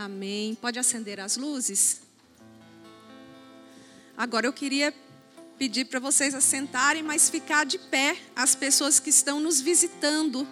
Amém. 0.00 0.54
Pode 0.54 0.78
acender 0.78 1.20
as 1.20 1.36
luzes? 1.36 2.00
Agora 4.16 4.46
eu 4.46 4.52
queria 4.52 4.94
pedir 5.58 5.84
para 5.84 6.00
vocês 6.00 6.34
assentarem, 6.34 7.02
mas 7.02 7.28
ficar 7.28 7.66
de 7.66 7.78
pé 7.78 8.16
as 8.34 8.54
pessoas 8.54 8.98
que 8.98 9.10
estão 9.10 9.40
nos 9.40 9.60
visitando. 9.60 10.48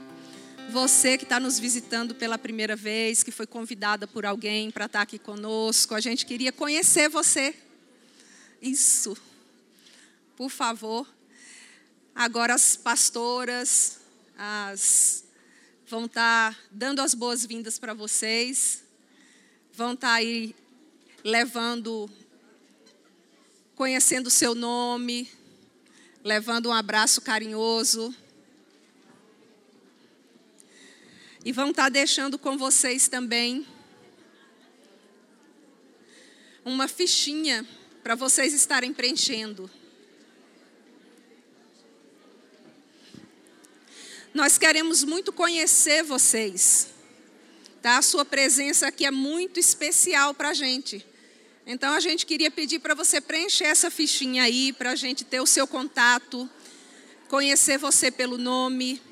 Você 0.71 1.17
que 1.17 1.25
está 1.25 1.41
nos 1.41 1.59
visitando 1.59 2.15
pela 2.15 2.37
primeira 2.37 2.77
vez, 2.77 3.23
que 3.23 3.31
foi 3.31 3.47
convidada 3.47 4.07
por 4.07 4.27
alguém 4.27 4.71
para 4.71 4.85
estar 4.85 4.99
tá 4.99 5.03
aqui 5.03 5.19
conosco, 5.19 5.95
a 5.95 6.01
gente 6.01 6.27
queria 6.27 6.53
conhecer 6.53 7.09
você. 7.09 7.55
Isso. 8.61 9.17
Por 10.37 10.51
favor. 10.51 11.09
Agora 12.15 12.53
as 12.53 12.77
pastoras, 12.77 13.99
as 14.37 15.25
vão 15.87 16.05
estar 16.05 16.53
tá 16.53 16.61
dando 16.71 17.01
as 17.01 17.15
boas-vindas 17.15 17.79
para 17.79 17.95
vocês 17.95 18.87
vão 19.79 19.93
estar 19.93 20.09
tá 20.09 20.15
aí 20.15 20.57
levando, 21.23 22.11
conhecendo 23.77 24.27
o 24.27 24.31
seu 24.31 24.53
nome, 24.53 25.31
levando 26.25 26.69
um 26.69 26.73
abraço 26.73 27.21
carinhoso. 27.21 28.13
E 31.45 31.53
vão 31.53 31.71
estar 31.71 31.85
tá 31.85 31.89
deixando 31.91 32.37
com 32.41 32.59
vocês 32.59 33.07
também 33.07 33.65
uma 36.65 36.89
fichinha 36.89 37.65
para 38.03 38.17
vocês 38.17 38.53
estarem 38.53 38.93
preenchendo. 38.93 39.71
Nós 44.35 44.59
queremos 44.59 45.05
muito 45.05 45.33
conhecer 45.33 46.03
vocês. 46.03 46.98
Tá? 47.83 47.99
A 47.99 48.03
sua 48.03 48.25
presença 48.25 48.89
aqui 48.89 49.07
é 49.07 49.11
muito 49.11 49.61
especial 49.61 50.35
para 50.35 50.51
a 50.51 50.55
gente. 50.55 51.05
Então 51.67 51.93
a 51.93 52.01
gente 52.01 52.25
queria 52.25 52.51
pedir 52.51 52.79
para 52.79 52.95
você 52.95 53.21
preencher 53.21 53.65
essa 53.65 53.91
fichinha 53.91 54.43
aí, 54.45 54.73
para 54.73 54.93
a 54.93 54.97
gente 54.97 55.25
ter 55.25 55.41
o 55.41 55.47
seu 55.47 55.67
contato, 55.67 56.49
conhecer 57.29 57.77
você 57.79 58.11
pelo 58.11 58.39
nome. 58.39 59.03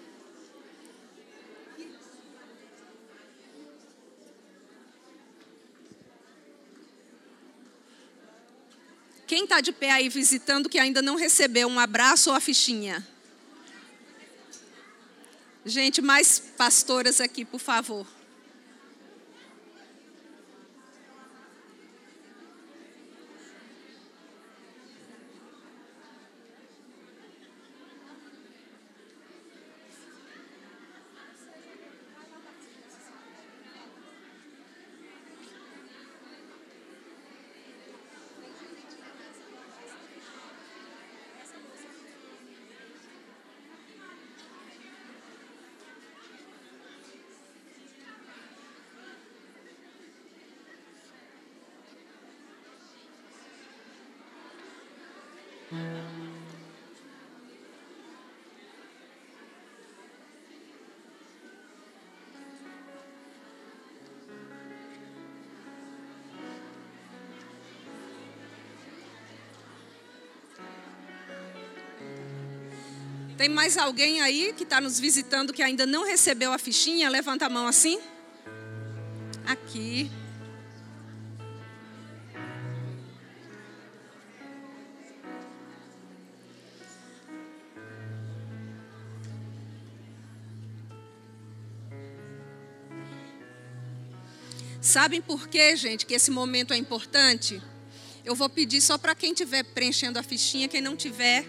Quem 9.26 9.44
está 9.44 9.60
de 9.60 9.72
pé 9.72 9.90
aí 9.90 10.08
visitando 10.08 10.68
que 10.68 10.78
ainda 10.78 11.02
não 11.02 11.16
recebeu 11.16 11.68
um 11.68 11.78
abraço 11.78 12.30
ou 12.30 12.36
a 12.36 12.40
fichinha? 12.40 13.06
Gente, 15.62 16.00
mais 16.00 16.38
pastoras 16.38 17.20
aqui, 17.20 17.44
por 17.44 17.58
favor. 17.58 18.15
Tem 73.36 73.50
mais 73.50 73.76
alguém 73.76 74.22
aí 74.22 74.54
que 74.56 74.62
está 74.62 74.80
nos 74.80 74.98
visitando 74.98 75.52
que 75.52 75.62
ainda 75.62 75.84
não 75.84 76.06
recebeu 76.06 76.52
a 76.54 76.58
fichinha? 76.58 77.10
Levanta 77.10 77.44
a 77.44 77.50
mão 77.50 77.66
assim. 77.66 78.00
Aqui. 79.46 80.10
Sabem 94.80 95.20
por 95.20 95.46
quê, 95.48 95.76
gente, 95.76 96.06
que 96.06 96.14
esse 96.14 96.30
momento 96.30 96.72
é 96.72 96.76
importante? 96.78 97.60
Eu 98.24 98.34
vou 98.34 98.48
pedir 98.48 98.80
só 98.80 98.96
para 98.96 99.14
quem 99.14 99.32
estiver 99.32 99.62
preenchendo 99.62 100.18
a 100.18 100.22
fichinha, 100.22 100.68
quem 100.68 100.80
não 100.80 100.96
tiver, 100.96 101.44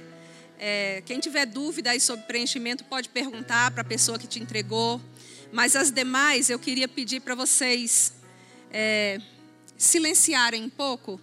é, 0.59 1.03
quem 1.05 1.19
tiver 1.19 1.45
dúvida 1.45 1.97
sobre 1.99 2.25
preenchimento 2.25 2.83
pode 2.83 3.09
perguntar 3.09 3.71
para 3.71 3.81
a 3.81 3.85
pessoa 3.85 4.17
que 4.17 4.27
te 4.27 4.39
entregou. 4.39 4.99
Mas 5.51 5.75
as 5.75 5.91
demais 5.91 6.49
eu 6.49 6.59
queria 6.59 6.87
pedir 6.87 7.21
para 7.21 7.35
vocês 7.35 8.13
é, 8.71 9.21
silenciarem 9.77 10.63
um 10.63 10.69
pouco. 10.69 11.21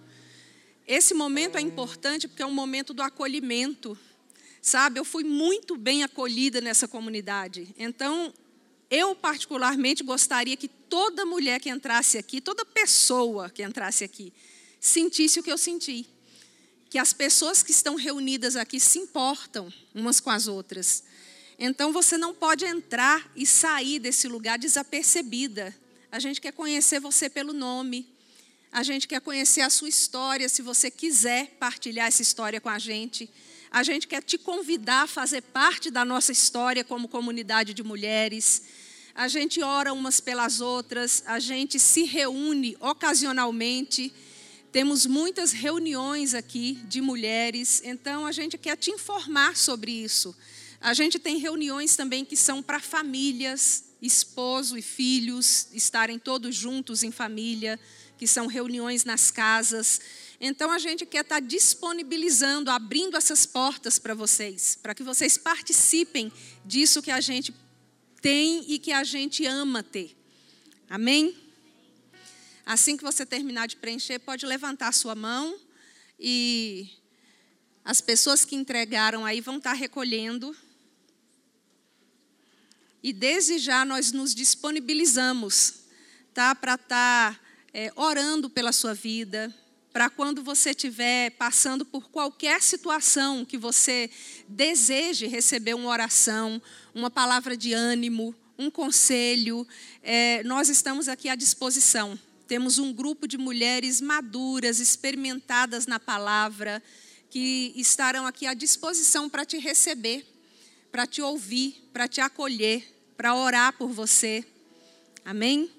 Esse 0.87 1.13
momento 1.13 1.57
é 1.57 1.61
importante 1.61 2.27
porque 2.27 2.41
é 2.41 2.45
um 2.45 2.53
momento 2.53 2.93
do 2.93 3.01
acolhimento. 3.01 3.97
Sabe, 4.61 4.99
eu 4.99 5.05
fui 5.05 5.23
muito 5.23 5.77
bem 5.77 6.03
acolhida 6.03 6.59
nessa 6.59 6.87
comunidade. 6.87 7.75
Então, 7.77 8.33
eu 8.89 9.15
particularmente 9.15 10.03
gostaria 10.03 10.57
que 10.57 10.67
toda 10.67 11.25
mulher 11.25 11.59
que 11.59 11.69
entrasse 11.69 12.17
aqui, 12.17 12.41
toda 12.41 12.65
pessoa 12.65 13.49
que 13.49 13.63
entrasse 13.63 14.03
aqui, 14.03 14.33
sentisse 14.79 15.39
o 15.39 15.43
que 15.43 15.51
eu 15.51 15.57
senti 15.57 16.07
que 16.95 16.99
as 16.99 17.11
pessoas 17.11 17.61
que 17.61 17.71
estão 17.71 17.95
reunidas 17.95 18.55
aqui 18.55 18.79
se 18.79 18.99
importam 18.99 19.67
umas 19.93 20.21
com 20.21 20.29
as 20.29 20.47
outras. 20.47 21.03
Então 21.59 21.91
você 21.91 22.17
não 22.17 22.33
pode 22.33 22.63
entrar 22.63 23.29
e 23.35 23.45
sair 23.45 23.99
desse 23.99 24.29
lugar 24.29 24.57
desapercebida. 24.57 25.75
A 26.09 26.19
gente 26.19 26.39
quer 26.39 26.53
conhecer 26.53 27.01
você 27.01 27.29
pelo 27.29 27.51
nome. 27.51 28.07
A 28.71 28.81
gente 28.81 29.09
quer 29.09 29.19
conhecer 29.19 29.59
a 29.59 29.69
sua 29.69 29.89
história, 29.89 30.47
se 30.47 30.61
você 30.61 30.89
quiser 30.89 31.57
partilhar 31.59 32.07
essa 32.07 32.21
história 32.21 32.61
com 32.61 32.69
a 32.69 32.79
gente. 32.79 33.29
A 33.69 33.83
gente 33.83 34.07
quer 34.07 34.23
te 34.23 34.37
convidar 34.37 35.01
a 35.01 35.07
fazer 35.07 35.41
parte 35.41 35.91
da 35.91 36.05
nossa 36.05 36.31
história 36.31 36.81
como 36.81 37.09
comunidade 37.09 37.73
de 37.73 37.83
mulheres. 37.83 38.61
A 39.13 39.27
gente 39.27 39.61
ora 39.61 39.91
umas 39.91 40.21
pelas 40.21 40.61
outras, 40.61 41.23
a 41.25 41.39
gente 41.39 41.77
se 41.77 42.05
reúne 42.05 42.77
ocasionalmente 42.79 44.13
temos 44.75 45.05
muitas 45.05 45.53
reuniões 45.53 46.33
aqui 46.33 46.73
de 46.89 46.99
mulheres, 46.99 47.81
então 47.85 48.25
a 48.25 48.31
gente 48.33 48.57
quer 48.57 48.75
te 48.75 48.91
informar 48.91 49.55
sobre 49.55 49.89
isso. 49.89 50.35
A 50.81 50.93
gente 50.93 51.17
tem 51.17 51.37
reuniões 51.37 51.95
também 51.95 52.25
que 52.25 52.35
são 52.35 52.61
para 52.61 52.81
famílias, 52.81 53.85
esposo 54.01 54.77
e 54.77 54.81
filhos 54.81 55.69
estarem 55.71 56.19
todos 56.19 56.53
juntos 56.53 57.03
em 57.03 57.09
família, 57.09 57.79
que 58.17 58.27
são 58.27 58.47
reuniões 58.47 59.05
nas 59.05 59.31
casas. 59.31 60.01
Então 60.41 60.69
a 60.69 60.77
gente 60.77 61.05
quer 61.05 61.21
estar 61.21 61.39
disponibilizando, 61.39 62.69
abrindo 62.69 63.15
essas 63.15 63.45
portas 63.45 63.97
para 63.97 64.13
vocês, 64.13 64.77
para 64.83 64.93
que 64.93 65.03
vocês 65.03 65.37
participem 65.37 66.29
disso 66.65 67.01
que 67.01 67.11
a 67.11 67.21
gente 67.21 67.55
tem 68.21 68.65
e 68.67 68.77
que 68.77 68.91
a 68.91 69.05
gente 69.05 69.45
ama 69.45 69.81
ter. 69.81 70.17
Amém? 70.89 71.44
Assim 72.65 72.97
que 72.97 73.03
você 73.03 73.25
terminar 73.25 73.67
de 73.67 73.75
preencher, 73.75 74.17
pode 74.19 74.45
levantar 74.45 74.91
sua 74.91 75.13
mão 75.13 75.59
e 76.19 76.89
as 77.83 78.01
pessoas 78.01 78.43
que 78.43 78.55
entregaram 78.55 79.23
aí 79.23 79.39
vão 79.39 79.57
estar 79.57 79.73
recolhendo. 79.73 80.55
E 83.03 83.13
desde 83.13 83.59
já 83.59 83.85
nós 83.85 84.11
nos 84.11 84.33
disponibilizamos, 84.33 85.85
tá, 86.33 86.55
para 86.55 86.73
estar 86.73 87.39
é, 87.71 87.93
orando 87.95 88.49
pela 88.49 88.71
sua 88.71 88.95
vida, 88.95 89.53
para 89.93 90.09
quando 90.09 90.41
você 90.41 90.71
estiver 90.71 91.29
passando 91.37 91.85
por 91.85 92.09
qualquer 92.09 92.63
situação 92.63 93.45
que 93.45 93.59
você 93.59 94.09
deseje 94.47 95.27
receber 95.27 95.75
uma 95.75 95.89
oração, 95.89 96.59
uma 96.95 97.11
palavra 97.11 97.55
de 97.55 97.73
ânimo, 97.73 98.35
um 98.57 98.71
conselho, 98.71 99.67
é, 100.01 100.41
nós 100.43 100.67
estamos 100.67 101.07
aqui 101.07 101.29
à 101.29 101.35
disposição. 101.35 102.19
Temos 102.47 102.77
um 102.77 102.93
grupo 102.93 103.27
de 103.27 103.37
mulheres 103.37 103.99
maduras, 103.99 104.79
experimentadas 104.79 105.87
na 105.87 105.99
palavra, 105.99 106.81
que 107.29 107.73
estarão 107.75 108.27
aqui 108.27 108.45
à 108.45 108.53
disposição 108.53 109.29
para 109.29 109.43
te 109.43 109.57
receber, 109.57 110.25
para 110.91 111.07
te 111.07 111.21
ouvir, 111.21 111.89
para 111.91 112.07
te 112.07 112.21
acolher, 112.21 112.83
para 113.17 113.35
orar 113.35 113.73
por 113.73 113.89
você. 113.89 114.45
Amém? 115.23 115.71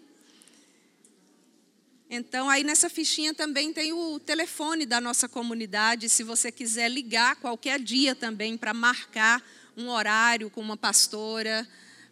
Então, 2.10 2.48
aí 2.48 2.62
nessa 2.62 2.88
fichinha 2.88 3.32
também 3.32 3.72
tem 3.72 3.92
o 3.92 4.18
telefone 4.20 4.86
da 4.86 5.00
nossa 5.00 5.28
comunidade, 5.28 6.08
se 6.08 6.22
você 6.22 6.52
quiser 6.52 6.88
ligar 6.88 7.36
qualquer 7.36 7.80
dia 7.80 8.14
também 8.14 8.56
para 8.56 8.72
marcar 8.72 9.42
um 9.76 9.88
horário 9.88 10.48
com 10.48 10.60
uma 10.60 10.76
pastora, 10.76 11.66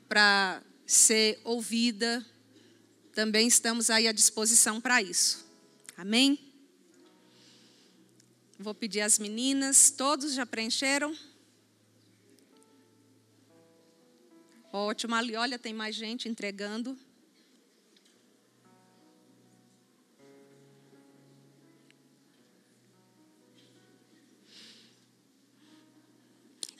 para 0.09 0.61
ser 0.87 1.41
ouvida, 1.45 2.25
também 3.15 3.47
estamos 3.47 3.91
aí 3.91 4.09
à 4.09 4.13
disposição 4.13 4.81
para 4.81 5.01
isso. 5.01 5.47
Amém? 5.97 6.39
Vou 8.59 8.75
pedir 8.75 9.01
às 9.01 9.19
meninas, 9.19 9.91
todos 9.91 10.35
já 10.35 10.45
preencheram? 10.45 11.17
Ótimo, 14.73 15.15
ali, 15.15 15.37
olha, 15.37 15.59
tem 15.59 15.73
mais 15.73 15.95
gente 15.95 16.29
entregando. 16.29 16.99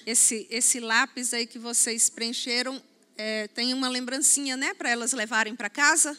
Esse, 0.05 0.47
esse 0.51 0.81
lápis 0.81 1.33
aí 1.33 1.47
que 1.47 1.59
vocês 1.59 2.11
preencheram 2.11 2.83
é, 3.17 3.49
tem 3.49 3.73
uma 3.73 3.89
lembrancinha, 3.89 4.57
né, 4.57 4.75
para 4.75 4.91
elas 4.91 5.13
levarem 5.13 5.55
para 5.55 5.71
casa? 5.71 6.19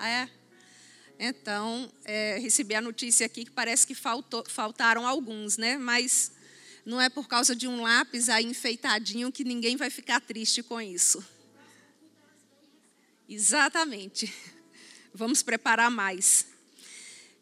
Ah, 0.00 0.08
é? 0.08 0.30
Então, 1.18 1.92
é, 2.04 2.38
recebi 2.38 2.76
a 2.76 2.80
notícia 2.80 3.26
aqui 3.26 3.44
que 3.44 3.50
parece 3.50 3.84
que 3.84 3.96
faltou, 3.96 4.44
faltaram 4.48 5.04
alguns, 5.04 5.56
né? 5.56 5.76
Mas 5.76 6.30
não 6.86 7.00
é 7.00 7.08
por 7.10 7.26
causa 7.26 7.56
de 7.56 7.66
um 7.66 7.82
lápis 7.82 8.28
aí 8.28 8.44
enfeitadinho 8.44 9.32
que 9.32 9.42
ninguém 9.42 9.76
vai 9.76 9.90
ficar 9.90 10.20
triste 10.20 10.62
com 10.62 10.80
isso. 10.80 11.26
Exatamente. 13.28 14.32
Vamos 15.12 15.42
preparar 15.42 15.90
mais. 15.90 16.46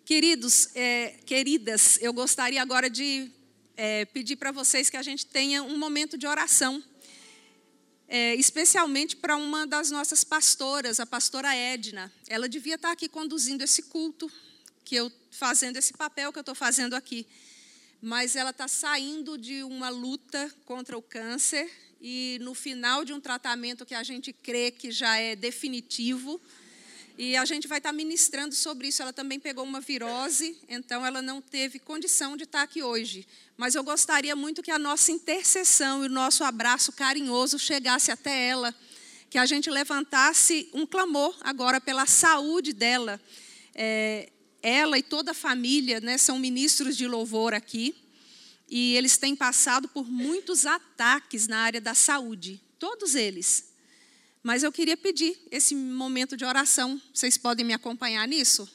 Queridos, 0.07 0.75
é, 0.75 1.11
queridas, 1.27 1.99
eu 2.01 2.15
gostaria 2.15 2.63
agora 2.63 2.89
de 2.89 3.31
é, 3.77 4.07
pedir 4.07 4.37
para 4.37 4.51
vocês 4.51 4.89
que 4.89 4.97
a 4.97 5.03
gente 5.03 5.27
tenha 5.27 5.63
um 5.63 5.77
momento 5.77 6.17
de 6.17 6.27
oração 6.27 6.83
é, 8.09 8.35
especialmente 8.35 9.17
para 9.17 9.37
uma 9.37 9.67
das 9.67 9.91
nossas 9.91 10.23
pastoras, 10.23 11.01
a 11.01 11.07
pastora 11.07 11.55
Edna. 11.55 12.13
Ela 12.29 12.49
devia 12.49 12.77
estar 12.77 12.93
aqui 12.93 13.09
conduzindo 13.09 13.63
esse 13.63 13.83
culto, 13.85 14.31
que 14.85 14.95
eu 14.95 15.11
fazendo 15.31 15.77
esse 15.77 15.93
papel 15.93 16.33
que 16.33 16.39
eu 16.39 16.43
estou 16.43 16.55
fazendo 16.55 16.95
aqui. 16.95 17.27
Mas 18.01 18.37
ela 18.37 18.51
está 18.51 18.69
saindo 18.69 19.37
de 19.37 19.63
uma 19.65 19.89
luta 19.89 20.51
contra 20.65 20.97
o 20.97 21.03
câncer 21.03 21.71
e 22.01 22.39
no 22.43 22.55
final 22.55 23.05
de 23.05 23.13
um 23.13 23.21
tratamento 23.21 23.85
que 23.85 23.95
a 23.95 24.03
gente 24.03 24.33
crê 24.33 24.71
que 24.71 24.91
já 24.91 25.17
é 25.17 25.35
definitivo. 25.35 26.41
E 27.19 27.35
a 27.35 27.47
gente 27.47 27.67
vai 27.67 27.79
estar 27.79 27.93
ministrando 27.93 28.55
sobre 28.55 28.89
isso. 28.89 29.01
Ela 29.01 29.13
também 29.13 29.41
pegou 29.41 29.65
uma 29.65 29.81
virose, 29.81 30.59
então 30.69 31.05
ela 31.05 31.23
não 31.23 31.41
teve 31.41 31.79
condição 31.79 32.37
de 32.37 32.45
estar 32.45 32.63
aqui 32.63 32.83
hoje. 32.83 33.27
Mas 33.57 33.75
eu 33.75 33.83
gostaria 33.83 34.37
muito 34.37 34.63
que 34.63 34.71
a 34.71 34.79
nossa 34.79 35.11
intercessão 35.11 36.05
e 36.05 36.09
o 36.09 36.11
nosso 36.11 36.45
abraço 36.45 36.93
carinhoso 36.93 37.59
chegasse 37.59 38.11
até 38.11 38.49
ela, 38.49 38.75
que 39.31 39.39
a 39.39 39.47
gente 39.47 39.71
levantasse 39.71 40.69
um 40.75 40.85
clamor 40.85 41.35
agora 41.41 41.81
pela 41.81 42.05
saúde 42.05 42.75
dela. 42.75 43.19
É, 43.75 44.31
ela 44.63 44.99
e 44.99 45.03
toda 45.03 45.31
a 45.31 45.35
família 45.35 46.01
né, 46.01 46.19
são 46.19 46.39
ministros 46.39 46.97
de 46.97 47.07
louvor 47.07 47.55
aqui, 47.55 47.95
e 48.69 48.95
eles 48.95 49.17
têm 49.17 49.35
passado 49.35 49.89
por 49.89 50.07
muitos 50.11 50.67
ataques 50.67 51.47
na 51.47 51.59
área 51.61 51.81
da 51.81 51.95
saúde, 51.95 52.61
todos 52.79 53.15
eles. 53.15 53.76
Mas 54.47 54.63
eu 54.63 54.71
queria 54.71 54.97
pedir 54.97 55.37
esse 55.51 55.75
momento 55.75 56.37
de 56.37 56.45
oração. 56.45 57.03
Vocês 57.13 57.37
podem 57.37 57.67
me 57.67 57.73
acompanhar 57.73 58.29
nisso? 58.29 58.71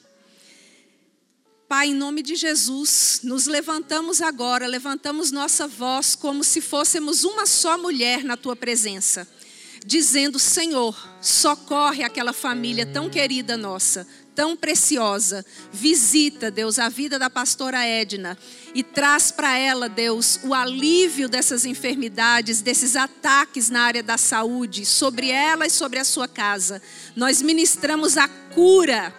Pai, 1.66 1.88
em 1.88 1.94
nome 1.94 2.20
de 2.20 2.36
Jesus, 2.36 3.20
nos 3.22 3.46
levantamos 3.46 4.20
agora, 4.20 4.66
levantamos 4.66 5.32
nossa 5.32 5.66
voz 5.66 6.14
como 6.14 6.44
se 6.44 6.60
fôssemos 6.60 7.24
uma 7.24 7.46
só 7.46 7.78
mulher 7.78 8.22
na 8.22 8.36
tua 8.36 8.54
presença, 8.54 9.26
dizendo: 9.86 10.38
Senhor, 10.38 10.94
socorre 11.22 12.04
aquela 12.04 12.34
família 12.34 12.84
tão 12.84 13.08
querida 13.08 13.56
nossa, 13.56 14.06
tão 14.42 14.56
preciosa. 14.56 15.46
Visita, 15.72 16.50
Deus, 16.50 16.76
a 16.80 16.88
vida 16.88 17.16
da 17.16 17.30
pastora 17.30 17.86
Edna 17.86 18.36
e 18.74 18.82
traz 18.82 19.30
para 19.30 19.56
ela, 19.56 19.88
Deus, 19.88 20.40
o 20.42 20.52
alívio 20.52 21.28
dessas 21.28 21.64
enfermidades, 21.64 22.60
desses 22.60 22.96
ataques 22.96 23.70
na 23.70 23.82
área 23.82 24.02
da 24.02 24.18
saúde, 24.18 24.84
sobre 24.84 25.30
ela 25.30 25.64
e 25.64 25.70
sobre 25.70 26.00
a 26.00 26.04
sua 26.04 26.26
casa. 26.26 26.82
Nós 27.14 27.40
ministramos 27.40 28.16
a 28.16 28.26
cura. 28.26 29.14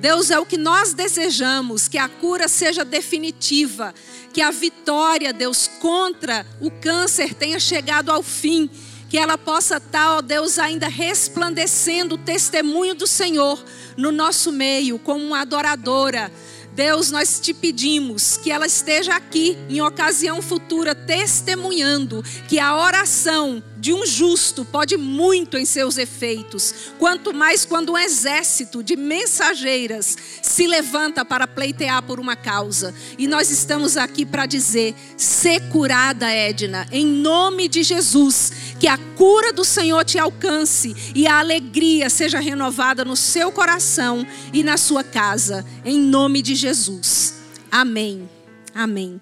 Deus, 0.00 0.30
é 0.30 0.38
o 0.38 0.46
que 0.46 0.56
nós 0.56 0.94
desejamos, 0.94 1.86
que 1.86 1.98
a 1.98 2.08
cura 2.08 2.48
seja 2.48 2.82
definitiva, 2.82 3.94
que 4.32 4.40
a 4.40 4.50
vitória, 4.50 5.34
Deus, 5.34 5.68
contra 5.80 6.46
o 6.62 6.70
câncer 6.70 7.34
tenha 7.34 7.60
chegado 7.60 8.10
ao 8.10 8.22
fim 8.22 8.70
que 9.12 9.18
ela 9.18 9.36
possa 9.36 9.76
estar, 9.76 10.16
ó 10.16 10.22
Deus, 10.22 10.58
ainda 10.58 10.88
resplandecendo 10.88 12.14
o 12.14 12.18
testemunho 12.18 12.94
do 12.94 13.06
Senhor 13.06 13.62
no 13.94 14.10
nosso 14.10 14.50
meio, 14.50 14.98
como 14.98 15.22
uma 15.22 15.42
adoradora. 15.42 16.32
Deus, 16.72 17.10
nós 17.10 17.38
te 17.38 17.52
pedimos 17.52 18.38
que 18.38 18.50
ela 18.50 18.64
esteja 18.64 19.14
aqui 19.14 19.58
em 19.68 19.82
ocasião 19.82 20.40
futura 20.40 20.94
testemunhando 20.94 22.24
que 22.48 22.58
a 22.58 22.74
oração 22.74 23.62
de 23.82 23.92
um 23.92 24.06
justo 24.06 24.64
pode 24.64 24.96
muito 24.96 25.58
em 25.58 25.64
seus 25.64 25.98
efeitos, 25.98 26.92
quanto 27.00 27.34
mais 27.34 27.64
quando 27.64 27.94
um 27.94 27.98
exército 27.98 28.80
de 28.80 28.94
mensageiras 28.94 30.16
se 30.40 30.68
levanta 30.68 31.24
para 31.24 31.48
pleitear 31.48 32.00
por 32.00 32.20
uma 32.20 32.36
causa. 32.36 32.94
E 33.18 33.26
nós 33.26 33.50
estamos 33.50 33.96
aqui 33.96 34.24
para 34.24 34.46
dizer: 34.46 34.94
ser 35.16 35.68
curada, 35.68 36.30
Edna, 36.30 36.86
em 36.92 37.04
nome 37.04 37.66
de 37.66 37.82
Jesus, 37.82 38.52
que 38.78 38.86
a 38.86 38.96
cura 39.16 39.52
do 39.52 39.64
Senhor 39.64 40.04
te 40.04 40.16
alcance 40.16 40.94
e 41.12 41.26
a 41.26 41.40
alegria 41.40 42.08
seja 42.08 42.38
renovada 42.38 43.04
no 43.04 43.16
seu 43.16 43.50
coração 43.50 44.24
e 44.52 44.62
na 44.62 44.76
sua 44.76 45.02
casa, 45.02 45.66
em 45.84 45.98
nome 45.98 46.40
de 46.40 46.54
Jesus. 46.54 47.34
Amém. 47.68 48.30
Amém. 48.72 49.20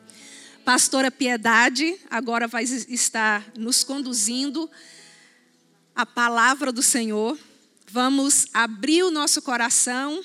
Pastora 0.72 1.10
Piedade 1.10 1.98
agora 2.08 2.46
vai 2.46 2.62
estar 2.62 3.44
nos 3.56 3.82
conduzindo 3.82 4.70
a 5.96 6.06
palavra 6.06 6.70
do 6.70 6.80
Senhor. 6.80 7.36
Vamos 7.88 8.46
abrir 8.54 9.02
o 9.02 9.10
nosso 9.10 9.42
coração 9.42 10.24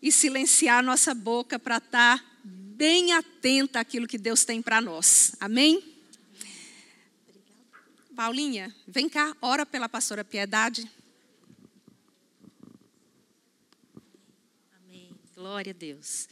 e 0.00 0.12
silenciar 0.12 0.80
nossa 0.80 1.12
boca 1.12 1.58
para 1.58 1.78
estar 1.78 2.24
bem 2.44 3.14
atenta 3.14 3.80
àquilo 3.80 4.06
que 4.06 4.16
Deus 4.16 4.44
tem 4.44 4.62
para 4.62 4.80
nós. 4.80 5.34
Amém? 5.40 5.92
Paulinha, 8.14 8.72
vem 8.86 9.08
cá, 9.08 9.36
ora 9.42 9.66
pela 9.66 9.88
pastora 9.88 10.22
Piedade. 10.22 10.88
Amém. 14.86 15.10
Glória 15.34 15.72
a 15.72 15.76
Deus. 15.76 16.28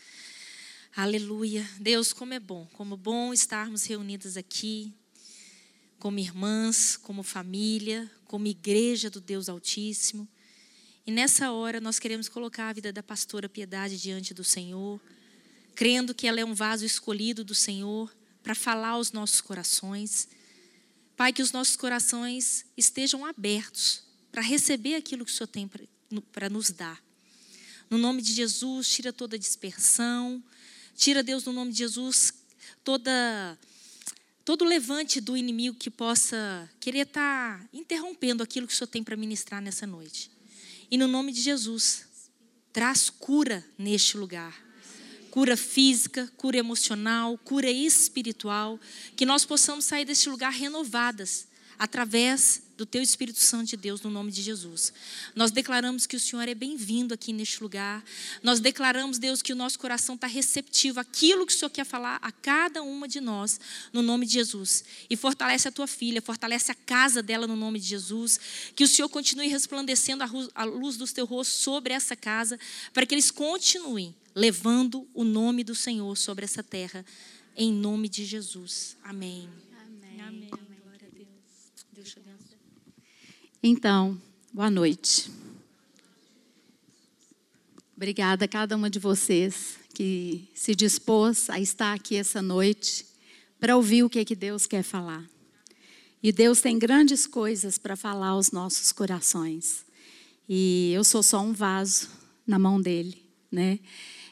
Aleluia. 0.96 1.64
Deus, 1.78 2.12
como 2.12 2.34
é 2.34 2.40
bom, 2.40 2.66
como 2.72 2.96
bom 2.96 3.32
estarmos 3.32 3.84
reunidas 3.84 4.36
aqui, 4.36 4.92
como 6.00 6.18
irmãs, 6.18 6.96
como 6.96 7.22
família, 7.22 8.10
como 8.24 8.48
igreja 8.48 9.08
do 9.08 9.20
Deus 9.20 9.48
Altíssimo. 9.48 10.28
E 11.06 11.12
nessa 11.12 11.52
hora 11.52 11.80
nós 11.80 12.00
queremos 12.00 12.28
colocar 12.28 12.68
a 12.68 12.72
vida 12.72 12.92
da 12.92 13.04
pastora 13.04 13.48
Piedade 13.48 13.98
diante 13.98 14.34
do 14.34 14.42
Senhor, 14.42 15.00
crendo 15.76 16.12
que 16.12 16.26
ela 16.26 16.40
é 16.40 16.44
um 16.44 16.54
vaso 16.54 16.84
escolhido 16.84 17.44
do 17.44 17.54
Senhor 17.54 18.12
para 18.42 18.56
falar 18.56 18.90
aos 18.90 19.12
nossos 19.12 19.40
corações. 19.40 20.28
Pai, 21.16 21.32
que 21.32 21.40
os 21.40 21.52
nossos 21.52 21.76
corações 21.76 22.66
estejam 22.76 23.24
abertos 23.24 24.02
para 24.32 24.42
receber 24.42 24.96
aquilo 24.96 25.24
que 25.24 25.30
o 25.30 25.34
Senhor 25.34 25.46
tem 25.46 25.70
para 26.32 26.50
nos 26.50 26.70
dar. 26.72 27.00
No 27.88 27.96
nome 27.96 28.22
de 28.22 28.32
Jesus, 28.32 28.88
tira 28.88 29.12
toda 29.12 29.38
dispersão, 29.38 30.42
Tira, 31.00 31.22
Deus, 31.22 31.46
no 31.46 31.54
nome 31.54 31.72
de 31.72 31.78
Jesus, 31.78 32.34
toda 32.84 33.58
todo 34.44 34.66
levante 34.66 35.18
do 35.18 35.34
inimigo 35.34 35.74
que 35.74 35.88
possa 35.88 36.70
querer 36.78 37.06
estar 37.06 37.58
tá 37.58 37.68
interrompendo 37.72 38.42
aquilo 38.42 38.66
que 38.66 38.74
o 38.74 38.76
Senhor 38.76 38.86
tem 38.86 39.02
para 39.02 39.16
ministrar 39.16 39.62
nessa 39.62 39.86
noite. 39.86 40.30
E 40.90 40.98
no 40.98 41.08
nome 41.08 41.32
de 41.32 41.40
Jesus, 41.40 42.04
traz 42.70 43.08
cura 43.08 43.64
neste 43.78 44.18
lugar. 44.18 44.54
Cura 45.30 45.56
física, 45.56 46.30
cura 46.36 46.58
emocional, 46.58 47.38
cura 47.38 47.70
espiritual, 47.70 48.78
que 49.16 49.24
nós 49.24 49.46
possamos 49.46 49.86
sair 49.86 50.04
deste 50.04 50.28
lugar 50.28 50.52
renovadas, 50.52 51.48
através 51.78 52.60
do 52.80 52.86
teu 52.86 53.02
Espírito 53.02 53.38
Santo 53.38 53.68
de 53.68 53.76
Deus, 53.76 54.00
no 54.00 54.08
nome 54.08 54.32
de 54.32 54.40
Jesus. 54.40 54.90
Nós 55.34 55.50
declaramos 55.50 56.06
que 56.06 56.16
o 56.16 56.20
Senhor 56.20 56.48
é 56.48 56.54
bem-vindo 56.54 57.12
aqui 57.12 57.30
neste 57.30 57.62
lugar. 57.62 58.02
Nós 58.42 58.58
declaramos, 58.58 59.18
Deus, 59.18 59.42
que 59.42 59.52
o 59.52 59.56
nosso 59.56 59.78
coração 59.78 60.14
está 60.14 60.26
receptivo 60.26 60.98
àquilo 60.98 61.44
que 61.46 61.52
o 61.52 61.56
Senhor 61.56 61.68
quer 61.68 61.84
falar 61.84 62.18
a 62.22 62.32
cada 62.32 62.82
uma 62.82 63.06
de 63.06 63.20
nós, 63.20 63.60
no 63.92 64.00
nome 64.00 64.24
de 64.24 64.32
Jesus. 64.32 64.82
E 65.10 65.14
fortalece 65.14 65.68
a 65.68 65.70
tua 65.70 65.86
filha, 65.86 66.22
fortalece 66.22 66.72
a 66.72 66.74
casa 66.74 67.22
dela, 67.22 67.46
no 67.46 67.54
nome 67.54 67.78
de 67.78 67.86
Jesus. 67.86 68.40
Que 68.74 68.84
o 68.84 68.88
Senhor 68.88 69.10
continue 69.10 69.48
resplandecendo 69.48 70.24
a 70.54 70.64
luz 70.64 70.96
do 70.96 71.06
teu 71.06 71.26
rosto 71.26 71.52
sobre 71.52 71.92
essa 71.92 72.16
casa, 72.16 72.58
para 72.94 73.04
que 73.04 73.14
eles 73.14 73.30
continuem 73.30 74.14
levando 74.34 75.06
o 75.12 75.22
nome 75.22 75.62
do 75.62 75.74
Senhor 75.74 76.16
sobre 76.16 76.46
essa 76.46 76.62
terra, 76.62 77.04
em 77.54 77.70
nome 77.70 78.08
de 78.08 78.24
Jesus. 78.24 78.96
Amém. 79.04 79.50
Amém. 79.82 80.20
Amém. 80.22 80.48
Glória 80.48 81.06
a 81.06 81.10
Deus. 81.10 81.28
Deus 81.92 82.08
te 82.08 82.18
abençoe. 82.18 82.40
Então, 83.62 84.18
boa 84.54 84.70
noite. 84.70 85.30
Obrigada 87.94 88.46
a 88.46 88.48
cada 88.48 88.74
uma 88.74 88.88
de 88.88 88.98
vocês 88.98 89.76
que 89.92 90.48
se 90.54 90.74
dispôs 90.74 91.50
a 91.50 91.60
estar 91.60 91.92
aqui 91.92 92.16
essa 92.16 92.40
noite 92.40 93.04
para 93.58 93.76
ouvir 93.76 94.02
o 94.02 94.08
que, 94.08 94.20
é 94.20 94.24
que 94.24 94.34
Deus 94.34 94.66
quer 94.66 94.82
falar. 94.82 95.28
E 96.22 96.32
Deus 96.32 96.62
tem 96.62 96.78
grandes 96.78 97.26
coisas 97.26 97.76
para 97.76 97.96
falar 97.96 98.28
aos 98.28 98.50
nossos 98.50 98.92
corações. 98.92 99.84
E 100.48 100.90
eu 100.94 101.04
sou 101.04 101.22
só 101.22 101.42
um 101.42 101.52
vaso 101.52 102.08
na 102.46 102.58
mão 102.58 102.80
dele, 102.80 103.22
né? 103.52 103.78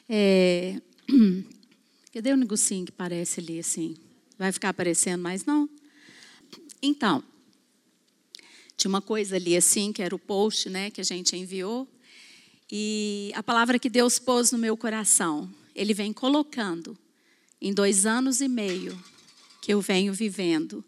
É... 0.09 0.81
Cadê 2.11 2.33
o 2.33 2.37
negocinho 2.37 2.87
que 2.87 2.91
parece 2.91 3.39
ali 3.39 3.59
assim? 3.59 3.95
Vai 4.39 4.51
ficar 4.51 4.69
aparecendo 4.69 5.21
mais 5.21 5.45
não? 5.45 5.69
Então, 6.81 7.23
tinha 8.79 8.89
uma 8.89 9.01
coisa 9.01 9.35
ali 9.35 9.57
assim, 9.57 9.91
que 9.91 10.01
era 10.01 10.15
o 10.15 10.19
post, 10.19 10.69
né, 10.69 10.89
que 10.89 11.01
a 11.01 11.03
gente 11.03 11.35
enviou. 11.35 11.85
E 12.71 13.31
a 13.35 13.43
palavra 13.43 13.77
que 13.77 13.89
Deus 13.89 14.17
pôs 14.17 14.51
no 14.53 14.57
meu 14.57 14.77
coração, 14.77 15.51
Ele 15.75 15.93
vem 15.93 16.13
colocando 16.13 16.97
em 17.61 17.73
dois 17.73 18.05
anos 18.05 18.39
e 18.39 18.47
meio 18.47 18.97
que 19.61 19.73
eu 19.73 19.81
venho 19.81 20.13
vivendo 20.13 20.83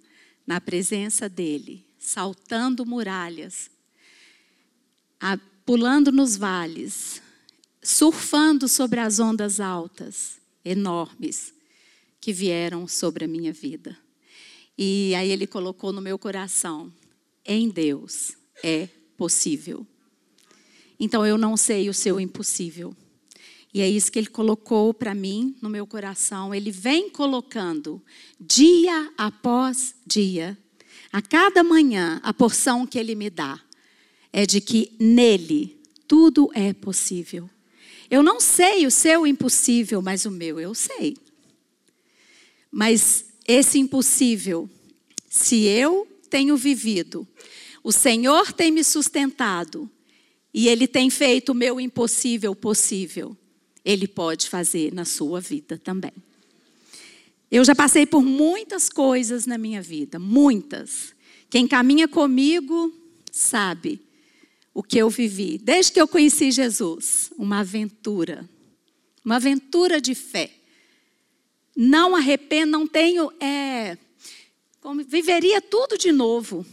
na 0.47 0.61
presença 0.61 1.27
dEle, 1.27 1.85
saltando 1.99 2.85
muralhas, 2.85 3.69
pulando 5.65 6.13
nos 6.13 6.37
vales, 6.37 7.21
surfando 7.83 8.69
sobre 8.69 9.01
as 9.01 9.19
ondas 9.19 9.59
altas, 9.59 10.39
enormes, 10.63 11.53
que 12.21 12.31
vieram 12.31 12.87
sobre 12.87 13.25
a 13.25 13.27
minha 13.27 13.51
vida. 13.51 13.97
E 14.77 15.13
aí 15.15 15.29
ele 15.29 15.45
colocou 15.45 15.91
no 15.91 15.99
meu 15.99 16.17
coração: 16.17 16.91
em 17.45 17.69
Deus 17.69 18.33
é 18.63 18.87
possível. 19.17 19.85
Então 20.99 21.25
eu 21.25 21.37
não 21.37 21.57
sei 21.57 21.89
o 21.89 21.93
seu 21.93 22.19
impossível. 22.19 22.95
E 23.73 23.81
é 23.81 23.89
isso 23.89 24.11
que 24.11 24.19
ele 24.19 24.27
colocou 24.27 24.93
para 24.93 25.15
mim 25.15 25.55
no 25.61 25.69
meu 25.69 25.87
coração. 25.87 26.53
Ele 26.53 26.71
vem 26.71 27.09
colocando 27.09 28.01
dia 28.39 29.11
após 29.17 29.95
dia, 30.05 30.57
a 31.11 31.21
cada 31.21 31.63
manhã, 31.63 32.19
a 32.23 32.33
porção 32.33 32.85
que 32.85 32.99
ele 32.99 33.15
me 33.15 33.29
dá 33.29 33.59
é 34.31 34.45
de 34.45 34.61
que 34.61 34.93
nele 34.99 35.81
tudo 36.07 36.49
é 36.53 36.73
possível. 36.73 37.49
Eu 38.09 38.21
não 38.21 38.39
sei 38.39 38.85
o 38.85 38.91
seu 38.91 39.25
impossível, 39.25 40.01
mas 40.01 40.25
o 40.25 40.31
meu 40.31 40.59
eu 40.59 40.73
sei. 40.73 41.17
Mas 42.69 43.25
esse 43.47 43.79
impossível, 43.79 44.69
se 45.29 45.63
eu 45.63 46.07
tenho 46.31 46.55
vivido, 46.55 47.27
o 47.83 47.91
Senhor 47.91 48.53
tem 48.53 48.71
me 48.71 48.83
sustentado 48.83 49.89
e 50.53 50.69
Ele 50.69 50.87
tem 50.87 51.09
feito 51.09 51.49
o 51.49 51.55
meu 51.55 51.79
impossível 51.79 52.55
possível, 52.55 53.35
Ele 53.83 54.07
pode 54.07 54.49
fazer 54.49 54.93
na 54.93 55.03
sua 55.03 55.41
vida 55.41 55.77
também. 55.77 56.13
Eu 57.51 57.65
já 57.65 57.75
passei 57.75 58.05
por 58.05 58.23
muitas 58.23 58.87
coisas 58.87 59.45
na 59.45 59.57
minha 59.57 59.81
vida, 59.81 60.17
muitas. 60.17 61.13
Quem 61.49 61.67
caminha 61.67 62.07
comigo 62.07 62.93
sabe 63.29 63.99
o 64.73 64.81
que 64.81 64.97
eu 64.97 65.09
vivi, 65.09 65.57
desde 65.57 65.91
que 65.91 65.99
eu 65.99 66.07
conheci 66.07 66.49
Jesus, 66.49 67.29
uma 67.37 67.59
aventura, 67.59 68.49
uma 69.25 69.35
aventura 69.35 69.99
de 69.99 70.15
fé. 70.15 70.49
Não 71.75 72.15
arrependo, 72.15 72.71
não 72.71 72.87
tenho, 72.87 73.29
é, 73.41 73.97
como, 74.81 75.03
viveria 75.03 75.61
tudo 75.61 75.97
de 75.97 76.11
novo, 76.11 76.65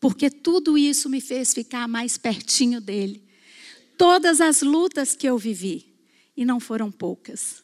porque 0.00 0.28
tudo 0.28 0.76
isso 0.76 1.08
me 1.08 1.20
fez 1.20 1.54
ficar 1.54 1.88
mais 1.88 2.18
pertinho 2.18 2.80
dele. 2.80 3.22
Todas 3.96 4.40
as 4.40 4.60
lutas 4.60 5.16
que 5.16 5.26
eu 5.26 5.38
vivi, 5.38 5.94
e 6.36 6.44
não 6.44 6.60
foram 6.60 6.90
poucas, 6.90 7.62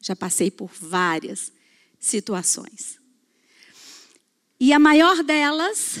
já 0.00 0.14
passei 0.14 0.50
por 0.50 0.70
várias 0.74 1.52
situações. 1.98 2.98
E 4.58 4.72
a 4.72 4.78
maior 4.78 5.22
delas, 5.22 6.00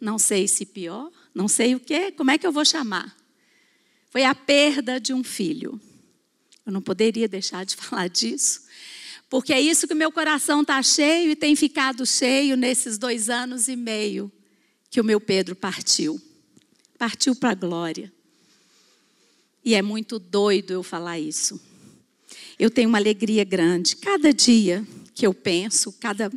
não 0.00 0.18
sei 0.18 0.48
se 0.48 0.64
pior, 0.64 1.10
não 1.34 1.48
sei 1.48 1.74
o 1.74 1.80
que, 1.80 2.12
como 2.12 2.30
é 2.30 2.38
que 2.38 2.46
eu 2.46 2.52
vou 2.52 2.64
chamar? 2.64 3.14
Foi 4.10 4.24
a 4.24 4.34
perda 4.34 5.00
de 5.00 5.12
um 5.12 5.24
filho. 5.24 5.78
Eu 6.64 6.72
não 6.72 6.80
poderia 6.80 7.28
deixar 7.28 7.66
de 7.66 7.74
falar 7.76 8.08
disso, 8.08 8.62
porque 9.34 9.52
é 9.52 9.60
isso 9.60 9.88
que 9.88 9.94
meu 9.94 10.12
coração 10.12 10.60
está 10.60 10.80
cheio 10.80 11.32
e 11.32 11.34
tem 11.34 11.56
ficado 11.56 12.06
cheio 12.06 12.56
nesses 12.56 12.96
dois 12.96 13.28
anos 13.28 13.66
e 13.66 13.74
meio 13.74 14.30
que 14.88 15.00
o 15.00 15.04
meu 15.04 15.20
Pedro 15.20 15.56
partiu. 15.56 16.22
Partiu 16.96 17.34
para 17.34 17.50
a 17.50 17.54
glória. 17.54 18.12
E 19.64 19.74
é 19.74 19.82
muito 19.82 20.20
doido 20.20 20.72
eu 20.72 20.84
falar 20.84 21.18
isso. 21.18 21.60
Eu 22.60 22.70
tenho 22.70 22.88
uma 22.88 22.98
alegria 22.98 23.42
grande. 23.42 23.96
Cada 23.96 24.32
dia 24.32 24.86
que 25.12 25.26
eu 25.26 25.34
penso, 25.34 25.90
cada 25.94 26.30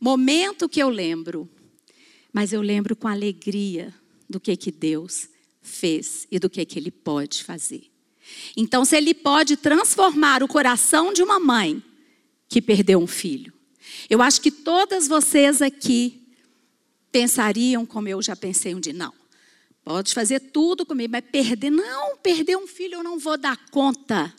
momento 0.00 0.66
que 0.66 0.82
eu 0.82 0.88
lembro, 0.88 1.46
mas 2.32 2.54
eu 2.54 2.62
lembro 2.62 2.96
com 2.96 3.06
alegria 3.06 3.92
do 4.30 4.40
que 4.40 4.56
que 4.56 4.72
Deus 4.72 5.28
fez 5.60 6.26
e 6.30 6.38
do 6.38 6.48
que 6.48 6.64
que 6.64 6.78
ele 6.78 6.90
pode 6.90 7.44
fazer. 7.44 7.82
Então, 8.56 8.82
se 8.82 8.96
ele 8.96 9.12
pode 9.12 9.58
transformar 9.58 10.42
o 10.42 10.48
coração 10.48 11.12
de 11.12 11.22
uma 11.22 11.38
mãe 11.38 11.82
que 12.50 12.60
perdeu 12.60 12.98
um 12.98 13.06
filho, 13.06 13.54
eu 14.10 14.20
acho 14.20 14.40
que 14.42 14.50
todas 14.50 15.08
vocês 15.08 15.62
aqui 15.62 16.20
pensariam 17.10 17.86
como 17.86 18.08
eu 18.08 18.20
já 18.20 18.36
pensei 18.36 18.74
um 18.74 18.80
dia, 18.80 18.92
não. 18.92 19.14
Pode 19.82 20.12
fazer 20.12 20.40
tudo 20.40 20.84
comigo, 20.84 21.12
mas 21.12 21.24
perder, 21.24 21.70
não, 21.70 22.16
perder 22.18 22.56
um 22.56 22.66
filho 22.66 22.96
eu 22.96 23.02
não 23.02 23.18
vou 23.18 23.38
dar 23.38 23.56
conta. 23.70 24.34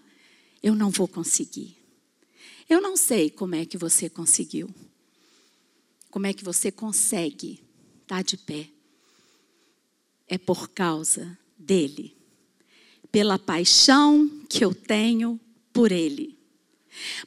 Eu 0.61 0.75
não 0.75 0.89
vou 0.91 1.07
conseguir. 1.07 1.75
Eu 2.69 2.79
não 2.79 2.95
sei 2.95 3.29
como 3.29 3.55
é 3.55 3.65
que 3.65 3.77
você 3.77 4.09
conseguiu. 4.09 4.69
Como 6.09 6.27
é 6.27 6.33
que 6.33 6.43
você 6.43 6.71
consegue 6.71 7.63
estar 8.01 8.21
de 8.23 8.37
pé 8.37 8.69
é 10.27 10.37
por 10.37 10.69
causa 10.69 11.37
dele, 11.57 12.15
pela 13.11 13.37
paixão 13.37 14.29
que 14.47 14.63
eu 14.63 14.73
tenho 14.73 15.39
por 15.73 15.91
ele. 15.91 16.40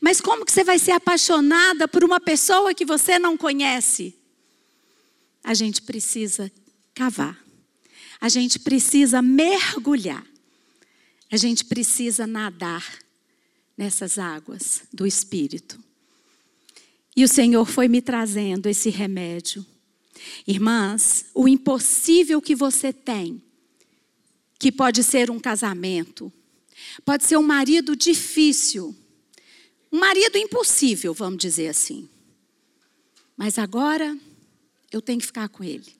Mas 0.00 0.20
como 0.20 0.44
que 0.44 0.52
você 0.52 0.64
vai 0.64 0.78
ser 0.78 0.92
apaixonada 0.92 1.88
por 1.88 2.04
uma 2.04 2.20
pessoa 2.20 2.74
que 2.74 2.84
você 2.84 3.18
não 3.18 3.36
conhece? 3.36 4.14
A 5.42 5.54
gente 5.54 5.82
precisa 5.82 6.50
cavar. 6.94 7.38
A 8.20 8.28
gente 8.28 8.58
precisa 8.58 9.20
mergulhar. 9.20 10.24
A 11.30 11.36
gente 11.36 11.64
precisa 11.64 12.26
nadar 12.26 12.98
nessas 13.76 14.18
águas 14.18 14.82
do 14.92 15.06
espírito. 15.06 15.78
E 17.16 17.24
o 17.24 17.28
Senhor 17.28 17.64
foi 17.66 17.88
me 17.88 18.00
trazendo 18.00 18.68
esse 18.68 18.90
remédio 18.90 19.64
Irmãs, 20.46 21.26
o 21.34 21.48
impossível 21.48 22.40
que 22.40 22.54
você 22.54 22.92
tem, 22.92 23.42
que 24.58 24.70
pode 24.70 25.02
ser 25.02 25.30
um 25.30 25.38
casamento, 25.38 26.32
pode 27.04 27.24
ser 27.24 27.36
um 27.36 27.42
marido 27.42 27.96
difícil, 27.96 28.94
um 29.94 29.98
marido 30.00 30.36
impossível, 30.36 31.14
vamos 31.14 31.38
dizer 31.38 31.68
assim. 31.68 32.08
Mas 33.36 33.60
agora 33.60 34.18
eu 34.90 35.00
tenho 35.00 35.20
que 35.20 35.26
ficar 35.26 35.48
com 35.48 35.62
ele. 35.62 35.94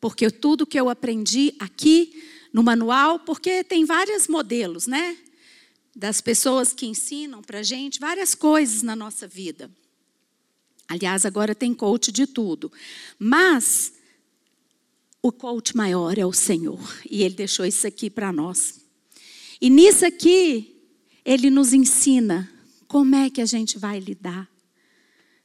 Porque 0.00 0.28
tudo 0.32 0.66
que 0.66 0.78
eu 0.78 0.88
aprendi 0.88 1.54
aqui 1.60 2.24
no 2.52 2.64
manual, 2.64 3.20
porque 3.20 3.62
tem 3.62 3.84
vários 3.84 4.26
modelos, 4.26 4.88
né? 4.88 5.16
Das 5.94 6.20
pessoas 6.20 6.72
que 6.72 6.86
ensinam 6.86 7.40
para 7.40 7.62
gente 7.62 8.00
várias 8.00 8.34
coisas 8.34 8.82
na 8.82 8.96
nossa 8.96 9.28
vida. 9.28 9.70
Aliás, 10.88 11.24
agora 11.24 11.54
tem 11.54 11.72
coach 11.72 12.10
de 12.10 12.26
tudo. 12.26 12.72
Mas 13.16 13.92
o 15.22 15.30
coach 15.30 15.76
maior 15.76 16.18
é 16.18 16.26
o 16.26 16.32
Senhor. 16.32 16.80
E 17.08 17.22
Ele 17.22 17.36
deixou 17.36 17.64
isso 17.64 17.86
aqui 17.86 18.10
para 18.10 18.32
nós. 18.32 18.80
E 19.60 19.70
nisso 19.70 20.04
aqui, 20.04 20.82
Ele 21.24 21.48
nos 21.48 21.72
ensina 21.72 22.55
como 22.96 23.14
é 23.14 23.28
que 23.28 23.42
a 23.42 23.44
gente 23.44 23.78
vai 23.78 23.98
lidar 23.98 24.50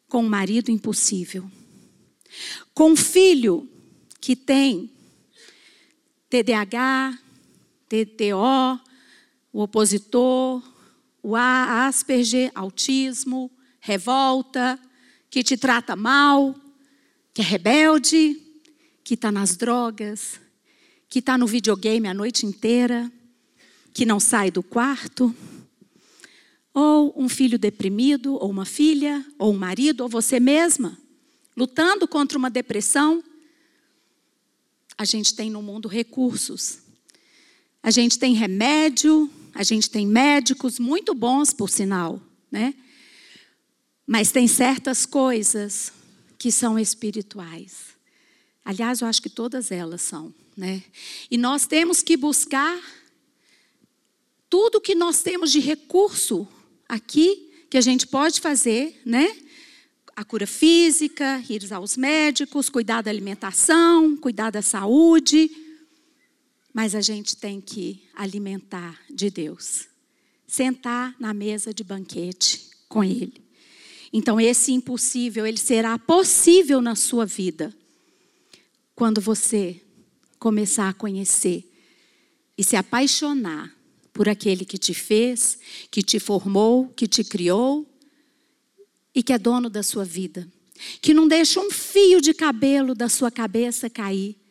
com 0.08 0.26
o 0.26 0.30
marido 0.30 0.72
impossível. 0.72 1.52
Com 2.74 2.92
um 2.92 2.96
filho 2.96 3.70
que 4.22 4.38
tem 4.38 4.90
TDAH, 6.30 7.20
TTO, 7.90 8.80
o 9.52 9.64
opositor, 9.64 10.64
o 11.22 11.36
Asperger, 11.36 12.54
autismo, 12.56 13.52
revolta, 13.82 14.80
que 15.30 15.44
te 15.44 15.58
trata 15.58 15.94
mal, 15.94 16.56
que 17.34 17.42
é 17.42 17.44
rebelde, 17.44 18.42
que 19.04 19.16
está 19.16 19.30
nas 19.30 19.58
drogas, 19.58 20.40
que 21.10 21.20
está 21.20 21.38
no 21.38 21.46
videogame 21.46 22.08
a 22.08 22.14
noite 22.14 22.46
inteira, 22.46 23.12
que 23.94 24.06
não 24.06 24.22
sai 24.22 24.50
do 24.50 24.64
quarto, 24.64 25.36
ou 26.74 27.14
um 27.18 27.28
filho 27.28 27.60
deprimido, 27.60 28.34
ou 28.36 28.50
uma 28.50 28.66
filha, 28.66 29.26
ou 29.38 29.54
um 29.54 29.58
marido, 29.58 30.02
ou 30.02 30.10
você 30.10 30.40
mesma, 30.40 30.98
lutando 31.56 32.08
contra 32.08 32.38
uma 32.38 32.50
depressão. 32.50 33.24
A 34.98 35.06
gente 35.06 35.36
tem 35.36 35.50
no 35.50 35.62
mundo 35.62 35.88
recursos. 35.88 36.80
A 37.84 37.92
gente 37.92 38.18
tem 38.18 38.34
remédio, 38.34 39.30
a 39.54 39.64
gente 39.64 39.90
tem 39.90 40.06
médicos 40.06 40.80
muito 40.80 41.14
bons, 41.14 41.52
por 41.54 41.70
sinal, 41.70 42.22
né? 42.50 42.74
Mas 44.06 44.32
tem 44.32 44.48
certas 44.48 45.06
coisas 45.06 45.92
que 46.38 46.52
são 46.52 46.78
espirituais. 46.78 47.92
Aliás, 48.64 49.02
eu 49.02 49.08
acho 49.08 49.22
que 49.22 49.30
todas 49.30 49.72
elas 49.72 50.02
são, 50.02 50.34
né? 50.56 50.84
E 51.30 51.38
nós 51.38 51.66
temos 51.66 52.02
que 52.02 52.16
buscar 52.16 52.80
tudo 54.50 54.82
que 54.82 54.94
nós 54.94 55.24
temos 55.24 55.52
de 55.52 55.60
recurso 55.60 56.48
aqui 56.92 57.50
que 57.70 57.78
a 57.78 57.82
gente 57.82 58.06
pode 58.06 58.42
fazer, 58.42 59.02
né? 59.06 59.34
A 60.14 60.26
cura 60.26 60.46
física, 60.46 61.42
ir 61.50 61.74
aos 61.74 61.96
médicos, 61.96 62.70
cuidar 62.70 63.02
da 63.02 63.10
alimentação, 63.10 64.18
cuidar 64.18 64.50
da 64.50 64.62
saúde, 64.62 65.50
mas 66.74 66.94
a 66.94 67.00
gente 67.00 67.38
tem 67.38 67.62
que 67.62 68.04
alimentar 68.14 69.00
de 69.10 69.30
Deus. 69.30 69.88
Sentar 70.46 71.16
na 71.18 71.34
mesa 71.34 71.74
de 71.74 71.82
banquete 71.82 72.70
com 72.90 73.02
Ele. 73.02 73.42
Então, 74.12 74.40
esse 74.40 74.74
impossível, 74.74 75.48
ele 75.48 75.58
será 75.58 75.98
possível 75.98 76.82
na 76.82 76.98
sua 76.98 77.26
vida 77.26 77.74
quando 78.94 79.22
você 79.22 79.82
começar 80.38 80.90
a 80.90 80.94
conhecer 80.94 81.64
e 82.58 82.66
se 82.66 82.76
apaixonar 82.76 83.74
por 84.14 84.28
aquele 84.28 84.66
que 84.66 84.78
te 84.78 84.94
fez, 84.94 85.58
que 85.90 86.02
te 86.02 86.20
formou, 86.20 86.88
que 86.90 87.08
te 87.08 87.24
criou 87.24 87.88
e 89.14 89.24
que 89.24 89.34
é 89.34 89.38
dono 89.38 89.70
da 89.70 89.84
sua 89.84 90.04
vida. 90.06 90.48
Que 91.02 91.14
não 91.14 91.28
deixa 91.28 91.60
um 91.60 91.70
fio 91.70 92.22
de 92.22 92.34
cabelo 92.34 92.96
da 92.96 93.08
sua 93.08 93.30
cabeça 93.30 93.90
cair 93.90 94.42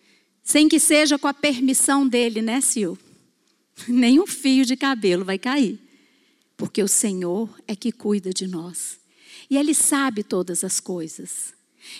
sem 0.42 0.68
que 0.68 0.80
seja 0.80 1.18
com 1.18 1.28
a 1.28 1.34
permissão 1.34 2.08
dele, 2.08 2.42
né, 2.42 2.60
Sil? 2.64 2.98
Nenhum 3.86 4.26
fio 4.26 4.64
de 4.64 4.76
cabelo 4.76 5.24
vai 5.24 5.38
cair. 5.38 5.78
Porque 6.56 6.82
o 6.82 6.88
Senhor 6.88 7.48
é 7.68 7.76
que 7.76 7.92
cuida 7.92 8.30
de 8.30 8.48
nós. 8.48 8.98
E 9.48 9.56
Ele 9.56 9.72
sabe 9.74 10.22
todas 10.22 10.64
as 10.64 10.80
coisas. 10.80 11.54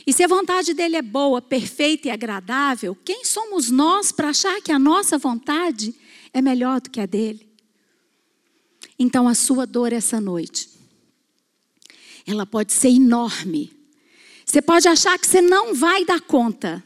E 0.06 0.12
se 0.12 0.22
a 0.22 0.28
vontade 0.28 0.74
dele 0.74 0.96
é 0.96 1.02
boa, 1.02 1.40
perfeita 1.40 2.08
e 2.08 2.10
agradável, 2.10 2.96
quem 3.04 3.24
somos 3.24 3.70
nós 3.70 4.12
para 4.12 4.30
achar 4.30 4.60
que 4.60 4.72
a 4.72 4.78
nossa 4.78 5.16
vontade 5.16 5.94
é 6.32 6.42
melhor 6.42 6.80
do 6.80 6.90
que 6.90 7.00
a 7.00 7.06
dele? 7.06 7.48
Então 9.02 9.26
a 9.26 9.34
sua 9.34 9.66
dor 9.66 9.94
essa 9.94 10.20
noite, 10.20 10.68
ela 12.26 12.44
pode 12.44 12.70
ser 12.74 12.90
enorme. 12.90 13.72
Você 14.44 14.60
pode 14.60 14.86
achar 14.86 15.18
que 15.18 15.26
você 15.26 15.40
não 15.40 15.74
vai 15.74 16.04
dar 16.04 16.20
conta. 16.20 16.84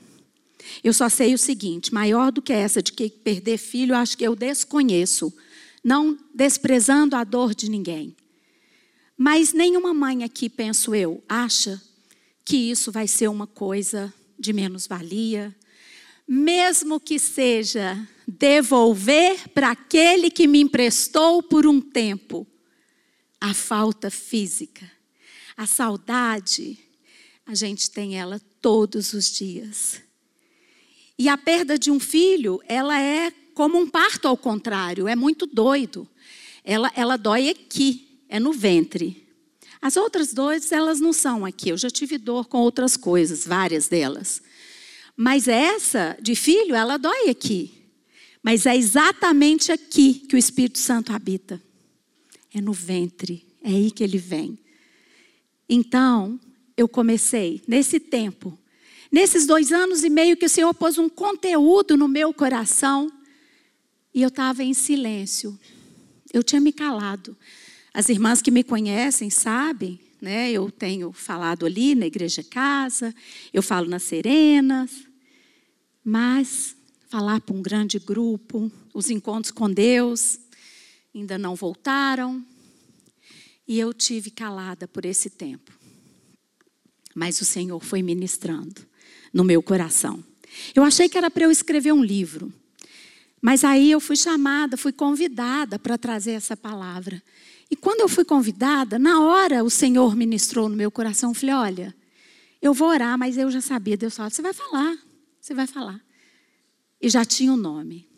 Eu 0.85 0.95
só 0.95 1.09
sei 1.09 1.35
o 1.35 1.39
seguinte: 1.39 1.93
maior 1.93 2.31
do 2.31 2.41
que 2.41 2.53
essa 2.53 2.81
de 2.81 2.93
que 2.93 3.11
perder 3.11 3.59
filho, 3.59 3.97
acho 3.97 4.17
que 4.17 4.25
eu 4.25 4.37
desconheço, 4.37 5.35
não 5.83 6.17
desprezando 6.33 7.17
a 7.17 7.25
dor 7.25 7.53
de 7.53 7.69
ninguém. 7.69 8.15
Mas 9.19 9.53
nenhuma 9.53 9.93
mãe 9.93 10.23
aqui, 10.23 10.49
penso 10.49 10.95
eu, 10.95 11.21
acha 11.29 11.83
que 12.45 12.57
isso 12.57 12.93
vai 12.93 13.09
ser 13.09 13.27
uma 13.27 13.47
coisa 13.47 14.15
de 14.39 14.53
menos-valia, 14.53 15.53
mesmo 16.27 16.99
que 16.99 17.19
seja 17.19 17.97
devolver 18.27 19.49
para 19.51 19.71
aquele 19.71 20.31
que 20.31 20.47
me 20.47 20.61
emprestou 20.61 21.43
por 21.43 21.67
um 21.67 21.81
tempo 21.81 22.47
a 23.41 23.53
falta 23.53 24.11
física, 24.11 24.91
a 25.57 25.67
saudade, 25.67 26.79
a 27.47 27.55
gente 27.55 27.91
tem 27.91 28.19
ela 28.19 28.41
todos 28.61 29.13
os 29.13 29.31
dias. 29.31 30.01
E 31.19 31.29
a 31.29 31.37
perda 31.37 31.79
de 31.79 31.91
um 31.91 32.01
filho, 32.01 32.61
ela 32.67 32.99
é 32.99 33.31
como 33.55 33.79
um 33.79 33.89
parto 33.89 34.27
ao 34.27 34.37
contrário, 34.37 35.07
é 35.07 35.15
muito 35.15 35.47
doido. 35.47 36.09
Ela, 36.65 36.91
ela 36.97 37.17
dói 37.17 37.51
aqui, 37.51 38.25
é 38.29 38.41
no 38.41 38.53
ventre. 38.53 39.29
As 39.81 39.97
outras 39.97 40.33
dores, 40.33 40.73
elas 40.73 40.99
não 40.99 41.13
são 41.13 41.45
aqui. 41.45 41.69
Eu 41.69 41.77
já 41.77 41.91
tive 41.91 42.17
dor 42.17 42.47
com 42.47 42.59
outras 42.59 42.97
coisas, 42.97 43.47
várias 43.47 43.87
delas. 43.87 44.43
Mas 45.17 45.49
essa 45.49 46.17
de 46.21 46.35
filho, 46.35 46.75
ela 46.75 46.97
dói 46.97 47.29
aqui. 47.31 47.83
Mas 48.43 48.67
é 48.67 48.77
exatamente 48.77 49.73
aqui 49.73 50.15
que 50.15 50.35
o 50.35 50.39
Espírito 50.39 50.79
Santo 50.79 51.13
habita. 51.13 51.63
É 52.53 52.61
no 52.61 52.73
ventre, 52.73 53.47
é 53.63 53.71
aí 53.71 53.91
que 53.91 54.05
ele 54.05 54.19
vem. 54.19 54.59
Então, 55.69 56.39
eu 56.77 56.89
comecei, 56.89 57.63
nesse 57.67 57.99
tempo, 57.99 58.59
Nesses 59.15 59.47
dois 59.47 59.71
anos 59.71 60.03
e 60.03 60.11
meio 60.11 60.37
que 60.37 60.47
o 60.47 60.49
Senhor 60.49 60.75
pôs 60.75 60.99
um 60.99 61.09
conteúdo 61.09 61.97
no 61.97 62.09
meu 62.09 62.35
coração 62.35 63.09
e 64.13 64.23
eu 64.23 64.29
estava 64.29 64.65
em 64.65 64.75
silêncio. 64.75 65.57
Eu 66.33 66.43
tinha 66.43 66.61
me 66.61 66.73
calado. 66.73 67.37
As 67.95 68.09
irmãs 68.09 68.43
que 68.43 68.51
me 68.51 68.65
conhecem 68.65 69.31
sabem, 69.31 70.01
né? 70.25 70.51
Eu 70.51 70.71
tenho 70.71 71.13
falado 71.13 71.67
ali 71.67 71.95
na 71.95 72.07
igreja 72.07 72.43
casa, 72.43 73.15
eu 73.53 73.63
falo 73.63 73.87
nas 73.87 74.05
serenas, 74.05 75.07
mas 76.03 76.75
falar 77.11 77.43
para 77.43 77.55
um 77.55 77.61
grande 77.61 77.99
grupo, 77.99 78.73
os 78.95 79.11
encontros 79.11 79.53
com 79.53 79.71
Deus 79.71 80.39
ainda 81.15 81.37
não 81.37 81.55
voltaram, 81.55 82.43
e 83.69 83.79
eu 83.79 83.93
tive 83.93 84.31
calada 84.31 84.89
por 84.89 85.05
esse 85.05 85.29
tempo. 85.29 85.71
Mas 87.15 87.41
o 87.43 87.45
Senhor 87.45 87.79
foi 87.85 88.03
ministrando 88.03 88.81
no 89.33 89.45
meu 89.45 89.63
coração. 89.63 90.25
Eu 90.75 90.83
achei 90.83 91.07
que 91.07 91.19
era 91.19 91.31
para 91.31 91.45
eu 91.45 91.51
escrever 91.51 91.93
um 91.93 92.03
livro. 92.03 92.53
Mas 93.43 93.63
aí 93.63 93.91
eu 93.91 94.01
fui 94.01 94.17
chamada, 94.17 94.77
fui 94.77 94.93
convidada 94.93 95.79
para 95.79 95.99
trazer 95.99 96.33
essa 96.33 96.57
palavra. 96.57 97.23
E 97.71 97.77
quando 97.77 98.01
eu 98.01 98.09
fui 98.09 98.25
convidada, 98.25 98.99
na 98.99 99.21
hora 99.21 99.65
o 99.65 99.71
Senhor 99.71 100.15
ministrou 100.15 100.69
no 100.69 100.77
meu 100.77 100.91
coração. 100.91 101.31
Eu 101.31 101.35
falei: 101.35 101.55
Olha, 101.55 101.95
eu 102.61 102.73
vou 102.73 102.89
orar, 102.89 103.19
mas 103.19 103.37
eu 103.37 103.51
já 103.51 103.61
sabia. 103.61 103.97
Deus 103.97 104.17
falou: 104.17 104.31
Você 104.31 104.43
vai 104.43 104.53
falar, 104.53 104.97
você 105.41 105.55
vai 105.55 105.67
falar. 105.67 106.01
E 107.01 107.09
já 107.09 107.25
tinha 107.25 107.53
o 107.53 107.55
um 107.55 107.59
nome. 107.59 108.09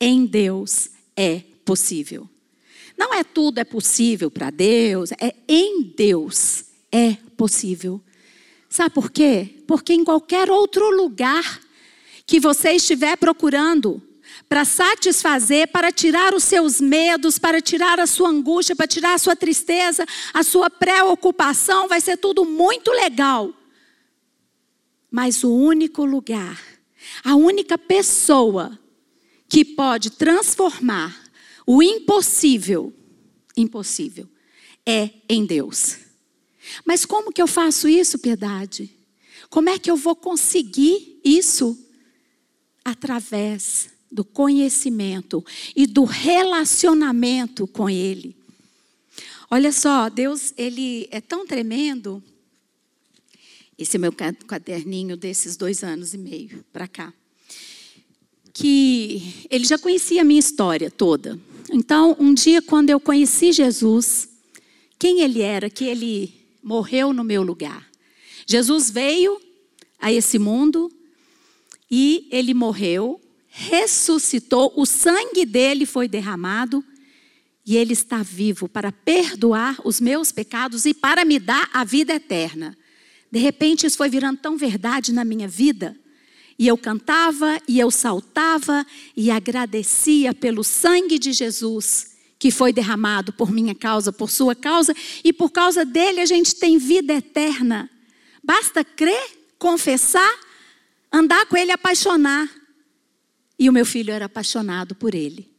Em 0.00 0.26
Deus 0.26 0.90
é 1.16 1.42
possível. 1.64 2.28
Não 2.96 3.12
é 3.12 3.22
tudo 3.22 3.58
é 3.58 3.64
possível 3.64 4.30
para 4.30 4.50
Deus, 4.50 5.12
é 5.12 5.34
em 5.46 5.82
Deus 5.82 6.64
é 6.90 7.14
possível. 7.36 8.00
Sabe 8.68 8.94
por 8.94 9.10
quê? 9.10 9.62
Porque 9.66 9.92
em 9.92 10.04
qualquer 10.04 10.50
outro 10.50 10.90
lugar 10.90 11.60
que 12.26 12.40
você 12.40 12.72
estiver 12.72 13.16
procurando 13.16 14.02
para 14.48 14.64
satisfazer, 14.64 15.68
para 15.68 15.90
tirar 15.90 16.34
os 16.34 16.44
seus 16.44 16.80
medos, 16.80 17.38
para 17.38 17.60
tirar 17.60 17.98
a 17.98 18.06
sua 18.06 18.28
angústia, 18.28 18.76
para 18.76 18.86
tirar 18.86 19.14
a 19.14 19.18
sua 19.18 19.34
tristeza, 19.34 20.06
a 20.32 20.42
sua 20.42 20.70
preocupação, 20.70 21.88
vai 21.88 22.00
ser 22.00 22.16
tudo 22.16 22.44
muito 22.44 22.90
legal. 22.92 23.52
Mas 25.10 25.42
o 25.42 25.52
único 25.52 26.04
lugar, 26.04 26.60
a 27.24 27.34
única 27.34 27.76
pessoa 27.76 28.78
que 29.48 29.64
pode 29.64 30.10
transformar 30.10 31.24
o 31.66 31.82
impossível, 31.82 32.94
impossível, 33.56 34.28
é 34.84 35.10
em 35.28 35.44
Deus. 35.44 35.98
Mas 36.84 37.04
como 37.04 37.32
que 37.32 37.42
eu 37.42 37.46
faço 37.46 37.88
isso, 37.88 38.18
piedade? 38.18 38.96
Como 39.50 39.68
é 39.68 39.78
que 39.78 39.90
eu 39.90 39.96
vou 39.96 40.14
conseguir 40.14 41.20
isso? 41.24 41.76
Através 42.84 43.95
do 44.10 44.24
conhecimento 44.24 45.44
e 45.74 45.86
do 45.86 46.04
relacionamento 46.04 47.66
com 47.66 47.88
Ele. 47.88 48.36
Olha 49.50 49.72
só, 49.72 50.08
Deus, 50.08 50.52
Ele 50.56 51.08
é 51.10 51.20
tão 51.20 51.46
tremendo. 51.46 52.22
Esse 53.78 53.96
é 53.96 53.98
meu 53.98 54.12
caderninho 54.12 55.16
desses 55.16 55.56
dois 55.56 55.84
anos 55.84 56.14
e 56.14 56.18
meio 56.18 56.64
para 56.72 56.88
cá. 56.88 57.12
Que 58.52 59.46
Ele 59.50 59.64
já 59.64 59.78
conhecia 59.78 60.22
a 60.22 60.24
minha 60.24 60.40
história 60.40 60.90
toda. 60.90 61.38
Então, 61.70 62.16
um 62.18 62.32
dia, 62.32 62.62
quando 62.62 62.90
eu 62.90 62.98
conheci 62.98 63.52
Jesus, 63.52 64.28
quem 64.98 65.20
Ele 65.20 65.42
era, 65.42 65.68
que 65.68 65.84
Ele 65.84 66.32
morreu 66.62 67.12
no 67.12 67.22
meu 67.22 67.42
lugar. 67.42 67.88
Jesus 68.44 68.90
veio 68.90 69.40
a 70.00 70.12
esse 70.12 70.38
mundo 70.38 70.90
e 71.88 72.26
ele 72.30 72.52
morreu, 72.52 73.20
ressuscitou, 73.58 74.70
o 74.76 74.84
sangue 74.84 75.46
dele 75.46 75.86
foi 75.86 76.06
derramado 76.06 76.84
e 77.64 77.74
ele 77.74 77.94
está 77.94 78.22
vivo 78.22 78.68
para 78.68 78.92
perdoar 78.92 79.78
os 79.82 79.98
meus 79.98 80.30
pecados 80.30 80.84
e 80.84 80.92
para 80.92 81.24
me 81.24 81.38
dar 81.38 81.70
a 81.72 81.82
vida 81.82 82.12
eterna. 82.12 82.76
De 83.32 83.38
repente 83.38 83.86
isso 83.86 83.96
foi 83.96 84.10
virando 84.10 84.40
tão 84.40 84.58
verdade 84.58 85.10
na 85.10 85.24
minha 85.24 85.48
vida. 85.48 85.96
E 86.58 86.68
eu 86.68 86.76
cantava, 86.76 87.58
e 87.66 87.78
eu 87.78 87.90
saltava, 87.90 88.86
e 89.16 89.30
agradecia 89.30 90.34
pelo 90.34 90.62
sangue 90.62 91.18
de 91.18 91.32
Jesus 91.32 92.14
que 92.38 92.50
foi 92.50 92.74
derramado 92.74 93.32
por 93.32 93.50
minha 93.50 93.74
causa, 93.74 94.12
por 94.12 94.30
sua 94.30 94.54
causa, 94.54 94.94
e 95.24 95.32
por 95.32 95.50
causa 95.50 95.82
dele 95.82 96.20
a 96.20 96.26
gente 96.26 96.54
tem 96.56 96.76
vida 96.76 97.14
eterna. 97.14 97.88
Basta 98.44 98.84
crer, 98.84 99.30
confessar, 99.58 100.34
andar 101.10 101.46
com 101.46 101.56
ele, 101.56 101.72
apaixonar. 101.72 102.65
E 103.58 103.68
o 103.68 103.72
meu 103.72 103.86
filho 103.86 104.12
era 104.12 104.26
apaixonado 104.26 104.94
por 104.94 105.14
ele. 105.14 105.50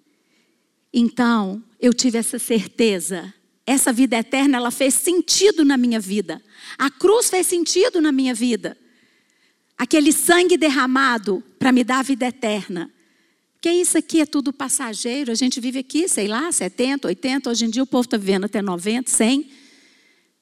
Então, 0.94 1.64
eu 1.80 1.94
tive 1.94 2.18
essa 2.18 2.40
certeza. 2.40 3.34
Essa 3.66 3.92
vida 3.92 4.18
eterna, 4.18 4.58
ela 4.58 4.72
fez 4.72 4.94
sentido 4.94 5.66
na 5.66 5.78
minha 5.78 6.00
vida. 6.00 6.42
A 6.78 6.90
cruz 6.90 7.30
fez 7.30 7.48
sentido 7.48 8.02
na 8.02 8.12
minha 8.12 8.34
vida. 8.34 8.78
Aquele 9.78 10.12
sangue 10.12 10.58
derramado 10.58 11.44
para 11.60 11.72
me 11.72 11.84
dar 11.84 12.00
a 12.00 12.04
vida 12.04 12.28
eterna. 12.28 12.92
Porque 13.54 13.72
isso 13.72 13.98
aqui 13.98 14.22
é 14.22 14.26
tudo 14.26 14.54
passageiro. 14.54 15.32
A 15.32 15.36
gente 15.36 15.60
vive 15.60 15.80
aqui, 15.80 16.08
sei 16.08 16.28
lá, 16.28 16.52
70, 16.52 17.08
80. 17.08 17.50
Hoje 17.50 17.66
em 17.66 17.70
dia 17.70 17.84
o 17.84 17.88
povo 17.88 18.06
está 18.06 18.16
vivendo 18.16 18.46
até 18.46 18.62
90, 18.62 19.10
100. 19.10 19.50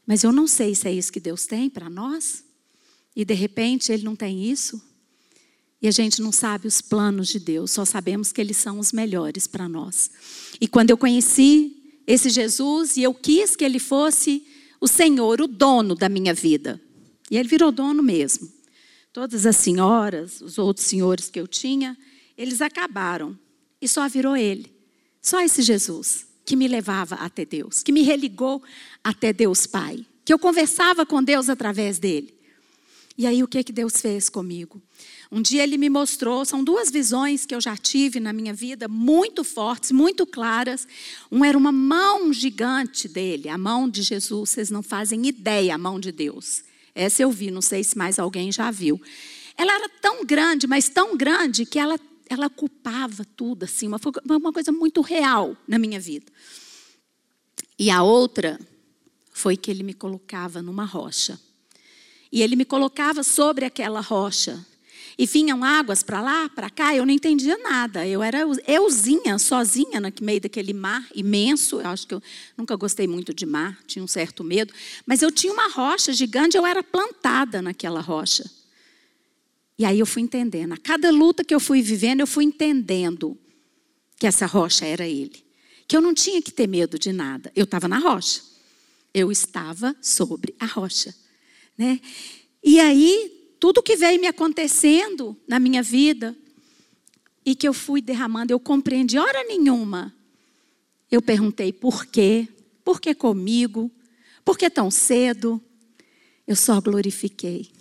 Mas 0.05 0.23
eu 0.23 0.31
não 0.31 0.47
sei 0.47 0.75
se 0.75 0.87
é 0.87 0.91
isso 0.91 1.11
que 1.11 1.19
Deus 1.19 1.45
tem 1.45 1.69
para 1.69 1.89
nós. 1.89 2.43
E 3.15 3.25
de 3.25 3.33
repente 3.33 3.91
Ele 3.91 4.03
não 4.03 4.15
tem 4.15 4.49
isso. 4.49 4.81
E 5.81 5.87
a 5.87 5.91
gente 5.91 6.21
não 6.21 6.31
sabe 6.31 6.67
os 6.67 6.81
planos 6.81 7.27
de 7.27 7.39
Deus, 7.39 7.71
só 7.71 7.85
sabemos 7.85 8.31
que 8.31 8.41
eles 8.41 8.57
são 8.57 8.79
os 8.79 8.91
melhores 8.91 9.45
para 9.45 9.69
nós. 9.69 10.09
E 10.59 10.67
quando 10.67 10.89
eu 10.89 10.97
conheci 10.97 12.01
esse 12.07 12.29
Jesus 12.29 12.97
e 12.97 13.03
eu 13.03 13.13
quis 13.13 13.55
que 13.55 13.63
ele 13.63 13.79
fosse 13.79 14.45
o 14.79 14.87
Senhor, 14.87 15.41
o 15.41 15.47
dono 15.47 15.95
da 15.95 16.07
minha 16.07 16.33
vida. 16.33 16.81
E 17.29 17.37
ele 17.37 17.49
virou 17.49 17.71
dono 17.71 18.03
mesmo. 18.03 18.51
Todas 19.11 19.45
as 19.45 19.57
senhoras, 19.57 20.41
os 20.41 20.57
outros 20.57 20.85
senhores 20.85 21.29
que 21.29 21.39
eu 21.39 21.47
tinha, 21.47 21.97
eles 22.37 22.61
acabaram. 22.61 23.37
E 23.81 23.87
só 23.87 24.07
virou 24.07 24.35
ele. 24.35 24.73
Só 25.21 25.41
esse 25.41 25.61
Jesus 25.61 26.27
que 26.45 26.55
me 26.55 26.67
levava 26.67 27.15
até 27.15 27.43
Deus, 27.43 27.81
que 27.81 27.91
me 27.91 28.03
religou 28.03 28.61
até 29.03 29.33
Deus 29.33 29.65
Pai, 29.65 30.05
que 30.23 30.31
eu 30.31 30.37
conversava 30.37 31.05
com 31.05 31.23
Deus 31.23 31.49
através 31.49 31.97
dele. 31.97 32.33
E 33.17 33.25
aí 33.25 33.41
o 33.41 33.47
que 33.47 33.63
que 33.63 33.73
Deus 33.73 33.99
fez 33.99 34.29
comigo? 34.29 34.81
Um 35.35 35.41
dia 35.41 35.63
ele 35.63 35.77
me 35.77 35.89
mostrou, 35.89 36.45
são 36.45 36.63
duas 36.63 36.89
visões 36.89 37.45
que 37.45 37.53
eu 37.53 37.59
já 37.59 37.75
tive 37.75 38.21
na 38.21 38.31
minha 38.31 38.53
vida, 38.53 38.87
muito 38.87 39.43
fortes, 39.43 39.91
muito 39.91 40.25
claras. 40.25 40.87
Um 41.29 41.43
era 41.43 41.57
uma 41.57 41.73
mão 41.73 42.31
gigante 42.31 43.09
dele, 43.09 43.49
a 43.49 43.57
mão 43.57 43.89
de 43.89 44.01
Jesus, 44.01 44.51
vocês 44.51 44.69
não 44.69 44.81
fazem 44.81 45.27
ideia, 45.27 45.75
a 45.75 45.77
mão 45.77 45.99
de 45.99 46.09
Deus. 46.13 46.63
Essa 46.95 47.23
eu 47.23 47.31
vi, 47.31 47.51
não 47.51 47.61
sei 47.61 47.83
se 47.83 47.97
mais 47.97 48.17
alguém 48.17 48.49
já 48.49 48.71
viu. 48.71 48.97
Ela 49.57 49.73
era 49.73 49.89
tão 50.01 50.23
grande, 50.23 50.67
mas 50.67 50.87
tão 50.87 51.17
grande 51.17 51.65
que 51.65 51.77
ela 51.77 51.99
ela 52.29 52.49
culpava 52.49 53.25
tudo, 53.35 53.65
assim, 53.65 53.87
uma, 53.87 53.99
uma 54.29 54.53
coisa 54.53 54.71
muito 54.71 55.01
real 55.01 55.57
na 55.67 55.77
minha 55.77 55.99
vida. 55.99 56.31
E 57.77 57.89
a 57.91 58.01
outra 58.03 58.57
foi 59.33 59.57
que 59.57 59.69
ele 59.69 59.83
me 59.83 59.93
colocava 59.93 60.61
numa 60.61 60.85
rocha. 60.85 61.37
E 62.31 62.41
ele 62.41 62.55
me 62.55 62.63
colocava 62.63 63.21
sobre 63.21 63.65
aquela 63.65 63.99
rocha. 63.99 64.65
E 65.17 65.25
vinham 65.25 65.63
águas 65.63 66.03
para 66.03 66.21
lá, 66.21 66.49
para 66.49 66.69
cá, 66.69 66.93
eu 66.93 67.05
não 67.05 67.13
entendia 67.13 67.57
nada. 67.57 68.05
Eu 68.05 68.21
era 68.21 68.39
euzinha, 68.67 69.39
sozinha 69.39 69.99
no 70.01 70.11
meio 70.21 70.41
daquele 70.41 70.73
mar 70.73 71.07
imenso. 71.15 71.79
Eu 71.79 71.87
acho 71.87 72.05
que 72.05 72.13
eu 72.13 72.21
nunca 72.57 72.75
gostei 72.75 73.07
muito 73.07 73.33
de 73.33 73.45
mar, 73.45 73.79
tinha 73.87 74.03
um 74.03 74.07
certo 74.07 74.43
medo. 74.43 74.73
Mas 75.05 75.21
eu 75.21 75.31
tinha 75.31 75.53
uma 75.53 75.69
rocha 75.69 76.11
gigante, 76.11 76.57
eu 76.57 76.65
era 76.65 76.83
plantada 76.83 77.61
naquela 77.61 78.01
rocha. 78.01 78.49
E 79.77 79.85
aí 79.85 79.99
eu 79.99 80.05
fui 80.05 80.21
entendendo. 80.21 80.73
A 80.73 80.77
cada 80.77 81.11
luta 81.11 81.43
que 81.43 81.55
eu 81.55 81.59
fui 81.59 81.81
vivendo, 81.81 82.19
eu 82.19 82.27
fui 82.27 82.43
entendendo 82.43 83.37
que 84.17 84.27
essa 84.27 84.45
rocha 84.45 84.85
era 84.85 85.07
ele. 85.07 85.43
Que 85.87 85.95
eu 85.95 86.01
não 86.01 86.13
tinha 86.13 86.41
que 86.41 86.51
ter 86.51 86.67
medo 86.67 86.97
de 86.99 87.13
nada. 87.13 87.51
Eu 87.55 87.63
estava 87.63 87.87
na 87.87 87.99
rocha. 87.99 88.41
Eu 89.13 89.31
estava 89.31 89.95
sobre 90.01 90.53
a 90.59 90.65
rocha. 90.65 91.15
Né? 91.77 92.01
E 92.63 92.79
aí, 92.79 93.34
tudo 93.65 93.81
que 93.81 93.95
veio 93.95 94.21
me 94.21 94.27
acontecendo 94.27 95.35
na 95.47 95.57
minha 95.57 95.81
vida 95.81 96.35
e 97.43 97.55
que 97.55 97.67
eu 97.67 97.73
fui 97.73 97.99
derramando, 97.99 98.53
eu 98.53 98.59
compreendi 98.59 99.17
hora 99.17 99.43
nenhuma. 99.43 100.13
Eu 101.09 101.19
perguntei 101.19 101.73
por 101.73 102.05
quê? 102.05 102.47
Por 102.83 103.01
que 103.01 103.15
comigo? 103.15 103.89
Por 104.43 104.55
que 104.55 104.69
tão 104.69 104.91
cedo? 104.91 105.59
Eu 106.45 106.55
só 106.55 106.79
glorifiquei. 106.79 107.71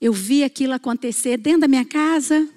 Eu 0.00 0.12
vi 0.12 0.44
aquilo 0.44 0.74
acontecer 0.74 1.38
dentro 1.38 1.62
da 1.62 1.68
minha 1.68 1.84
casa, 1.84 2.48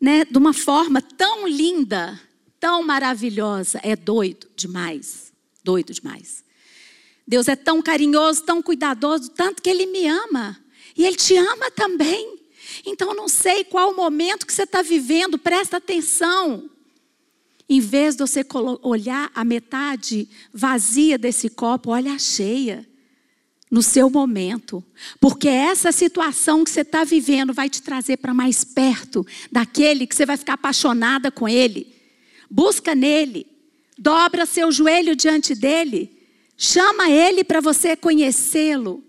né, 0.00 0.24
de 0.24 0.38
uma 0.38 0.54
forma 0.54 1.02
tão 1.02 1.46
linda, 1.46 2.18
tão 2.58 2.82
maravilhosa. 2.82 3.78
É 3.82 3.94
doido 3.94 4.48
demais, 4.56 5.30
doido 5.62 5.92
demais. 5.92 6.42
Deus 7.28 7.48
é 7.48 7.54
tão 7.54 7.82
carinhoso, 7.82 8.44
tão 8.44 8.62
cuidadoso, 8.62 9.28
tanto 9.32 9.60
que 9.60 9.68
Ele 9.68 9.84
me 9.84 10.06
ama. 10.08 10.61
E 10.96 11.04
Ele 11.04 11.16
te 11.16 11.36
ama 11.36 11.70
também. 11.70 12.38
Então, 12.84 13.14
não 13.14 13.28
sei 13.28 13.64
qual 13.64 13.90
o 13.92 13.96
momento 13.96 14.46
que 14.46 14.52
você 14.52 14.62
está 14.64 14.82
vivendo, 14.82 15.38
presta 15.38 15.76
atenção. 15.76 16.70
Em 17.68 17.80
vez 17.80 18.16
de 18.16 18.26
você 18.26 18.44
olhar 18.82 19.30
a 19.34 19.44
metade 19.44 20.28
vazia 20.52 21.16
desse 21.16 21.48
copo, 21.48 21.90
olha 21.90 22.12
a 22.12 22.18
cheia 22.18 22.86
no 23.72 23.82
seu 23.82 24.10
momento, 24.10 24.84
porque 25.18 25.48
essa 25.48 25.90
situação 25.90 26.62
que 26.62 26.70
você 26.70 26.82
está 26.82 27.04
vivendo 27.04 27.54
vai 27.54 27.70
te 27.70 27.80
trazer 27.80 28.18
para 28.18 28.34
mais 28.34 28.62
perto 28.62 29.26
daquele 29.50 30.06
que 30.06 30.14
você 30.14 30.26
vai 30.26 30.36
ficar 30.36 30.52
apaixonada 30.52 31.30
com 31.30 31.48
ele. 31.48 31.90
Busca 32.50 32.94
nele, 32.94 33.46
dobra 33.96 34.44
seu 34.44 34.70
joelho 34.70 35.16
diante 35.16 35.54
dele, 35.54 36.10
chama 36.54 37.08
ele 37.08 37.42
para 37.42 37.62
você 37.62 37.96
conhecê-lo. 37.96 39.02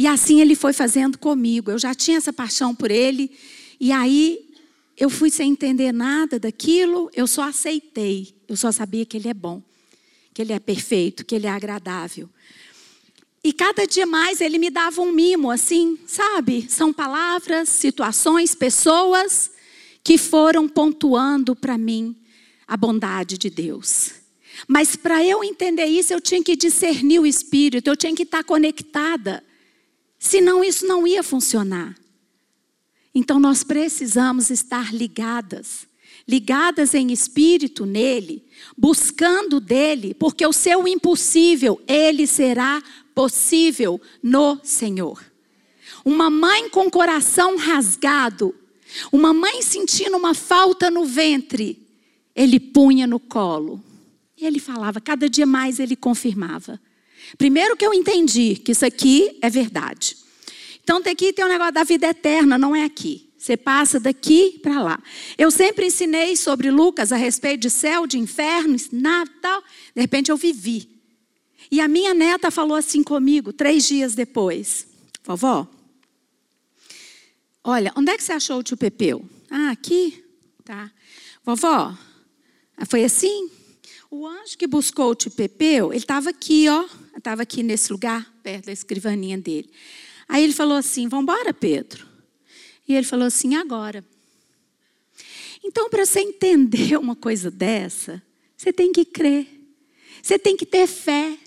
E 0.00 0.06
assim 0.06 0.40
ele 0.40 0.54
foi 0.54 0.72
fazendo 0.72 1.18
comigo. 1.18 1.70
Eu 1.70 1.78
já 1.78 1.94
tinha 1.94 2.16
essa 2.16 2.32
paixão 2.32 2.74
por 2.74 2.90
ele, 2.90 3.30
e 3.78 3.92
aí 3.92 4.48
eu 4.96 5.10
fui 5.10 5.28
sem 5.28 5.52
entender 5.52 5.92
nada 5.92 6.38
daquilo, 6.38 7.10
eu 7.12 7.26
só 7.26 7.42
aceitei. 7.42 8.34
Eu 8.48 8.56
só 8.56 8.72
sabia 8.72 9.04
que 9.04 9.18
ele 9.18 9.28
é 9.28 9.34
bom, 9.34 9.62
que 10.32 10.40
ele 10.40 10.54
é 10.54 10.58
perfeito, 10.58 11.22
que 11.22 11.34
ele 11.34 11.46
é 11.46 11.50
agradável. 11.50 12.30
E 13.44 13.52
cada 13.52 13.86
dia 13.86 14.06
mais 14.06 14.40
ele 14.40 14.56
me 14.56 14.70
dava 14.70 15.02
um 15.02 15.12
mimo, 15.12 15.50
assim, 15.50 15.98
sabe? 16.06 16.64
São 16.70 16.94
palavras, 16.94 17.68
situações, 17.68 18.54
pessoas 18.54 19.50
que 20.02 20.16
foram 20.16 20.66
pontuando 20.66 21.54
para 21.54 21.76
mim 21.76 22.16
a 22.66 22.74
bondade 22.74 23.36
de 23.36 23.50
Deus. 23.50 24.12
Mas 24.66 24.96
para 24.96 25.22
eu 25.22 25.44
entender 25.44 25.84
isso, 25.84 26.14
eu 26.14 26.22
tinha 26.22 26.42
que 26.42 26.56
discernir 26.56 27.18
o 27.18 27.26
espírito, 27.26 27.88
eu 27.88 27.96
tinha 27.98 28.16
que 28.16 28.22
estar 28.22 28.42
conectada. 28.42 29.44
Senão 30.22 30.62
isso 30.62 30.86
não 30.86 31.06
ia 31.06 31.22
funcionar. 31.22 31.96
Então 33.14 33.40
nós 33.40 33.64
precisamos 33.64 34.50
estar 34.50 34.94
ligadas, 34.94 35.88
ligadas 36.28 36.92
em 36.92 37.10
espírito 37.10 37.86
nele, 37.86 38.44
buscando 38.76 39.58
dele, 39.58 40.12
porque 40.12 40.46
o 40.46 40.52
seu 40.52 40.86
impossível, 40.86 41.80
ele 41.88 42.26
será 42.26 42.82
possível 43.14 43.98
no 44.22 44.60
Senhor. 44.62 45.24
Uma 46.04 46.28
mãe 46.28 46.68
com 46.68 46.90
coração 46.90 47.56
rasgado, 47.56 48.54
uma 49.10 49.32
mãe 49.32 49.62
sentindo 49.62 50.18
uma 50.18 50.34
falta 50.34 50.90
no 50.90 51.06
ventre, 51.06 51.82
ele 52.36 52.60
punha 52.60 53.06
no 53.06 53.18
colo. 53.18 53.82
E 54.36 54.44
ele 54.44 54.60
falava, 54.60 55.00
cada 55.00 55.30
dia 55.30 55.46
mais 55.46 55.80
ele 55.80 55.96
confirmava. 55.96 56.78
Primeiro 57.38 57.76
que 57.76 57.86
eu 57.86 57.94
entendi 57.94 58.56
que 58.56 58.72
isso 58.72 58.84
aqui 58.84 59.38
é 59.40 59.48
verdade. 59.48 60.16
Então, 60.82 61.00
tem 61.00 61.44
um 61.44 61.48
negócio 61.48 61.72
da 61.72 61.84
vida 61.84 62.08
eterna, 62.08 62.58
não 62.58 62.74
é 62.74 62.84
aqui. 62.84 63.30
Você 63.40 63.56
passa 63.56 63.98
daqui 63.98 64.58
para 64.62 64.82
lá. 64.82 65.02
Eu 65.38 65.50
sempre 65.50 65.86
ensinei 65.86 66.36
sobre 66.36 66.70
Lucas 66.70 67.10
a 67.10 67.16
respeito 67.16 67.62
de 67.62 67.70
céu, 67.70 68.06
de 68.06 68.18
inferno, 68.18 68.76
nada 68.92 69.30
tal. 69.40 69.62
De 69.94 70.00
repente 70.02 70.30
eu 70.30 70.36
vivi. 70.36 71.00
E 71.70 71.80
a 71.80 71.88
minha 71.88 72.12
neta 72.12 72.50
falou 72.50 72.76
assim 72.76 73.02
comigo, 73.02 73.50
três 73.50 73.86
dias 73.86 74.14
depois: 74.14 74.86
Vovó, 75.24 75.66
olha, 77.64 77.92
onde 77.96 78.10
é 78.10 78.16
que 78.16 78.22
você 78.22 78.32
achou 78.32 78.58
o 78.58 78.62
tio 78.62 78.76
Pepeu? 78.76 79.24
Ah, 79.48 79.70
aqui? 79.70 80.22
Tá. 80.62 80.92
Vovó, 81.42 81.96
foi 82.86 83.04
assim? 83.04 83.50
O 84.12 84.26
anjo 84.26 84.58
que 84.58 84.66
buscou 84.66 85.12
o 85.12 85.30
Pepeu, 85.30 85.92
ele 85.92 85.98
estava 85.98 86.30
aqui, 86.30 86.68
ó. 86.68 86.84
Estava 87.16 87.42
aqui 87.42 87.62
nesse 87.62 87.92
lugar, 87.92 88.28
perto 88.42 88.66
da 88.66 88.72
escrivaninha 88.72 89.38
dele. 89.38 89.70
Aí 90.28 90.42
ele 90.42 90.52
falou 90.52 90.76
assim: 90.76 91.06
Vamos 91.08 91.22
embora, 91.22 91.54
Pedro. 91.54 92.04
E 92.88 92.94
ele 92.94 93.06
falou 93.06 93.26
assim: 93.26 93.54
Agora. 93.54 94.04
Então, 95.62 95.88
para 95.88 96.04
você 96.04 96.20
entender 96.20 96.98
uma 96.98 97.14
coisa 97.14 97.52
dessa, 97.52 98.20
você 98.56 98.72
tem 98.72 98.90
que 98.90 99.04
crer, 99.04 99.46
você 100.20 100.38
tem 100.38 100.56
que 100.56 100.66
ter 100.66 100.88
fé. 100.88 101.38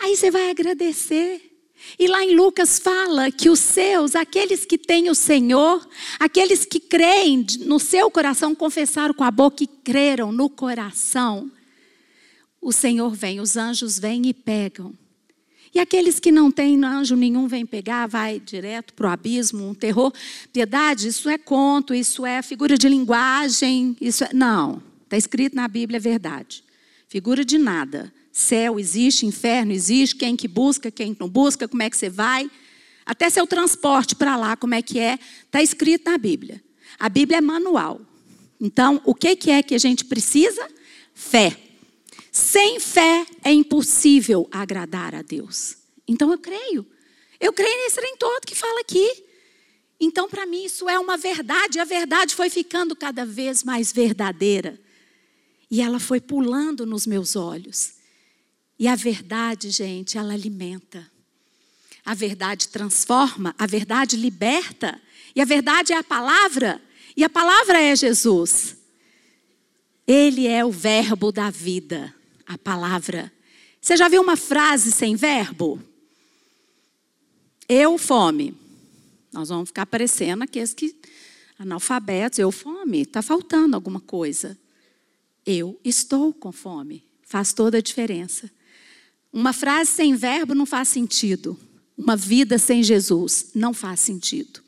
Aí 0.00 0.16
você 0.16 0.32
vai 0.32 0.50
agradecer. 0.50 1.52
E 1.96 2.08
lá 2.08 2.24
em 2.24 2.34
Lucas 2.34 2.78
fala 2.78 3.30
que 3.30 3.48
os 3.48 3.60
seus, 3.60 4.16
aqueles 4.16 4.64
que 4.64 4.78
têm 4.78 5.10
o 5.10 5.14
Senhor, 5.14 5.86
aqueles 6.18 6.64
que 6.64 6.80
creem 6.80 7.46
no 7.60 7.78
seu 7.78 8.10
coração, 8.10 8.52
confessaram 8.52 9.14
com 9.14 9.22
a 9.22 9.30
boca 9.30 9.62
e 9.62 9.66
creram 9.66 10.32
no 10.32 10.48
coração, 10.48 11.52
o 12.64 12.72
Senhor 12.72 13.14
vem, 13.14 13.40
os 13.40 13.58
anjos 13.58 13.98
vêm 13.98 14.26
e 14.26 14.32
pegam. 14.32 14.94
E 15.74 15.78
aqueles 15.78 16.18
que 16.18 16.32
não 16.32 16.50
têm 16.50 16.82
anjo 16.82 17.14
nenhum 17.14 17.46
vem 17.46 17.66
pegar, 17.66 18.06
vai 18.06 18.40
direto 18.40 18.94
para 18.94 19.08
o 19.08 19.10
abismo, 19.10 19.68
um 19.68 19.74
terror. 19.74 20.10
Piedade, 20.50 21.08
isso 21.08 21.28
é 21.28 21.36
conto, 21.36 21.92
isso 21.92 22.24
é 22.24 22.40
figura 22.40 22.78
de 22.78 22.88
linguagem, 22.88 23.94
isso 24.00 24.24
é... 24.24 24.30
Não, 24.32 24.82
está 25.02 25.16
escrito 25.16 25.54
na 25.54 25.68
Bíblia, 25.68 25.98
é 25.98 26.00
verdade. 26.00 26.64
Figura 27.06 27.44
de 27.44 27.58
nada. 27.58 28.10
Céu 28.32 28.80
existe, 28.80 29.26
inferno 29.26 29.72
existe, 29.72 30.16
quem 30.16 30.34
que 30.34 30.48
busca, 30.48 30.90
quem 30.90 31.14
não 31.20 31.28
busca, 31.28 31.68
como 31.68 31.82
é 31.82 31.90
que 31.90 31.98
você 31.98 32.08
vai. 32.08 32.50
Até 33.04 33.28
seu 33.28 33.46
transporte 33.46 34.14
para 34.14 34.36
lá, 34.36 34.56
como 34.56 34.74
é 34.74 34.80
que 34.80 34.98
é, 34.98 35.18
está 35.44 35.62
escrito 35.62 36.10
na 36.10 36.16
Bíblia. 36.16 36.62
A 36.98 37.10
Bíblia 37.10 37.38
é 37.38 37.42
manual. 37.42 38.00
Então, 38.58 39.02
o 39.04 39.14
que, 39.14 39.36
que 39.36 39.50
é 39.50 39.62
que 39.62 39.74
a 39.74 39.78
gente 39.78 40.06
precisa? 40.06 40.66
Fé. 41.12 41.63
Sem 42.34 42.80
fé 42.80 43.24
é 43.44 43.52
impossível 43.52 44.48
agradar 44.50 45.14
a 45.14 45.22
Deus. 45.22 45.76
Então 46.06 46.32
eu 46.32 46.38
creio. 46.38 46.84
Eu 47.38 47.52
creio 47.52 47.76
nesse 47.84 47.94
trem 47.94 48.16
todo 48.16 48.44
que 48.44 48.56
fala 48.56 48.80
aqui. 48.80 49.24
Então, 50.00 50.28
para 50.28 50.44
mim, 50.44 50.64
isso 50.64 50.88
é 50.88 50.98
uma 50.98 51.16
verdade. 51.16 51.78
A 51.78 51.84
verdade 51.84 52.34
foi 52.34 52.50
ficando 52.50 52.96
cada 52.96 53.24
vez 53.24 53.62
mais 53.62 53.92
verdadeira. 53.92 54.80
E 55.70 55.80
ela 55.80 56.00
foi 56.00 56.20
pulando 56.20 56.84
nos 56.84 57.06
meus 57.06 57.36
olhos. 57.36 57.92
E 58.76 58.88
a 58.88 58.96
verdade, 58.96 59.70
gente, 59.70 60.18
ela 60.18 60.34
alimenta. 60.34 61.08
A 62.04 62.14
verdade 62.14 62.66
transforma, 62.66 63.54
a 63.56 63.64
verdade 63.64 64.16
liberta. 64.16 65.00
E 65.36 65.40
a 65.40 65.44
verdade 65.44 65.92
é 65.92 65.98
a 65.98 66.02
palavra. 66.02 66.82
E 67.16 67.22
a 67.22 67.30
palavra 67.30 67.80
é 67.80 67.94
Jesus. 67.94 68.76
Ele 70.04 70.48
é 70.48 70.64
o 70.64 70.72
verbo 70.72 71.30
da 71.30 71.48
vida 71.48 72.12
a 72.46 72.58
palavra. 72.58 73.32
Você 73.80 73.96
já 73.96 74.08
viu 74.08 74.22
uma 74.22 74.36
frase 74.36 74.90
sem 74.90 75.14
verbo? 75.14 75.80
Eu, 77.68 77.98
fome. 77.98 78.54
Nós 79.32 79.48
vamos 79.48 79.68
ficar 79.68 79.86
parecendo 79.86 80.44
aqueles 80.44 80.72
que 80.72 80.94
analfabetos, 81.58 82.38
eu, 82.38 82.50
fome. 82.50 83.02
Está 83.02 83.22
faltando 83.22 83.74
alguma 83.74 84.00
coisa. 84.00 84.58
Eu 85.44 85.78
estou 85.84 86.32
com 86.32 86.52
fome. 86.52 87.04
Faz 87.22 87.52
toda 87.52 87.78
a 87.78 87.82
diferença. 87.82 88.50
Uma 89.32 89.52
frase 89.52 89.90
sem 89.90 90.14
verbo 90.14 90.54
não 90.54 90.64
faz 90.64 90.88
sentido. 90.88 91.58
Uma 91.96 92.16
vida 92.16 92.58
sem 92.58 92.82
Jesus 92.82 93.50
não 93.54 93.74
faz 93.74 94.00
sentido. 94.00 94.62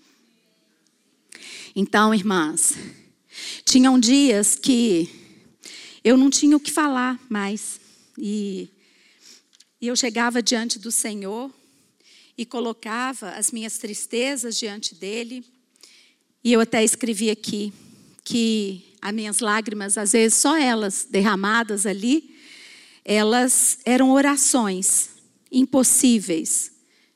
Então, 1.74 2.14
irmãs, 2.14 2.74
tinham 3.64 3.98
dias 3.98 4.56
que 4.56 5.08
eu 6.06 6.16
não 6.16 6.30
tinha 6.30 6.56
o 6.56 6.60
que 6.60 6.70
falar 6.70 7.18
mais. 7.28 7.80
E, 8.16 8.68
e 9.80 9.88
eu 9.88 9.96
chegava 9.96 10.40
diante 10.40 10.78
do 10.78 10.92
Senhor 10.92 11.52
e 12.38 12.46
colocava 12.46 13.30
as 13.30 13.50
minhas 13.50 13.76
tristezas 13.78 14.56
diante 14.56 14.94
dele. 14.94 15.44
E 16.44 16.52
eu 16.52 16.60
até 16.60 16.84
escrevi 16.84 17.28
aqui 17.28 17.72
que 18.22 18.94
as 19.02 19.12
minhas 19.12 19.40
lágrimas, 19.40 19.98
às 19.98 20.12
vezes 20.12 20.38
só 20.38 20.56
elas 20.56 21.08
derramadas 21.10 21.86
ali, 21.86 22.36
elas 23.04 23.80
eram 23.84 24.12
orações 24.12 25.08
impossíveis 25.50 26.70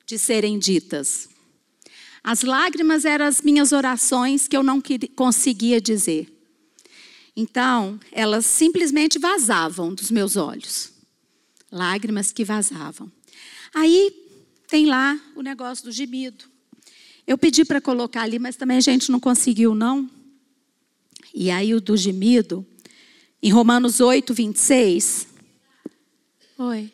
de 0.04 0.18
serem 0.18 0.58
ditas. 0.58 1.28
As 2.24 2.42
lágrimas 2.42 3.04
eram 3.04 3.24
as 3.24 3.40
minhas 3.40 3.70
orações 3.70 4.48
que 4.48 4.56
eu 4.56 4.64
não 4.64 4.82
conseguia 5.14 5.80
dizer. 5.80 6.39
Então, 7.36 7.98
elas 8.12 8.44
simplesmente 8.46 9.18
vazavam 9.18 9.94
dos 9.94 10.10
meus 10.10 10.36
olhos. 10.36 10.92
Lágrimas 11.70 12.32
que 12.32 12.44
vazavam. 12.44 13.10
Aí 13.74 14.12
tem 14.68 14.86
lá 14.86 15.18
o 15.36 15.42
negócio 15.42 15.84
do 15.84 15.92
gemido. 15.92 16.44
Eu 17.26 17.38
pedi 17.38 17.64
para 17.64 17.80
colocar 17.80 18.22
ali, 18.22 18.38
mas 18.38 18.56
também 18.56 18.76
a 18.76 18.80
gente 18.80 19.10
não 19.10 19.20
conseguiu, 19.20 19.74
não. 19.74 20.10
E 21.32 21.50
aí 21.50 21.72
o 21.74 21.80
do 21.80 21.96
gemido, 21.96 22.66
em 23.42 23.50
Romanos 23.50 24.00
8, 24.00 24.34
26. 24.34 25.28
Oi. 26.58 26.92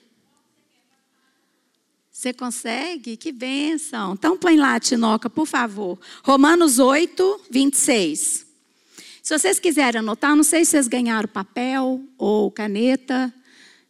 Você 2.10 2.32
consegue? 2.32 3.16
Que 3.16 3.30
bênção. 3.32 4.14
Então 4.14 4.38
põe 4.38 4.56
lá, 4.56 4.78
Tinoca, 4.80 5.28
por 5.28 5.46
favor. 5.46 5.98
Romanos 6.22 6.78
8, 6.78 7.40
26. 7.50 8.45
Se 9.26 9.36
vocês 9.36 9.58
quiserem 9.58 9.98
anotar, 9.98 10.36
não 10.36 10.44
sei 10.44 10.64
se 10.64 10.70
vocês 10.70 10.86
ganharam 10.86 11.26
papel 11.26 12.00
ou 12.16 12.48
caneta. 12.48 13.34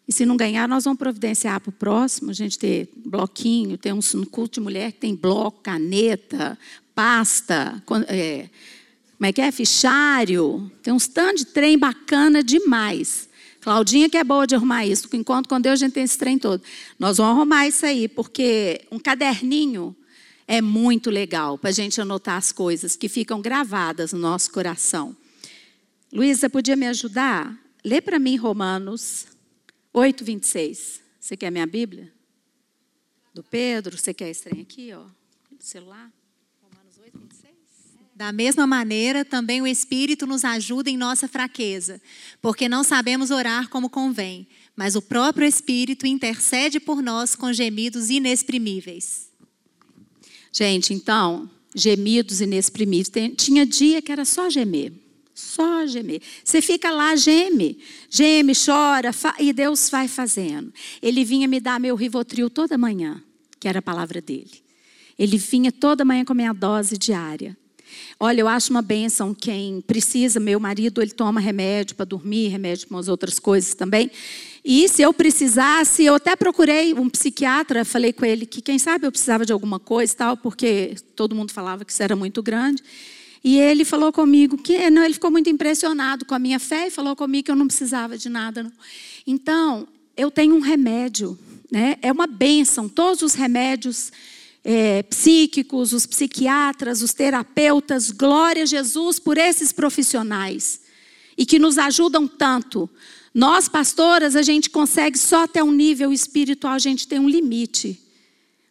E 0.08 0.10
se 0.10 0.24
não 0.24 0.34
ganhar, 0.34 0.66
nós 0.66 0.84
vamos 0.84 0.98
providenciar 0.98 1.60
para 1.60 1.68
o 1.68 1.72
próximo. 1.74 2.30
A 2.30 2.32
gente 2.32 2.58
tem 2.58 2.88
bloquinho, 3.04 3.76
tem 3.76 3.92
um 3.92 4.00
culto 4.30 4.54
de 4.54 4.60
mulher 4.60 4.92
que 4.92 5.00
tem 5.00 5.14
bloco, 5.14 5.60
caneta, 5.60 6.58
pasta, 6.94 7.82
é, 8.08 8.48
como 9.18 9.26
é 9.26 9.30
que 9.30 9.42
é? 9.42 9.52
Fichário. 9.52 10.72
Tem 10.82 10.90
uns 10.90 11.06
tantos 11.06 11.44
de 11.44 11.52
trem 11.52 11.76
bacana 11.76 12.42
demais. 12.42 13.28
Claudinha 13.60 14.08
que 14.08 14.16
é 14.16 14.24
boa 14.24 14.46
de 14.46 14.54
arrumar 14.54 14.86
isso. 14.86 15.06
Enquanto 15.12 15.50
com 15.50 15.60
Deus 15.60 15.74
a 15.74 15.84
gente 15.84 15.92
tem 15.92 16.04
esse 16.04 16.16
trem 16.16 16.38
todo. 16.38 16.62
Nós 16.98 17.18
vamos 17.18 17.36
arrumar 17.36 17.68
isso 17.68 17.84
aí, 17.84 18.08
porque 18.08 18.80
um 18.90 18.98
caderninho 18.98 19.94
é 20.48 20.62
muito 20.62 21.10
legal 21.10 21.58
para 21.58 21.68
a 21.68 21.74
gente 21.74 22.00
anotar 22.00 22.38
as 22.38 22.52
coisas 22.52 22.96
que 22.96 23.06
ficam 23.06 23.42
gravadas 23.42 24.14
no 24.14 24.18
nosso 24.18 24.50
coração. 24.50 25.14
Luísa, 26.16 26.48
podia 26.48 26.74
me 26.74 26.86
ajudar? 26.86 27.62
Lê 27.84 28.00
para 28.00 28.18
mim 28.18 28.36
Romanos 28.36 29.26
8, 29.92 30.24
26. 30.24 31.02
Você 31.20 31.36
quer 31.36 31.50
minha 31.50 31.66
Bíblia? 31.66 32.10
Do 33.34 33.42
Pedro? 33.42 33.98
Você 33.98 34.14
quer 34.14 34.34
trem 34.34 34.62
aqui, 34.62 34.94
ó? 34.94 35.02
Do 35.50 35.62
celular? 35.62 36.10
Romanos 36.62 36.98
8, 36.98 37.18
26. 37.18 37.52
Da 38.14 38.32
mesma 38.32 38.66
maneira, 38.66 39.26
também 39.26 39.60
o 39.60 39.66
Espírito 39.66 40.26
nos 40.26 40.42
ajuda 40.42 40.88
em 40.88 40.96
nossa 40.96 41.28
fraqueza, 41.28 42.00
porque 42.40 42.66
não 42.66 42.82
sabemos 42.82 43.30
orar 43.30 43.68
como 43.68 43.90
convém, 43.90 44.48
mas 44.74 44.96
o 44.96 45.02
próprio 45.02 45.46
Espírito 45.46 46.06
intercede 46.06 46.80
por 46.80 47.02
nós 47.02 47.36
com 47.36 47.52
gemidos 47.52 48.08
inexprimíveis. 48.08 49.28
Gente, 50.50 50.94
então, 50.94 51.50
gemidos 51.74 52.40
inexprimíveis. 52.40 53.12
Tinha 53.36 53.66
dia 53.66 54.00
que 54.00 54.10
era 54.10 54.24
só 54.24 54.48
gemer. 54.48 55.05
Só 55.36 55.86
gemer. 55.86 56.22
Você 56.42 56.62
fica 56.62 56.90
lá, 56.90 57.14
geme, 57.14 57.78
geme, 58.08 58.54
chora, 58.54 59.10
e 59.38 59.52
Deus 59.52 59.90
vai 59.90 60.08
fazendo. 60.08 60.72
Ele 61.02 61.26
vinha 61.26 61.46
me 61.46 61.60
dar 61.60 61.78
meu 61.78 61.94
Rivotril 61.94 62.48
toda 62.48 62.78
manhã, 62.78 63.22
que 63.60 63.68
era 63.68 63.80
a 63.80 63.82
palavra 63.82 64.22
dele. 64.22 64.64
Ele 65.18 65.36
vinha 65.36 65.70
toda 65.70 66.06
manhã 66.06 66.24
com 66.24 66.32
a 66.32 66.34
minha 66.34 66.54
dose 66.54 66.96
diária. 66.96 67.54
Olha, 68.18 68.40
eu 68.40 68.48
acho 68.48 68.70
uma 68.70 68.80
bênção 68.80 69.34
quem 69.34 69.82
precisa. 69.82 70.40
Meu 70.40 70.58
marido, 70.58 71.02
ele 71.02 71.10
toma 71.10 71.38
remédio 71.38 71.96
para 71.96 72.06
dormir, 72.06 72.48
remédio 72.48 72.88
para 72.88 72.98
as 72.98 73.06
outras 73.06 73.38
coisas 73.38 73.74
também. 73.74 74.10
E 74.64 74.88
se 74.88 75.02
eu 75.02 75.12
precisasse, 75.12 76.02
eu 76.02 76.14
até 76.14 76.34
procurei 76.34 76.94
um 76.94 77.10
psiquiatra, 77.10 77.84
falei 77.84 78.14
com 78.14 78.24
ele 78.24 78.46
que 78.46 78.62
quem 78.62 78.78
sabe 78.78 79.06
eu 79.06 79.12
precisava 79.12 79.44
de 79.44 79.52
alguma 79.52 79.78
coisa 79.78 80.14
e 80.14 80.16
tal, 80.16 80.36
porque 80.38 80.96
todo 81.14 81.34
mundo 81.34 81.52
falava 81.52 81.84
que 81.84 81.92
isso 81.92 82.02
era 82.02 82.16
muito 82.16 82.42
grande. 82.42 82.82
E 83.48 83.60
ele 83.60 83.84
falou 83.84 84.12
comigo 84.12 84.58
que 84.58 84.90
não, 84.90 85.04
ele 85.04 85.14
ficou 85.14 85.30
muito 85.30 85.48
impressionado 85.48 86.24
com 86.24 86.34
a 86.34 86.38
minha 86.38 86.58
fé 86.58 86.88
e 86.88 86.90
falou 86.90 87.14
comigo 87.14 87.44
que 87.44 87.50
eu 87.52 87.54
não 87.54 87.68
precisava 87.68 88.18
de 88.18 88.28
nada. 88.28 88.64
Não. 88.64 88.72
Então, 89.24 89.86
eu 90.16 90.32
tenho 90.32 90.56
um 90.56 90.58
remédio, 90.58 91.38
né? 91.70 91.96
É 92.02 92.10
uma 92.10 92.26
bênção. 92.26 92.88
Todos 92.88 93.22
os 93.22 93.34
remédios 93.34 94.10
é, 94.64 95.04
psíquicos, 95.04 95.92
os 95.92 96.06
psiquiatras, 96.06 97.02
os 97.02 97.14
terapeutas, 97.14 98.10
glória 98.10 98.64
a 98.64 98.66
Jesus 98.66 99.20
por 99.20 99.38
esses 99.38 99.70
profissionais 99.70 100.80
e 101.38 101.46
que 101.46 101.60
nos 101.60 101.78
ajudam 101.78 102.26
tanto. 102.26 102.90
Nós, 103.32 103.68
pastoras, 103.68 104.34
a 104.34 104.42
gente 104.42 104.68
consegue 104.68 105.16
só 105.16 105.44
até 105.44 105.62
um 105.62 105.70
nível 105.70 106.12
espiritual, 106.12 106.72
a 106.72 106.80
gente 106.80 107.06
tem 107.06 107.20
um 107.20 107.28
limite. 107.28 107.96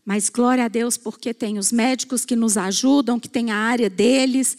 Mas 0.05 0.29
glória 0.29 0.65
a 0.65 0.67
Deus 0.67 0.97
porque 0.97 1.33
tem 1.33 1.57
os 1.57 1.71
médicos 1.71 2.23
que 2.23 2.35
nos 2.35 2.57
ajudam, 2.57 3.19
que 3.19 3.27
tem 3.27 3.49
a 3.49 3.57
área 3.57 3.89
deles. 3.89 4.55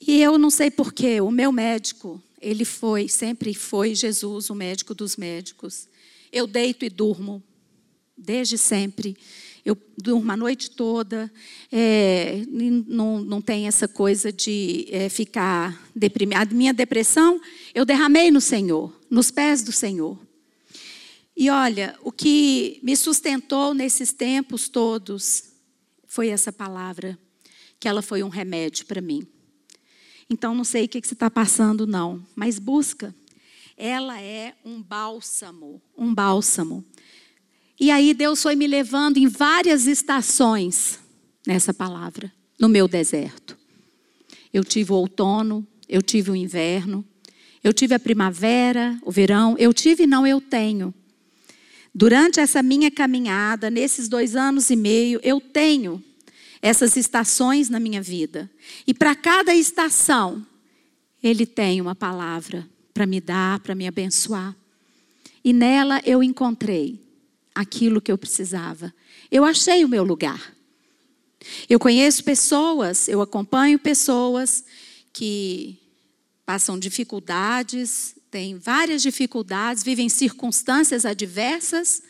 E 0.00 0.20
eu 0.20 0.36
não 0.36 0.50
sei 0.50 0.70
porquê, 0.70 1.18
o 1.22 1.30
meu 1.30 1.50
médico, 1.50 2.22
ele 2.40 2.66
foi, 2.66 3.08
sempre 3.08 3.54
foi 3.54 3.94
Jesus, 3.94 4.50
o 4.50 4.54
médico 4.54 4.94
dos 4.94 5.16
médicos. 5.16 5.88
Eu 6.30 6.46
deito 6.46 6.84
e 6.84 6.90
durmo, 6.90 7.42
desde 8.14 8.58
sempre. 8.58 9.16
eu 9.64 9.76
durmo 9.96 10.30
a 10.30 10.36
noite 10.36 10.70
toda, 10.70 11.32
é, 11.72 12.42
não, 12.86 13.20
não 13.20 13.40
tem 13.40 13.66
essa 13.66 13.88
coisa 13.88 14.30
de 14.30 14.86
é, 14.90 15.08
ficar 15.08 15.88
deprimida. 15.94 16.42
A 16.42 16.44
minha 16.44 16.74
depressão 16.74 17.40
eu 17.74 17.84
derramei 17.84 18.30
no 18.30 18.42
Senhor, 18.42 18.94
nos 19.10 19.30
pés 19.30 19.62
do 19.62 19.72
Senhor. 19.72 20.18
E 21.40 21.50
olha, 21.50 21.96
o 22.02 22.10
que 22.10 22.80
me 22.82 22.96
sustentou 22.96 23.72
nesses 23.72 24.12
tempos 24.12 24.68
todos 24.68 25.44
foi 26.04 26.30
essa 26.30 26.52
palavra, 26.52 27.16
que 27.78 27.86
ela 27.86 28.02
foi 28.02 28.24
um 28.24 28.28
remédio 28.28 28.84
para 28.86 29.00
mim. 29.00 29.24
Então, 30.28 30.52
não 30.52 30.64
sei 30.64 30.86
o 30.86 30.88
que 30.88 31.00
você 31.00 31.14
está 31.14 31.30
passando, 31.30 31.86
não, 31.86 32.20
mas 32.34 32.58
busca. 32.58 33.14
Ela 33.76 34.20
é 34.20 34.56
um 34.64 34.82
bálsamo, 34.82 35.80
um 35.96 36.12
bálsamo. 36.12 36.84
E 37.78 37.92
aí 37.92 38.12
Deus 38.12 38.42
foi 38.42 38.56
me 38.56 38.66
levando 38.66 39.18
em 39.18 39.28
várias 39.28 39.86
estações 39.86 40.98
nessa 41.46 41.72
palavra, 41.72 42.32
no 42.58 42.68
meu 42.68 42.88
deserto. 42.88 43.56
Eu 44.52 44.64
tive 44.64 44.90
o 44.90 44.96
outono, 44.96 45.64
eu 45.88 46.02
tive 46.02 46.32
o 46.32 46.36
inverno, 46.36 47.04
eu 47.62 47.72
tive 47.72 47.94
a 47.94 48.00
primavera, 48.00 48.98
o 49.04 49.12
verão, 49.12 49.54
eu 49.56 49.72
tive 49.72 50.04
não 50.04 50.26
eu 50.26 50.40
tenho. 50.40 50.92
Durante 51.94 52.40
essa 52.40 52.62
minha 52.62 52.90
caminhada, 52.90 53.70
nesses 53.70 54.08
dois 54.08 54.36
anos 54.36 54.70
e 54.70 54.76
meio, 54.76 55.20
eu 55.22 55.40
tenho 55.40 56.02
essas 56.60 56.96
estações 56.96 57.68
na 57.68 57.80
minha 57.80 58.02
vida. 58.02 58.50
E 58.86 58.92
para 58.92 59.14
cada 59.14 59.54
estação, 59.54 60.46
Ele 61.22 61.46
tem 61.46 61.80
uma 61.80 61.94
palavra 61.94 62.68
para 62.92 63.06
me 63.06 63.20
dar, 63.20 63.60
para 63.60 63.74
me 63.74 63.86
abençoar. 63.86 64.56
E 65.44 65.52
nela 65.52 66.00
eu 66.04 66.22
encontrei 66.22 67.00
aquilo 67.54 68.00
que 68.00 68.10
eu 68.10 68.18
precisava. 68.18 68.92
Eu 69.30 69.44
achei 69.44 69.84
o 69.84 69.88
meu 69.88 70.04
lugar. 70.04 70.54
Eu 71.68 71.78
conheço 71.78 72.24
pessoas, 72.24 73.08
eu 73.08 73.20
acompanho 73.20 73.78
pessoas 73.78 74.64
que 75.12 75.78
passam 76.44 76.78
dificuldades, 76.78 78.16
têm 78.30 78.58
várias 78.58 79.02
dificuldades, 79.02 79.82
vivem 79.82 80.08
circunstâncias 80.08 81.04
adversas 81.04 82.02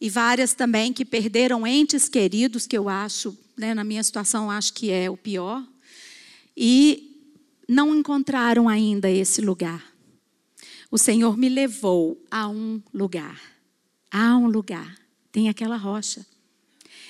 e 0.00 0.10
várias 0.10 0.52
também 0.52 0.92
que 0.92 1.04
perderam 1.04 1.66
entes 1.66 2.08
queridos, 2.08 2.66
que 2.66 2.76
eu 2.76 2.88
acho, 2.88 3.36
né, 3.56 3.74
na 3.74 3.84
minha 3.84 4.02
situação, 4.02 4.50
acho 4.50 4.72
que 4.72 4.90
é 4.90 5.08
o 5.08 5.16
pior, 5.16 5.66
e 6.56 7.34
não 7.68 7.94
encontraram 7.94 8.68
ainda 8.68 9.10
esse 9.10 9.40
lugar. 9.40 9.84
O 10.90 10.98
Senhor 10.98 11.36
me 11.36 11.48
levou 11.48 12.22
a 12.30 12.48
um 12.48 12.80
lugar 12.92 13.56
Há 14.10 14.36
um 14.36 14.46
lugar, 14.46 14.96
tem 15.30 15.48
aquela 15.48 15.76
rocha. 15.76 16.24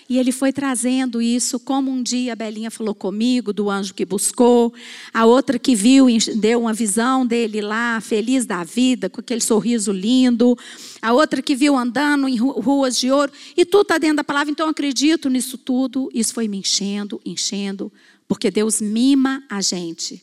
E 0.09 0.19
ele 0.19 0.31
foi 0.31 0.53
trazendo 0.53 1.21
isso, 1.21 1.59
como 1.59 1.91
um 1.91 2.01
dia 2.03 2.33
a 2.33 2.37
Belinha 2.37 2.71
falou 2.71 2.95
comigo, 2.95 3.53
do 3.53 3.69
anjo 3.69 3.93
que 3.93 4.05
buscou, 4.05 4.73
a 5.13 5.27
outra 5.27 5.59
que 5.59 5.75
viu, 5.75 6.07
deu 6.37 6.61
uma 6.61 6.73
visão 6.73 7.27
dele 7.27 7.61
lá, 7.61 8.01
feliz 8.01 8.47
da 8.47 8.63
vida, 8.63 9.11
com 9.11 9.21
aquele 9.21 9.41
sorriso 9.41 9.91
lindo, 9.91 10.57
a 11.03 11.13
outra 11.13 11.43
que 11.43 11.57
viu 11.57 11.77
andando 11.77 12.29
em 12.29 12.37
ruas 12.37 12.97
de 12.97 13.11
ouro, 13.11 13.33
e 13.57 13.65
tudo 13.65 13.83
está 13.83 13.99
dentro 13.99 14.19
da 14.19 14.25
palavra, 14.25 14.51
então 14.51 14.67
eu 14.67 14.71
acredito 14.71 15.29
nisso 15.29 15.59
tudo. 15.59 16.09
Isso 16.15 16.33
foi 16.33 16.47
me 16.47 16.59
enchendo, 16.59 17.21
enchendo, 17.25 17.93
porque 18.29 18.51
Deus 18.51 18.81
mima 18.81 19.43
a 19.51 19.61
gente. 19.61 20.23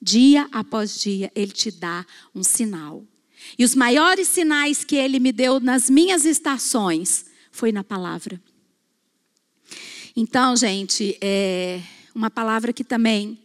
Dia 0.00 0.48
após 0.52 1.00
dia, 1.00 1.32
Ele 1.34 1.50
te 1.50 1.70
dá 1.70 2.06
um 2.34 2.44
sinal. 2.44 3.04
E 3.58 3.64
os 3.64 3.74
maiores 3.74 4.28
sinais 4.28 4.84
que 4.84 4.96
ele 4.96 5.18
me 5.18 5.32
deu 5.32 5.60
nas 5.60 5.90
minhas 5.90 6.24
estações 6.24 7.26
foi 7.50 7.72
na 7.72 7.82
palavra. 7.82 8.40
Então, 10.22 10.54
gente, 10.54 11.16
é 11.18 11.80
uma 12.14 12.28
palavra 12.28 12.74
que 12.74 12.84
também 12.84 13.38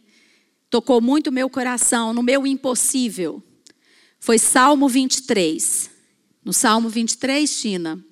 tocou 0.68 1.00
muito 1.00 1.28
o 1.28 1.32
meu 1.32 1.48
coração, 1.48 2.12
no 2.12 2.22
meu 2.22 2.46
impossível, 2.46 3.42
foi 4.20 4.38
Salmo 4.38 4.86
23. 4.86 5.90
No 6.44 6.52
Salmo 6.52 6.90
23, 6.90 7.60
Tina, 7.60 8.04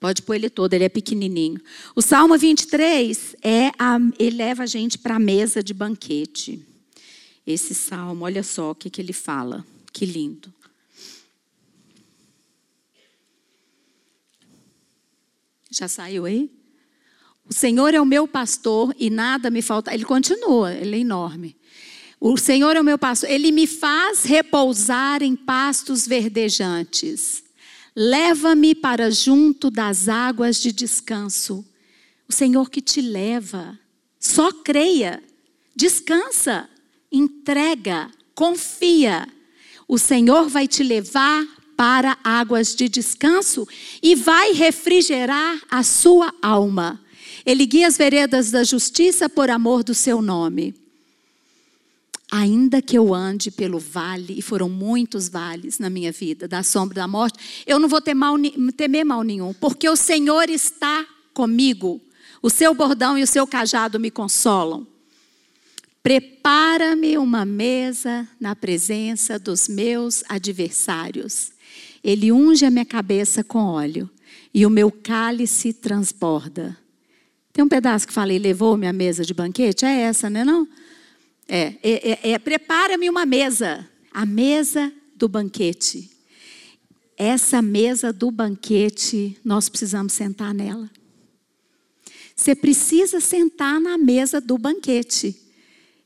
pode 0.00 0.22
pôr 0.22 0.36
ele 0.36 0.48
todo, 0.48 0.72
ele 0.72 0.84
é 0.84 0.88
pequenininho. 0.88 1.60
O 1.94 2.00
Salmo 2.00 2.38
23 2.38 3.36
é 3.42 3.72
a, 3.78 3.98
ele 4.18 4.38
leva 4.38 4.62
a 4.62 4.66
gente 4.66 4.96
para 4.96 5.16
a 5.16 5.18
mesa 5.18 5.62
de 5.62 5.74
banquete. 5.74 6.66
Esse 7.46 7.74
salmo, 7.74 8.24
olha 8.24 8.42
só 8.42 8.70
o 8.70 8.74
que, 8.74 8.88
que 8.88 9.02
ele 9.02 9.12
fala. 9.12 9.66
Que 9.92 10.06
lindo. 10.06 10.50
Já 15.70 15.88
saiu 15.88 16.24
aí? 16.24 16.57
O 17.48 17.54
Senhor 17.54 17.94
é 17.94 18.00
o 18.00 18.04
meu 18.04 18.28
pastor 18.28 18.94
e 18.98 19.08
nada 19.08 19.50
me 19.50 19.62
falta. 19.62 19.92
Ele 19.94 20.04
continua, 20.04 20.72
ele 20.74 20.96
é 20.96 20.98
enorme. 20.98 21.56
O 22.20 22.36
Senhor 22.36 22.76
é 22.76 22.80
o 22.80 22.84
meu 22.84 22.98
pastor, 22.98 23.30
ele 23.30 23.52
me 23.52 23.66
faz 23.66 24.24
repousar 24.24 25.22
em 25.22 25.36
pastos 25.36 26.06
verdejantes. 26.06 27.44
Leva-me 27.94 28.74
para 28.74 29.10
junto 29.10 29.70
das 29.70 30.08
águas 30.08 30.60
de 30.60 30.72
descanso. 30.72 31.64
O 32.28 32.32
Senhor 32.32 32.68
que 32.70 32.80
te 32.80 33.00
leva. 33.00 33.78
Só 34.20 34.52
creia, 34.52 35.22
descansa, 35.74 36.68
entrega, 37.10 38.10
confia. 38.34 39.26
O 39.86 39.96
Senhor 39.96 40.48
vai 40.48 40.66
te 40.66 40.82
levar 40.82 41.46
para 41.76 42.18
águas 42.24 42.74
de 42.74 42.88
descanso 42.88 43.66
e 44.02 44.16
vai 44.16 44.52
refrigerar 44.52 45.60
a 45.70 45.84
sua 45.84 46.34
alma. 46.42 47.00
Ele 47.48 47.64
guia 47.64 47.88
as 47.88 47.96
veredas 47.96 48.50
da 48.50 48.62
justiça 48.62 49.26
por 49.26 49.48
amor 49.48 49.82
do 49.82 49.94
seu 49.94 50.20
nome. 50.20 50.74
Ainda 52.30 52.82
que 52.82 52.98
eu 52.98 53.14
ande 53.14 53.50
pelo 53.50 53.78
vale, 53.78 54.34
e 54.38 54.42
foram 54.42 54.68
muitos 54.68 55.30
vales 55.30 55.78
na 55.78 55.88
minha 55.88 56.12
vida, 56.12 56.46
da 56.46 56.62
sombra 56.62 56.96
da 56.96 57.08
morte, 57.08 57.64
eu 57.66 57.78
não 57.78 57.88
vou 57.88 58.02
ter 58.02 58.12
mal, 58.12 58.34
temer 58.76 59.02
mal 59.02 59.22
nenhum, 59.22 59.54
porque 59.54 59.88
o 59.88 59.96
Senhor 59.96 60.50
está 60.50 61.06
comigo. 61.32 62.02
O 62.42 62.50
seu 62.50 62.74
bordão 62.74 63.16
e 63.16 63.22
o 63.22 63.26
seu 63.26 63.46
cajado 63.46 63.98
me 63.98 64.10
consolam. 64.10 64.86
Prepara-me 66.02 67.16
uma 67.16 67.46
mesa 67.46 68.28
na 68.38 68.54
presença 68.54 69.38
dos 69.38 69.68
meus 69.68 70.22
adversários. 70.28 71.52
Ele 72.04 72.30
unge 72.30 72.66
a 72.66 72.70
minha 72.70 72.84
cabeça 72.84 73.42
com 73.42 73.60
óleo 73.60 74.06
e 74.52 74.66
o 74.66 74.70
meu 74.70 74.92
cálice 74.92 75.72
transborda. 75.72 76.76
Tem 77.58 77.64
um 77.64 77.68
pedaço 77.68 78.06
que 78.06 78.12
fala, 78.12 78.32
e 78.32 78.38
levou-me 78.38 78.86
à 78.86 78.92
mesa 78.92 79.24
de 79.24 79.34
banquete? 79.34 79.84
É 79.84 80.02
essa, 80.02 80.30
né? 80.30 80.44
Não? 80.44 80.68
É, 81.48 81.74
é, 81.82 82.10
é, 82.12 82.30
é 82.30 82.38
prepara-me 82.38 83.10
uma 83.10 83.26
mesa, 83.26 83.84
a 84.12 84.24
mesa 84.24 84.92
do 85.16 85.26
banquete. 85.26 86.08
Essa 87.16 87.60
mesa 87.60 88.12
do 88.12 88.30
banquete, 88.30 89.36
nós 89.44 89.68
precisamos 89.68 90.12
sentar 90.12 90.54
nela. 90.54 90.88
Você 92.36 92.54
precisa 92.54 93.18
sentar 93.18 93.80
na 93.80 93.98
mesa 93.98 94.40
do 94.40 94.56
banquete. 94.56 95.34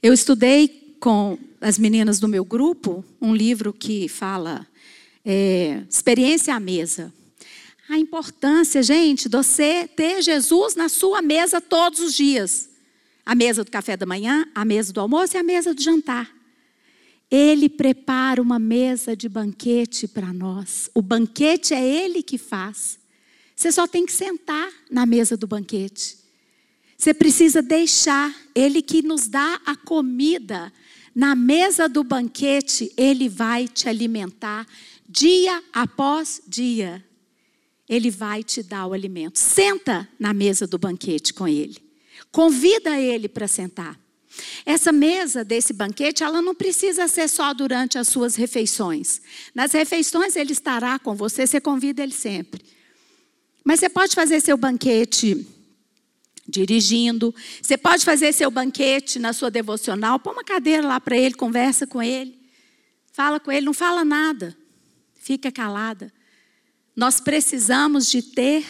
Eu 0.03 0.15
estudei 0.15 0.97
com 0.99 1.39
as 1.61 1.79
meninas 1.79 2.19
do 2.19 2.29
meu 2.29 2.47
grupo 2.47 3.05
um 3.21 3.35
livro 3.35 3.75
que 3.75 4.09
fala 4.09 4.67
é, 5.23 5.83
experiência 5.87 6.55
à 6.55 6.59
mesa. 6.59 7.13
A 7.93 7.99
importância, 7.99 8.83
gente, 8.83 9.29
de 9.29 9.37
você 9.37 9.87
ter 9.87 10.23
Jesus 10.23 10.75
na 10.75 10.89
sua 10.89 11.21
mesa 11.21 11.61
todos 11.61 12.01
os 12.01 12.15
dias. 12.15 12.71
A 13.23 13.35
mesa 13.35 13.63
do 13.63 13.71
café 13.71 13.99
da 13.99 14.07
manhã, 14.07 14.47
a 14.55 14.65
mesa 14.65 14.95
do 14.95 15.01
almoço 15.03 15.37
e 15.37 15.39
a 15.39 15.43
mesa 15.43 15.75
do 15.75 15.83
jantar. 15.83 16.35
Ele 17.31 17.69
prepara 17.69 18.41
uma 18.41 18.59
mesa 18.59 19.15
de 19.15 19.29
banquete 19.29 20.09
para 20.09 20.33
nós. 20.33 20.89
O 20.95 21.03
banquete 21.03 21.75
é 21.75 21.87
Ele 21.87 22.23
que 22.23 22.39
faz. 22.39 22.99
Você 23.55 23.71
só 23.71 23.87
tem 23.87 24.07
que 24.07 24.13
sentar 24.13 24.73
na 24.91 25.05
mesa 25.05 25.37
do 25.37 25.47
banquete. 25.47 26.17
Você 26.97 27.13
precisa 27.13 27.61
deixar 27.61 28.35
Ele 28.55 28.81
que 28.81 29.03
nos 29.03 29.29
dá 29.29 29.61
a 29.67 29.77
comida. 29.77 30.73
Na 31.15 31.35
mesa 31.35 31.91
do 31.91 32.03
banquete, 32.03 32.91
Ele 32.97 33.29
vai 33.29 33.69
te 33.69 33.87
alimentar 33.87 34.67
dia 35.07 35.63
após 35.75 36.41
dia. 36.49 37.05
Ele 37.89 38.11
vai 38.11 38.43
te 38.43 38.63
dar 38.63 38.87
o 38.87 38.93
alimento. 38.93 39.39
Senta 39.39 40.09
na 40.19 40.33
mesa 40.33 40.67
do 40.67 40.79
banquete 40.79 41.35
com 41.35 41.47
Ele. 41.47 41.77
Convida 42.31 42.99
Ele 42.99 43.29
para 43.29 43.49
sentar. 43.49 44.01
Essa 44.65 44.93
mesa 44.93 45.45
desse 45.45 45.73
banquete, 45.73 46.23
ela 46.23 46.41
não 46.41 46.55
precisa 46.55 47.07
ser 47.07 47.29
só 47.29 47.53
durante 47.53 47.99
as 47.99 48.09
suas 48.09 48.35
refeições. 48.35 49.21
Nas 49.55 49.73
refeições 49.73 50.37
ele 50.37 50.53
estará 50.53 50.99
com 50.99 51.15
você, 51.15 51.47
você 51.47 51.61
convida 51.61 52.03
ele 52.03 52.15
sempre. 52.15 52.65
Mas 53.63 53.81
você 53.81 53.89
pode 53.91 54.15
fazer 54.15 54.41
seu 54.41 54.57
banquete 54.57 55.47
dirigindo. 56.47 57.35
Você 57.61 57.77
pode 57.77 58.05
fazer 58.05 58.33
seu 58.33 58.51
banquete 58.51 59.19
na 59.19 59.33
sua 59.33 59.51
devocional, 59.51 60.19
põe 60.19 60.33
uma 60.33 60.45
cadeira 60.45 60.87
lá 60.87 61.01
para 61.01 61.17
ele, 61.17 61.35
conversa 61.35 61.87
com 61.87 62.03
ele, 62.03 62.39
fala 63.13 63.39
com 63.39 63.51
ele, 63.53 63.67
não 63.67 63.75
fala 63.75 64.05
nada, 64.05 64.57
fica 65.15 65.53
calada. 65.53 66.13
Nós 66.95 67.21
precisamos 67.21 68.11
de 68.11 68.23
ter 68.23 68.65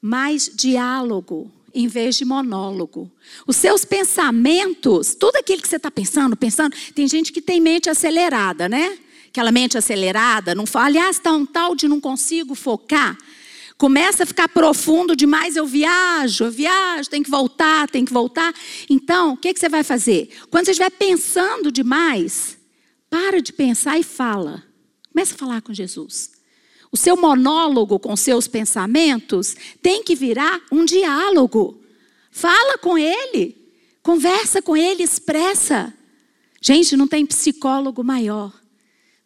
mais 0.00 0.50
diálogo 0.54 1.50
em 1.74 1.88
vez 1.88 2.16
de 2.16 2.24
monólogo. 2.24 3.10
Os 3.46 3.56
seus 3.56 3.84
pensamentos, 3.84 5.14
tudo 5.14 5.36
aquilo 5.36 5.60
que 5.60 5.68
você 5.68 5.76
está 5.76 5.90
pensando, 5.90 6.36
pensando, 6.36 6.76
tem 6.94 7.08
gente 7.08 7.32
que 7.32 7.42
tem 7.42 7.60
mente 7.60 7.90
acelerada, 7.90 8.68
né? 8.68 8.96
Aquela 9.26 9.50
mente 9.50 9.76
acelerada, 9.76 10.54
não 10.54 10.64
fala, 10.64 10.86
aliás, 10.86 11.16
está 11.16 11.32
um 11.32 11.44
tal 11.44 11.74
de 11.74 11.88
não 11.88 12.00
consigo 12.00 12.54
focar. 12.54 13.18
Começa 13.76 14.22
a 14.22 14.26
ficar 14.26 14.48
profundo 14.48 15.16
demais, 15.16 15.56
eu 15.56 15.66
viajo, 15.66 16.44
eu 16.44 16.50
viajo, 16.52 17.10
tem 17.10 17.24
que 17.24 17.30
voltar, 17.30 17.88
tem 17.88 18.04
que 18.04 18.12
voltar. 18.12 18.54
Então, 18.88 19.32
o 19.32 19.36
que, 19.36 19.52
que 19.52 19.58
você 19.58 19.68
vai 19.68 19.82
fazer? 19.82 20.30
Quando 20.48 20.66
você 20.66 20.70
estiver 20.70 20.90
pensando 20.90 21.72
demais, 21.72 22.56
para 23.10 23.42
de 23.42 23.52
pensar 23.52 23.98
e 23.98 24.04
fala. 24.04 24.62
Começa 25.12 25.34
a 25.34 25.38
falar 25.38 25.60
com 25.60 25.74
Jesus. 25.74 26.33
O 26.94 26.96
seu 26.96 27.16
monólogo 27.16 27.98
com 27.98 28.14
seus 28.14 28.46
pensamentos 28.46 29.56
tem 29.82 30.04
que 30.04 30.14
virar 30.14 30.62
um 30.70 30.84
diálogo. 30.84 31.82
Fala 32.30 32.78
com 32.78 32.96
ele, 32.96 33.56
conversa 34.00 34.62
com 34.62 34.76
ele, 34.76 35.02
expressa. 35.02 35.92
Gente, 36.60 36.96
não 36.96 37.08
tem 37.08 37.26
psicólogo 37.26 38.04
maior 38.04 38.52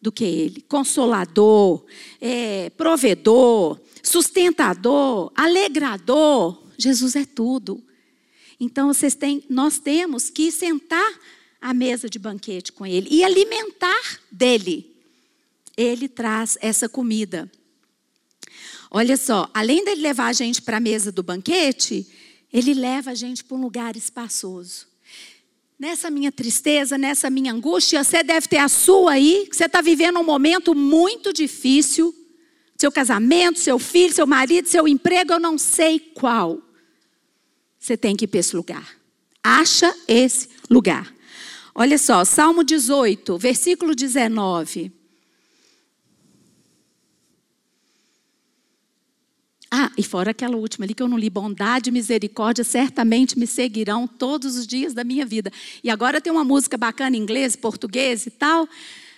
do 0.00 0.10
que 0.10 0.24
ele. 0.24 0.62
Consolador, 0.62 1.84
é, 2.22 2.70
provedor, 2.70 3.78
sustentador, 4.02 5.30
alegrador. 5.36 6.58
Jesus 6.78 7.16
é 7.16 7.26
tudo. 7.26 7.84
Então 8.58 8.94
vocês 8.94 9.14
têm, 9.14 9.44
nós 9.50 9.78
temos 9.78 10.30
que 10.30 10.50
sentar 10.50 11.20
à 11.60 11.74
mesa 11.74 12.08
de 12.08 12.18
banquete 12.18 12.72
com 12.72 12.86
ele 12.86 13.08
e 13.10 13.22
alimentar 13.22 14.20
dele. 14.32 14.90
Ele 15.76 16.08
traz 16.08 16.56
essa 16.62 16.88
comida. 16.88 17.46
Olha 18.90 19.16
só, 19.16 19.50
além 19.52 19.84
dele 19.84 20.00
levar 20.00 20.28
a 20.28 20.32
gente 20.32 20.62
para 20.62 20.78
a 20.78 20.80
mesa 20.80 21.12
do 21.12 21.22
banquete, 21.22 22.06
ele 22.52 22.72
leva 22.72 23.10
a 23.10 23.14
gente 23.14 23.44
para 23.44 23.56
um 23.56 23.60
lugar 23.60 23.96
espaçoso. 23.96 24.86
Nessa 25.78 26.10
minha 26.10 26.32
tristeza, 26.32 26.98
nessa 26.98 27.30
minha 27.30 27.52
angústia, 27.52 28.02
você 28.02 28.22
deve 28.22 28.48
ter 28.48 28.56
a 28.56 28.68
sua 28.68 29.12
aí, 29.12 29.46
que 29.48 29.56
você 29.56 29.66
está 29.66 29.80
vivendo 29.80 30.18
um 30.18 30.24
momento 30.24 30.74
muito 30.74 31.32
difícil. 31.32 32.14
Seu 32.76 32.90
casamento, 32.90 33.58
seu 33.58 33.78
filho, 33.78 34.12
seu 34.12 34.26
marido, 34.26 34.68
seu 34.68 34.88
emprego, 34.88 35.34
eu 35.34 35.40
não 35.40 35.58
sei 35.58 36.00
qual. 36.00 36.60
Você 37.78 37.96
tem 37.96 38.16
que 38.16 38.24
ir 38.24 38.28
para 38.28 38.40
esse 38.40 38.56
lugar. 38.56 38.96
Acha 39.42 39.94
esse 40.08 40.48
lugar. 40.68 41.14
Olha 41.74 41.96
só, 41.96 42.24
Salmo 42.24 42.64
18, 42.64 43.38
versículo 43.38 43.94
19. 43.94 44.97
Ah, 49.70 49.90
e 49.98 50.02
fora 50.02 50.30
aquela 50.30 50.56
última 50.56 50.86
ali 50.86 50.94
que 50.94 51.02
eu 51.02 51.08
não 51.08 51.18
li, 51.18 51.28
bondade 51.28 51.90
e 51.90 51.92
misericórdia 51.92 52.64
certamente 52.64 53.38
me 53.38 53.46
seguirão 53.46 54.06
todos 54.06 54.56
os 54.56 54.66
dias 54.66 54.94
da 54.94 55.04
minha 55.04 55.26
vida. 55.26 55.52
E 55.84 55.90
agora 55.90 56.20
tem 56.20 56.32
uma 56.32 56.44
música 56.44 56.78
bacana 56.78 57.16
em 57.16 57.20
inglês, 57.20 57.54
português 57.54 58.26
e 58.26 58.30
tal, 58.30 58.66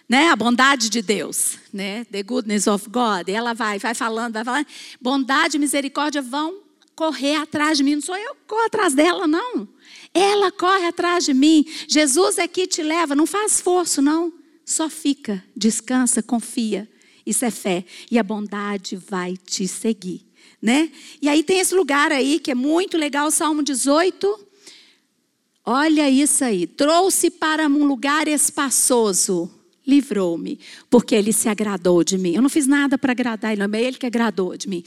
né? 0.09 0.29
A 0.29 0.35
bondade 0.35 0.91
de 0.91 1.03
Deus, 1.03 1.57
né? 1.73 2.05
The 2.07 2.25
goodness 2.25 2.67
of 2.67 2.89
God. 2.89 3.29
E 3.29 3.33
ela 3.33 3.55
vai, 3.55 3.79
vai 3.79 3.95
falando, 3.95 4.33
vai 4.33 4.45
falando. 4.45 4.67
Bondade 5.01 5.57
e 5.57 5.61
misericórdia 5.61 6.21
vão 6.21 6.59
correr 6.97 7.37
atrás 7.37 7.79
de 7.79 7.85
mim. 7.85 7.95
Não 7.95 8.03
sou 8.03 8.17
eu 8.17 8.35
que 8.35 8.41
corro 8.49 8.67
atrás 8.67 8.93
dela, 8.93 9.29
não. 9.29 9.69
Ela 10.13 10.51
corre 10.51 10.87
atrás 10.87 11.25
de 11.25 11.33
mim. 11.33 11.65
Jesus 11.87 12.39
é 12.39 12.49
que 12.49 12.67
te 12.67 12.83
leva. 12.83 13.15
Não 13.15 13.27
faz 13.27 13.53
esforço, 13.53 14.03
não. 14.03 14.33
Só 14.65 14.91
fica, 14.91 15.45
descansa, 15.57 16.25
confia. 16.25 16.91
Isso 17.25 17.45
é 17.45 17.51
fé. 17.53 17.85
E 18.11 18.19
a 18.19 18.23
bondade 18.25 18.97
vai 18.97 19.37
te 19.37 19.69
seguir 19.69 20.30
né? 20.61 20.91
E 21.21 21.29
aí 21.29 21.43
tem 21.43 21.61
esse 21.61 21.75
lugar 21.75 22.13
aí 22.13 22.39
que 22.39 22.51
é 22.51 22.55
muito 22.55 22.99
legal, 22.99 23.31
Salmo 23.31 23.63
18. 23.63 24.49
Olha 25.65 26.09
isso 26.11 26.45
aí. 26.45 26.67
Trouxe 26.67 27.31
para 27.31 27.67
um 27.67 27.85
lugar 27.85 28.29
espaçoso, 28.29 29.51
livrou-me, 29.87 30.59
porque 30.89 31.15
ele 31.15 31.33
se 31.33 31.49
agradou 31.49 32.03
de 32.05 32.19
mim. 32.19 32.35
Eu 32.35 32.43
não 32.43 32.49
fiz 32.49 32.67
nada 32.67 32.99
para 32.99 33.13
agradar 33.13 33.53
ele, 33.53 33.63
é 33.63 33.83
ele 33.83 33.97
que 33.97 34.07
agradou 34.07 34.57
de 34.57 34.69
mim. 34.69 34.85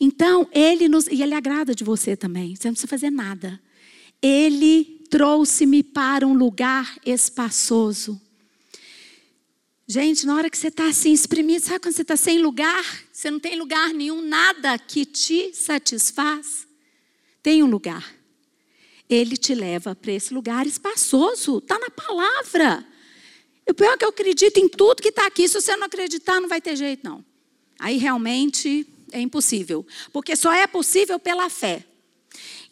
Então, 0.00 0.48
ele 0.52 0.88
nos 0.88 1.06
e 1.06 1.22
ele 1.22 1.34
agrada 1.34 1.74
de 1.74 1.84
você 1.84 2.16
também. 2.16 2.54
Você 2.54 2.68
não 2.68 2.74
precisa 2.74 2.88
fazer 2.88 3.10
nada. 3.10 3.60
Ele 4.22 4.84
trouxe-me 5.10 5.82
para 5.82 6.26
um 6.26 6.34
lugar 6.34 6.96
espaçoso. 7.04 8.20
Gente, 9.88 10.26
na 10.26 10.34
hora 10.34 10.50
que 10.50 10.58
você 10.58 10.66
está 10.66 10.88
assim 10.88 11.12
exprimido, 11.12 11.62
sabe 11.62 11.78
quando 11.78 11.94
você 11.94 12.02
está 12.02 12.16
sem 12.16 12.40
lugar? 12.40 12.84
Você 13.12 13.30
não 13.30 13.38
tem 13.38 13.56
lugar 13.56 13.94
nenhum, 13.94 14.20
nada 14.20 14.76
que 14.76 15.04
te 15.04 15.54
satisfaz. 15.54 16.66
Tem 17.40 17.62
um 17.62 17.66
lugar. 17.66 18.14
Ele 19.08 19.36
te 19.36 19.54
leva 19.54 19.94
para 19.94 20.10
esse 20.12 20.34
lugar 20.34 20.66
espaçoso, 20.66 21.58
está 21.58 21.78
na 21.78 21.88
palavra. 21.88 22.84
O 23.68 23.72
pior 23.72 23.92
é 23.92 23.96
que 23.96 24.04
eu 24.04 24.08
acredito 24.08 24.58
em 24.58 24.68
tudo 24.68 25.00
que 25.00 25.10
está 25.10 25.24
aqui. 25.24 25.46
Se 25.46 25.54
você 25.60 25.76
não 25.76 25.86
acreditar, 25.86 26.40
não 26.40 26.48
vai 26.48 26.60
ter 26.60 26.74
jeito, 26.74 27.04
não. 27.04 27.24
Aí 27.78 27.96
realmente 27.96 28.84
é 29.12 29.20
impossível. 29.20 29.86
Porque 30.12 30.34
só 30.34 30.52
é 30.52 30.66
possível 30.66 31.16
pela 31.20 31.48
fé. 31.48 31.84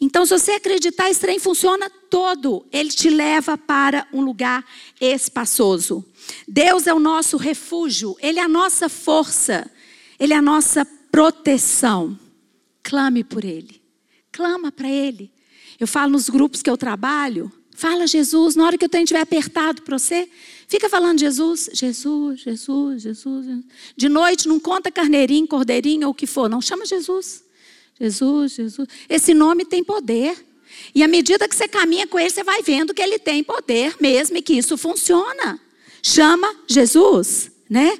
Então, 0.05 0.23
se 0.23 0.37
você 0.37 0.51
acreditar, 0.51 1.09
esse 1.09 1.19
trem 1.19 1.39
funciona 1.39 1.89
todo. 1.89 2.63
Ele 2.71 2.89
te 2.89 3.09
leva 3.09 3.57
para 3.57 4.07
um 4.13 4.21
lugar 4.21 4.63
espaçoso. 5.01 6.05
Deus 6.47 6.85
é 6.85 6.93
o 6.93 6.99
nosso 6.99 7.37
refúgio, 7.37 8.15
Ele 8.19 8.37
é 8.37 8.43
a 8.43 8.47
nossa 8.47 8.87
força, 8.87 9.67
Ele 10.19 10.31
é 10.31 10.37
a 10.37 10.43
nossa 10.43 10.85
proteção. 11.11 12.19
Clame 12.83 13.23
por 13.23 13.43
Ele, 13.43 13.81
clama 14.31 14.71
para 14.71 14.87
Ele. 14.87 15.31
Eu 15.79 15.87
falo 15.87 16.11
nos 16.11 16.29
grupos 16.29 16.61
que 16.61 16.69
eu 16.69 16.77
trabalho, 16.77 17.51
fala 17.75 18.05
Jesus, 18.05 18.55
na 18.55 18.63
hora 18.63 18.77
que 18.77 18.85
o 18.85 18.89
trem 18.89 19.05
estiver 19.05 19.21
apertado 19.21 19.81
para 19.81 19.97
você, 19.97 20.29
fica 20.67 20.87
falando 20.87 21.19
Jesus, 21.19 21.67
Jesus, 21.73 22.41
Jesus, 22.41 23.01
Jesus. 23.01 23.47
De 23.97 24.07
noite 24.07 24.47
não 24.47 24.59
conta 24.59 24.91
carneirinho, 24.91 25.47
cordeirinho 25.47 26.05
ou 26.05 26.11
o 26.11 26.15
que 26.15 26.27
for, 26.27 26.47
não, 26.47 26.61
chama 26.61 26.85
Jesus. 26.85 27.43
Jesus, 27.99 28.53
Jesus. 28.53 28.87
Esse 29.09 29.33
nome 29.33 29.65
tem 29.65 29.83
poder. 29.83 30.45
E 30.93 31.03
à 31.03 31.07
medida 31.07 31.47
que 31.47 31.55
você 31.55 31.67
caminha 31.67 32.07
com 32.07 32.19
ele, 32.19 32.29
você 32.29 32.43
vai 32.43 32.61
vendo 32.61 32.93
que 32.93 33.01
ele 33.01 33.17
tem 33.17 33.43
poder 33.43 33.95
mesmo 33.99 34.37
e 34.37 34.41
que 34.41 34.53
isso 34.53 34.77
funciona. 34.77 35.59
Chama 36.03 36.53
Jesus, 36.67 37.51
né? 37.69 37.97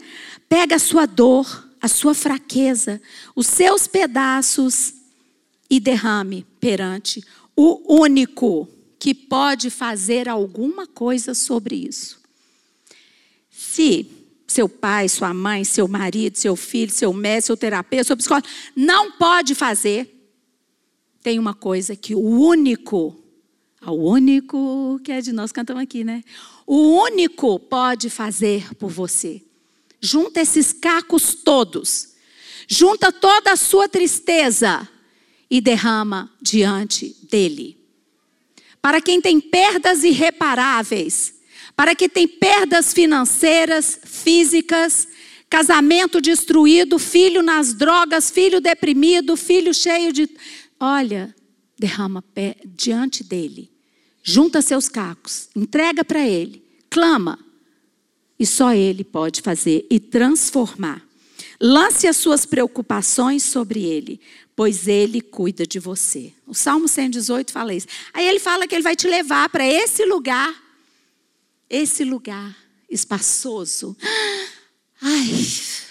Pega 0.47 0.75
a 0.75 0.79
sua 0.79 1.05
dor, 1.05 1.69
a 1.81 1.87
sua 1.87 2.13
fraqueza, 2.13 3.01
os 3.35 3.47
seus 3.47 3.87
pedaços 3.87 4.93
e 5.69 5.79
derrame 5.79 6.45
perante 6.59 7.23
o 7.55 8.01
único 8.01 8.67
que 8.99 9.13
pode 9.13 9.69
fazer 9.69 10.27
alguma 10.27 10.85
coisa 10.85 11.33
sobre 11.33 11.75
isso. 11.75 12.19
Se 13.49 14.05
seu 14.47 14.69
pai, 14.69 15.09
sua 15.09 15.33
mãe, 15.33 15.63
seu 15.63 15.87
marido, 15.87 16.37
seu 16.37 16.55
filho, 16.55 16.91
seu 16.91 17.11
médico, 17.11 17.47
seu 17.47 17.57
terapeuta, 17.57 18.05
seu 18.05 18.17
psicólogo 18.17 18.47
não 18.75 19.11
pode 19.13 19.55
fazer, 19.55 20.11
tem 21.21 21.39
uma 21.39 21.53
coisa 21.53 21.95
que 21.95 22.13
o 22.13 22.19
único, 22.19 23.19
o 23.81 23.91
único 23.91 24.99
que 25.03 25.11
é 25.11 25.21
de 25.21 25.31
nós 25.31 25.51
cantamos 25.51 25.81
aqui, 25.81 26.03
né? 26.03 26.23
O 26.67 27.01
único 27.01 27.59
pode 27.59 28.09
fazer 28.09 28.73
por 28.75 28.91
você. 28.91 29.41
Junta 29.99 30.41
esses 30.41 30.71
cacos 30.71 31.33
todos. 31.33 32.13
Junta 32.67 33.11
toda 33.11 33.53
a 33.53 33.55
sua 33.55 33.89
tristeza 33.89 34.87
e 35.49 35.61
derrama 35.61 36.31
diante 36.41 37.15
dele. 37.29 37.77
Para 38.81 39.01
quem 39.01 39.19
tem 39.19 39.39
perdas 39.39 40.03
irreparáveis, 40.03 41.34
para 41.75 41.95
quem 41.95 42.09
tem 42.09 42.27
perdas 42.27 42.93
financeiras, 42.93 43.99
físicas, 44.03 45.07
casamento 45.49 46.21
destruído, 46.21 46.97
filho 46.97 47.41
nas 47.41 47.73
drogas, 47.73 48.29
filho 48.29 48.61
deprimido, 48.61 49.35
filho 49.35 49.73
cheio 49.73 50.13
de. 50.13 50.29
Olha, 50.79 51.33
derrama 51.77 52.21
pé 52.21 52.55
diante 52.65 53.23
dele 53.23 53.75
junta 54.27 54.59
seus 54.59 54.89
cacos, 54.89 55.49
entrega 55.55 56.03
para 56.03 56.27
ele, 56.27 56.63
clama. 56.89 57.37
E 58.39 58.45
só 58.45 58.73
ele 58.73 59.03
pode 59.03 59.41
fazer 59.41 59.85
e 59.89 59.99
transformar. 59.99 61.01
Lance 61.61 62.07
as 62.07 62.17
suas 62.17 62.45
preocupações 62.45 63.43
sobre 63.43 63.83
ele, 63.83 64.19
pois 64.55 64.87
ele 64.87 65.21
cuida 65.21 65.65
de 65.65 65.79
você. 65.79 66.33
O 66.45 66.55
Salmo 66.55 66.87
118 66.87 67.51
fala 67.51 67.73
isso. 67.73 67.87
Aí 68.13 68.27
ele 68.27 68.39
fala 68.39 68.67
que 68.67 68.73
ele 68.73 68.83
vai 68.83 68.95
te 68.95 69.07
levar 69.07 69.47
para 69.47 69.65
esse 69.65 70.03
lugar, 70.05 70.53
esse 71.69 72.03
lugar 72.03 72.55
espaçoso. 72.89 73.95
Ai, 75.01 75.27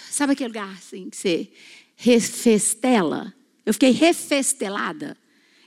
sabe 0.09 0.33
aquele 0.33 0.49
lugar 0.49 0.69
assim 0.69 1.09
que 1.09 1.17
você 1.17 1.51
refestela? 1.95 3.33
Eu 3.65 3.73
fiquei 3.73 3.91
refestelada. 3.91 5.17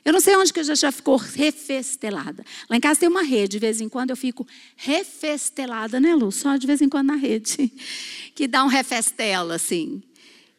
Eu 0.05 0.13
não 0.13 0.21
sei 0.21 0.37
onde 0.37 0.53
que 0.53 0.63
já 0.63 0.91
ficou 0.91 1.17
refestelada. 1.17 2.45
Lá 2.71 2.77
em 2.77 2.81
casa 2.81 3.01
tem 3.01 3.09
uma 3.09 3.23
rede, 3.23 3.53
de 3.53 3.59
vez 3.59 3.81
em 3.81 3.89
quando 3.89 4.11
eu 4.11 4.17
fico 4.17 4.47
refestelada, 4.77 6.01
né, 6.01 6.15
Lu? 6.15 6.33
Só 6.33 6.57
de 6.57 6.67
vez 6.67 6.81
em 6.81 6.89
quando 6.89 7.09
na 7.09 7.17
rede. 7.17 7.71
Que 8.35 8.47
dá 8.47 8.65
um 8.65 8.69
refestelo, 8.69 9.53
assim. 9.53 10.01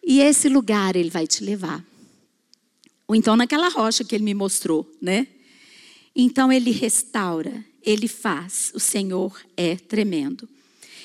E 0.04 0.20
esse 0.20 0.50
lugar 0.50 0.96
ele 0.96 1.10
vai 1.10 1.26
te 1.26 1.44
levar. 1.44 1.84
Ou 3.08 3.16
então 3.16 3.36
naquela 3.36 3.70
rocha 3.70 4.04
que 4.04 4.14
ele 4.14 4.24
me 4.24 4.34
mostrou, 4.34 4.86
né? 5.02 5.28
Então 6.16 6.52
ele 6.52 6.72
restaura, 6.72 7.66
ele 7.84 8.08
faz. 8.08 8.72
O 8.74 8.80
Senhor 8.80 9.40
é 9.56 9.76
tremendo. 9.76 10.48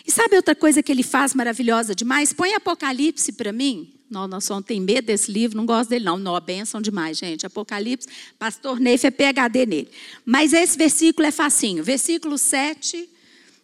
E 0.07 0.13
sabe 0.13 0.37
outra 0.37 0.55
coisa 0.55 0.83
que 0.83 0.93
ele 0.93 1.03
faz 1.03 1.35
maravilhosa 1.35 1.95
demais? 1.95 2.33
Põe 2.33 2.53
Apocalipse 2.55 3.33
para 3.33 3.53
mim. 3.53 3.91
Não, 4.11 4.29
nós 4.29 4.49
tem 4.67 4.81
medo 4.81 5.07
desse 5.07 5.33
livro, 5.33 5.57
não 5.57 5.65
gosto 5.65 5.91
dele, 5.91 6.05
não. 6.05 6.19
Não, 6.19 6.39
benção 6.41 6.81
demais, 6.81 7.17
gente. 7.17 7.47
Apocalipse, 7.47 8.07
pastor 8.39 8.79
Neif 8.79 9.05
é 9.07 9.11
PHD 9.11 9.67
nele. 9.67 9.89
Mas 10.25 10.53
esse 10.53 10.77
versículo 10.77 11.27
é 11.27 11.31
facinho. 11.31 11.83
Versículo 11.83 12.37
7, 12.37 13.09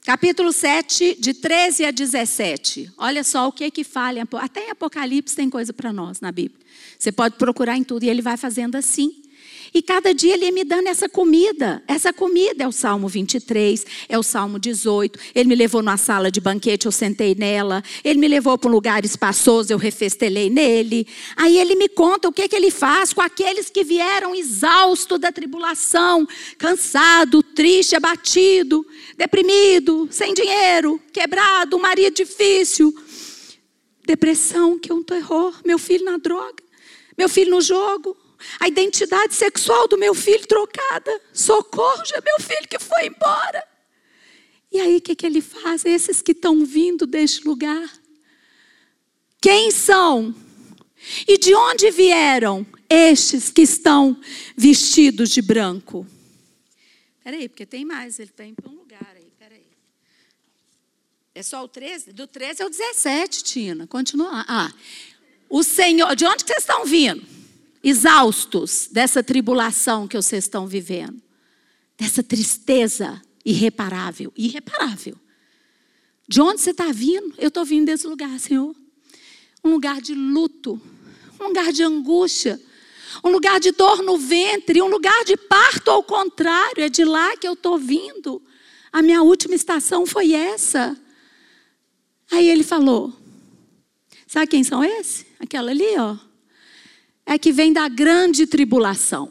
capítulo 0.04 0.50
7, 0.50 1.18
de 1.20 1.34
13 1.34 1.84
a 1.84 1.90
17. 1.90 2.90
Olha 2.96 3.22
só 3.22 3.46
o 3.46 3.52
que 3.52 3.70
que 3.70 3.84
fala. 3.84 4.26
Até 4.38 4.66
em 4.66 4.70
Apocalipse 4.70 5.36
tem 5.36 5.50
coisa 5.50 5.72
para 5.72 5.92
nós 5.92 6.20
na 6.20 6.32
Bíblia. 6.32 6.58
Você 6.98 7.12
pode 7.12 7.36
procurar 7.36 7.76
em 7.76 7.84
tudo 7.84 8.04
e 8.04 8.08
ele 8.08 8.22
vai 8.22 8.36
fazendo 8.36 8.76
assim. 8.76 9.19
E 9.72 9.80
cada 9.80 10.12
dia 10.12 10.34
ele 10.34 10.46
ia 10.46 10.52
me 10.52 10.64
dando 10.64 10.88
essa 10.88 11.08
comida. 11.08 11.82
Essa 11.86 12.12
comida 12.12 12.64
é 12.64 12.68
o 12.68 12.72
Salmo 12.72 13.06
23, 13.06 13.86
é 14.08 14.18
o 14.18 14.22
Salmo 14.22 14.58
18. 14.58 15.18
Ele 15.34 15.48
me 15.48 15.54
levou 15.54 15.80
numa 15.80 15.96
sala 15.96 16.30
de 16.30 16.40
banquete, 16.40 16.86
eu 16.86 16.92
sentei 16.92 17.34
nela. 17.36 17.82
Ele 18.02 18.18
me 18.18 18.26
levou 18.26 18.58
para 18.58 18.68
um 18.68 18.72
lugar 18.72 19.04
espaçoso, 19.04 19.72
eu 19.72 19.78
refestelei 19.78 20.50
nele. 20.50 21.06
Aí 21.36 21.56
ele 21.56 21.76
me 21.76 21.88
conta 21.88 22.28
o 22.28 22.32
que, 22.32 22.48
que 22.48 22.56
ele 22.56 22.70
faz 22.70 23.12
com 23.12 23.20
aqueles 23.20 23.70
que 23.70 23.84
vieram 23.84 24.34
exausto 24.34 25.18
da 25.18 25.30
tribulação, 25.30 26.26
cansado, 26.58 27.42
triste, 27.42 27.94
abatido, 27.94 28.84
deprimido, 29.16 30.08
sem 30.10 30.34
dinheiro, 30.34 31.00
quebrado, 31.12 31.76
um 31.76 31.80
marido 31.80 32.14
difícil. 32.14 32.92
Depressão, 34.04 34.78
que 34.78 34.90
é 34.90 34.94
um 34.94 35.02
terror. 35.02 35.54
Meu 35.64 35.78
filho 35.78 36.04
na 36.04 36.16
droga, 36.16 36.62
meu 37.16 37.28
filho 37.28 37.52
no 37.52 37.60
jogo, 37.60 38.16
a 38.58 38.68
identidade 38.68 39.34
sexual 39.34 39.88
do 39.88 39.98
meu 39.98 40.14
filho 40.14 40.46
trocada. 40.46 41.20
Socorro, 41.32 42.04
já 42.04 42.16
é 42.16 42.20
meu 42.20 42.40
filho 42.40 42.68
que 42.68 42.78
foi 42.78 43.06
embora. 43.06 43.66
E 44.72 44.80
aí 44.80 44.96
o 44.96 45.00
que, 45.00 45.14
que 45.14 45.26
ele 45.26 45.40
faz? 45.40 45.84
Esses 45.84 46.22
que 46.22 46.32
estão 46.32 46.64
vindo 46.64 47.06
deste 47.06 47.46
lugar. 47.46 47.90
Quem 49.40 49.70
são? 49.70 50.34
E 51.26 51.38
de 51.38 51.54
onde 51.54 51.90
vieram 51.90 52.66
estes 52.88 53.50
que 53.50 53.62
estão 53.62 54.20
vestidos 54.56 55.30
de 55.30 55.40
branco? 55.40 56.06
Peraí, 57.24 57.48
porque 57.48 57.64
tem 57.64 57.84
mais, 57.84 58.18
ele 58.18 58.30
está 58.30 58.44
em 58.44 58.54
um 58.66 58.74
lugar 58.74 59.14
aí, 59.16 59.32
peraí. 59.38 59.66
É 61.34 61.42
só 61.42 61.64
o 61.64 61.68
13? 61.68 62.12
Do 62.12 62.26
13 62.26 62.62
ao 62.62 62.70
17, 62.70 63.44
Tina. 63.44 63.86
Continua. 63.86 64.44
Ah, 64.46 64.72
o 65.48 65.62
Senhor, 65.62 66.14
de 66.14 66.24
onde 66.26 66.44
vocês 66.44 66.58
estão 66.58 66.84
vindo? 66.84 67.26
Exaustos 67.82 68.88
dessa 68.90 69.22
tribulação 69.22 70.06
que 70.06 70.16
vocês 70.16 70.44
estão 70.44 70.66
vivendo, 70.66 71.20
dessa 71.98 72.22
tristeza 72.22 73.20
irreparável 73.44 74.32
irreparável. 74.36 75.16
De 76.28 76.40
onde 76.40 76.60
você 76.60 76.70
está 76.70 76.92
vindo? 76.92 77.34
Eu 77.38 77.48
estou 77.48 77.64
vindo 77.64 77.86
desse 77.86 78.06
lugar, 78.06 78.38
Senhor. 78.38 78.74
Um 79.64 79.70
lugar 79.72 80.00
de 80.00 80.14
luto, 80.14 80.80
um 81.40 81.48
lugar 81.48 81.72
de 81.72 81.82
angústia, 81.82 82.60
um 83.24 83.30
lugar 83.30 83.58
de 83.58 83.72
dor 83.72 84.02
no 84.02 84.16
ventre, 84.16 84.80
um 84.80 84.86
lugar 84.86 85.24
de 85.24 85.36
parto 85.36 85.90
ao 85.90 86.02
contrário, 86.02 86.84
é 86.84 86.88
de 86.88 87.04
lá 87.04 87.36
que 87.36 87.48
eu 87.48 87.54
estou 87.54 87.76
vindo. 87.76 88.40
A 88.92 89.02
minha 89.02 89.22
última 89.22 89.54
estação 89.54 90.06
foi 90.06 90.32
essa. 90.32 90.96
Aí 92.30 92.48
ele 92.48 92.62
falou: 92.62 93.12
Sabe 94.26 94.46
quem 94.46 94.62
são 94.62 94.84
esses? 94.84 95.26
Aquela 95.40 95.72
ali, 95.72 95.98
ó 95.98 96.29
é 97.26 97.38
que 97.38 97.52
vem 97.52 97.72
da 97.72 97.88
grande 97.88 98.46
tribulação. 98.46 99.30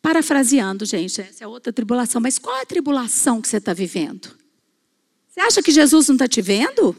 Parafraseando, 0.00 0.84
gente, 0.84 1.20
essa 1.20 1.44
é 1.44 1.46
outra 1.46 1.72
tribulação, 1.72 2.20
mas 2.20 2.38
qual 2.38 2.56
é 2.56 2.62
a 2.62 2.66
tribulação 2.66 3.40
que 3.40 3.48
você 3.48 3.58
está 3.58 3.72
vivendo? 3.72 4.36
Você 5.28 5.40
acha 5.40 5.62
que 5.62 5.70
Jesus 5.70 6.08
não 6.08 6.16
está 6.16 6.28
te 6.28 6.42
vendo? 6.42 6.94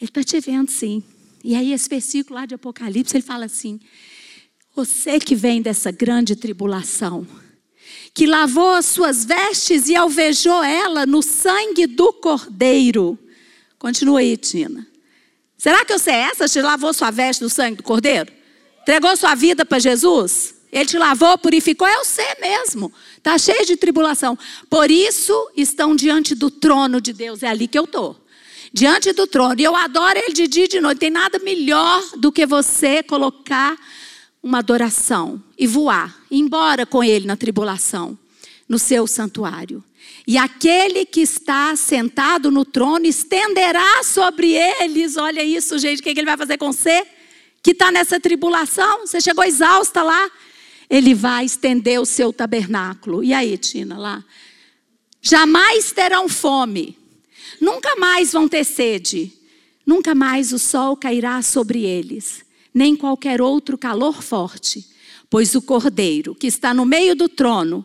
Ele 0.00 0.10
está 0.10 0.22
te 0.22 0.40
vendo, 0.40 0.70
sim. 0.70 1.02
E 1.44 1.54
aí, 1.54 1.72
esse 1.72 1.88
versículo 1.88 2.40
lá 2.40 2.46
de 2.46 2.54
Apocalipse, 2.54 3.16
ele 3.16 3.22
fala 3.22 3.46
assim: 3.46 3.80
Você 4.74 5.18
que 5.18 5.34
vem 5.34 5.62
dessa 5.62 5.90
grande 5.90 6.36
tribulação, 6.36 7.26
que 8.12 8.26
lavou 8.26 8.74
as 8.74 8.86
suas 8.86 9.24
vestes 9.24 9.88
e 9.88 9.96
alvejou 9.96 10.62
ela 10.62 11.06
no 11.06 11.22
sangue 11.22 11.86
do 11.86 12.12
cordeiro. 12.12 13.18
Continua 13.78 14.20
aí, 14.20 14.36
Tina. 14.36 14.86
Será 15.62 15.84
que 15.84 15.96
você 15.96 16.10
é 16.10 16.22
essa? 16.22 16.48
Te 16.48 16.60
lavou 16.60 16.92
sua 16.92 17.12
veste 17.12 17.40
no 17.40 17.48
sangue 17.48 17.76
do 17.76 17.82
Cordeiro? 17.84 18.32
Entregou 18.80 19.16
sua 19.16 19.36
vida 19.36 19.64
para 19.64 19.78
Jesus? 19.78 20.56
Ele 20.72 20.86
te 20.86 20.98
lavou, 20.98 21.38
purificou, 21.38 21.86
é 21.86 21.98
você 21.98 22.34
mesmo. 22.40 22.92
Está 23.16 23.38
cheio 23.38 23.64
de 23.64 23.76
tribulação. 23.76 24.36
Por 24.68 24.90
isso 24.90 25.32
estão 25.56 25.94
diante 25.94 26.34
do 26.34 26.50
trono 26.50 27.00
de 27.00 27.12
Deus. 27.12 27.44
É 27.44 27.46
ali 27.46 27.68
que 27.68 27.78
eu 27.78 27.84
estou. 27.84 28.20
Diante 28.72 29.12
do 29.12 29.24
trono. 29.24 29.54
E 29.56 29.62
eu 29.62 29.76
adoro 29.76 30.18
ele 30.18 30.32
de 30.32 30.48
dia 30.48 30.64
e 30.64 30.68
de 30.68 30.80
noite. 30.80 30.98
Tem 30.98 31.10
nada 31.10 31.38
melhor 31.38 32.02
do 32.16 32.32
que 32.32 32.44
você 32.44 33.00
colocar 33.00 33.78
uma 34.42 34.58
adoração 34.58 35.40
e 35.56 35.64
voar, 35.68 36.12
ir 36.28 36.40
embora 36.40 36.84
com 36.84 37.04
ele 37.04 37.24
na 37.24 37.36
tribulação, 37.36 38.18
no 38.68 38.80
seu 38.80 39.06
santuário. 39.06 39.84
E 40.26 40.38
aquele 40.38 41.04
que 41.04 41.20
está 41.20 41.74
sentado 41.74 42.50
no 42.50 42.64
trono 42.64 43.06
estenderá 43.06 44.04
sobre 44.04 44.52
eles. 44.52 45.16
Olha 45.16 45.42
isso, 45.42 45.78
gente. 45.78 46.00
O 46.00 46.02
que 46.02 46.10
ele 46.10 46.24
vai 46.24 46.36
fazer 46.36 46.58
com 46.58 46.72
você? 46.72 47.04
Que 47.62 47.72
está 47.72 47.90
nessa 47.90 48.20
tribulação? 48.20 49.06
Você 49.06 49.20
chegou 49.20 49.42
exausta 49.42 50.02
lá? 50.02 50.30
Ele 50.88 51.14
vai 51.14 51.44
estender 51.44 52.00
o 52.00 52.06
seu 52.06 52.32
tabernáculo. 52.32 53.24
E 53.24 53.32
aí, 53.32 53.56
Tina, 53.58 53.98
lá? 53.98 54.24
Jamais 55.20 55.90
terão 55.92 56.28
fome. 56.28 56.96
Nunca 57.60 57.96
mais 57.96 58.32
vão 58.32 58.48
ter 58.48 58.64
sede. 58.64 59.32
Nunca 59.84 60.14
mais 60.14 60.52
o 60.52 60.58
sol 60.58 60.96
cairá 60.96 61.42
sobre 61.42 61.84
eles, 61.84 62.44
nem 62.72 62.94
qualquer 62.94 63.42
outro 63.42 63.76
calor 63.76 64.22
forte, 64.22 64.86
pois 65.28 65.54
o 65.54 65.62
cordeiro 65.62 66.34
que 66.34 66.46
está 66.46 66.72
no 66.72 66.84
meio 66.84 67.16
do 67.16 67.28
trono 67.28 67.84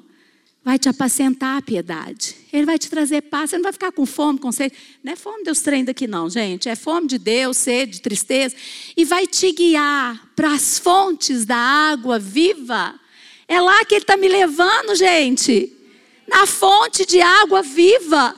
vai 0.67 0.77
te 0.77 0.89
apacentar 0.89 1.59
a 1.59 1.61
piedade. 1.61 2.35
Ele 2.51 2.65
vai 2.65 2.77
te 2.77 2.89
trazer 2.89 3.21
paz. 3.21 3.51
Você 3.51 3.55
não 3.55 3.63
vai 3.63 3.71
ficar 3.71 3.89
com 3.89 4.05
fome, 4.05 4.37
com 4.37 4.51
sede. 4.51 4.75
Não 5.01 5.13
é 5.13 5.15
fome 5.15 5.37
de 5.37 5.43
Deus 5.45 5.61
trem 5.61 5.85
daqui, 5.85 6.07
não, 6.07 6.29
gente. 6.29 6.67
É 6.67 6.75
fome 6.75 7.07
de 7.07 7.17
Deus, 7.17 7.55
sede, 7.55 8.01
tristeza. 8.01 8.53
E 8.97 9.05
vai 9.05 9.25
te 9.25 9.49
guiar 9.53 10.29
para 10.35 10.51
as 10.51 10.77
fontes 10.77 11.45
da 11.45 11.55
água 11.55 12.19
viva. 12.19 12.99
É 13.47 13.61
lá 13.61 13.85
que 13.85 13.95
Ele 13.95 14.03
está 14.03 14.17
me 14.17 14.27
levando, 14.27 14.93
gente. 14.93 15.71
Na 16.27 16.45
fonte 16.45 17.05
de 17.05 17.21
água 17.21 17.61
viva. 17.61 18.35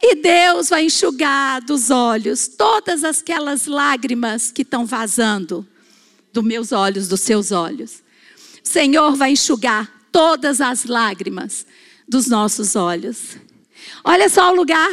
E 0.00 0.14
Deus 0.14 0.70
vai 0.70 0.86
enxugar 0.86 1.60
dos 1.60 1.90
olhos 1.90 2.48
todas 2.48 3.04
aquelas 3.04 3.66
lágrimas 3.66 4.50
que 4.50 4.62
estão 4.62 4.86
vazando 4.86 5.68
dos 6.32 6.42
meus 6.42 6.72
olhos, 6.72 7.06
dos 7.06 7.20
seus 7.20 7.52
olhos. 7.52 8.02
O 8.64 8.66
Senhor 8.66 9.14
vai 9.14 9.32
enxugar 9.32 9.99
todas 10.12 10.60
as 10.60 10.84
lágrimas 10.84 11.66
dos 12.08 12.26
nossos 12.26 12.76
olhos. 12.76 13.36
Olha 14.04 14.28
só 14.28 14.52
o 14.52 14.54
lugar 14.54 14.90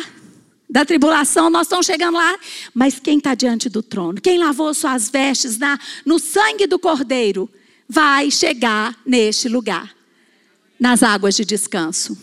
da 0.70 0.84
tribulação, 0.84 1.50
nós 1.50 1.68
estamos 1.68 1.86
chegando 1.86 2.16
lá, 2.16 2.38
mas 2.74 3.00
quem 3.00 3.18
está 3.18 3.34
diante 3.34 3.70
do 3.70 3.82
trono, 3.82 4.22
quem 4.22 4.38
lavou 4.38 4.74
suas 4.74 5.10
vestes 5.10 5.58
na, 5.58 5.80
no 6.06 6.20
sangue 6.20 6.68
do 6.68 6.78
cordeiro, 6.78 7.50
vai 7.88 8.30
chegar 8.30 9.00
neste 9.06 9.48
lugar, 9.48 9.96
nas 10.80 11.04
águas 11.04 11.36
de 11.36 11.46
descanso. 11.46 12.18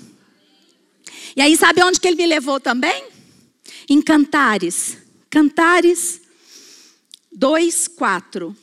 E 1.36 1.40
aí, 1.40 1.56
sabe 1.56 1.82
onde 1.82 1.98
que 1.98 2.06
ele 2.06 2.16
me 2.16 2.26
levou 2.26 2.60
também? 2.60 3.08
Em 3.88 4.00
Cantares. 4.00 4.98
Cantares 5.28 6.20
2, 7.32 7.88
4. 7.88 8.56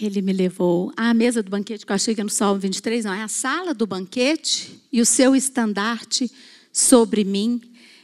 Ele 0.00 0.22
me 0.22 0.32
levou 0.32 0.92
à 0.96 1.12
mesa 1.12 1.42
do 1.42 1.50
banquete, 1.50 1.84
que 1.84 1.92
eu 1.92 1.96
achei 1.96 2.14
que 2.14 2.22
no 2.22 2.30
Salmo 2.30 2.60
23, 2.60 3.04
não, 3.04 3.12
é 3.12 3.22
a 3.22 3.28
sala 3.28 3.74
do 3.74 3.86
banquete 3.86 4.80
e 4.92 5.00
o 5.00 5.06
seu 5.06 5.34
estandarte 5.34 6.30
sobre 6.72 7.24
mim 7.24 7.60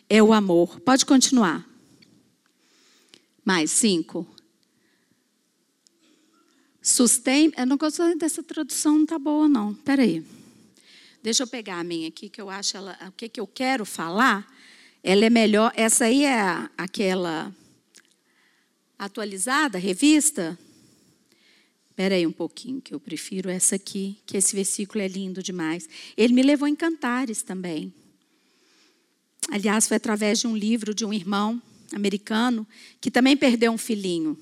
é 0.09 0.23
o 0.23 0.33
amor. 0.33 0.81
Pode 0.81 1.07
continuar. 1.07 1.67
Mais 3.45 3.71
cinco. 3.71 4.27
Sustém. 6.83 7.53
Eu 7.57 7.67
não 7.67 7.77
gosto 7.77 8.15
dessa 8.17 8.43
tradução, 8.43 8.95
não 8.95 9.03
está 9.05 9.19
boa, 9.19 9.49
não. 9.49 9.73
Espera 9.73 10.03
aí. 10.03 10.25
Deixa 11.23 11.43
eu 11.43 11.47
pegar 11.47 11.81
a 11.81 11.85
minha 11.85 12.09
aqui, 12.09 12.29
que 12.29 12.41
eu 12.41 12.51
acho 12.51 12.77
ela. 12.77 12.99
O 13.09 13.13
que, 13.13 13.29
que 13.29 13.41
eu 13.41 13.47
quero 13.47 13.85
falar, 13.87 14.47
ela 15.03 15.25
é 15.25 15.31
melhor. 15.31 15.73
Essa 15.75 16.05
aí 16.05 16.25
é 16.25 16.69
aquela 16.77 17.55
atualizada, 18.99 19.79
revista. 19.79 20.59
Espera 21.95 22.17
aí 22.17 22.27
um 22.27 22.33
pouquinho, 22.33 22.81
que 22.81 22.93
eu 22.93 22.99
prefiro 22.99 23.49
essa 23.49 23.77
aqui, 23.77 24.19
que 24.27 24.37
esse 24.37 24.53
versículo 24.53 25.01
é 25.01 25.07
lindo 25.07 25.41
demais. 25.41 25.89
Ele 26.17 26.33
me 26.33 26.43
levou 26.43 26.67
em 26.67 26.75
cantares 26.75 27.41
também. 27.41 27.95
Aliás, 29.49 29.87
foi 29.87 29.97
através 29.97 30.41
de 30.41 30.49
um 30.49 30.57
livro 30.57 30.93
de 30.93 31.05
um 31.05 31.13
irmão 31.13 31.63
americano 31.93 32.67
que 33.01 33.13
também 33.13 33.37
perdeu 33.37 33.71
um 33.71 33.79
filhinho. 33.79 34.37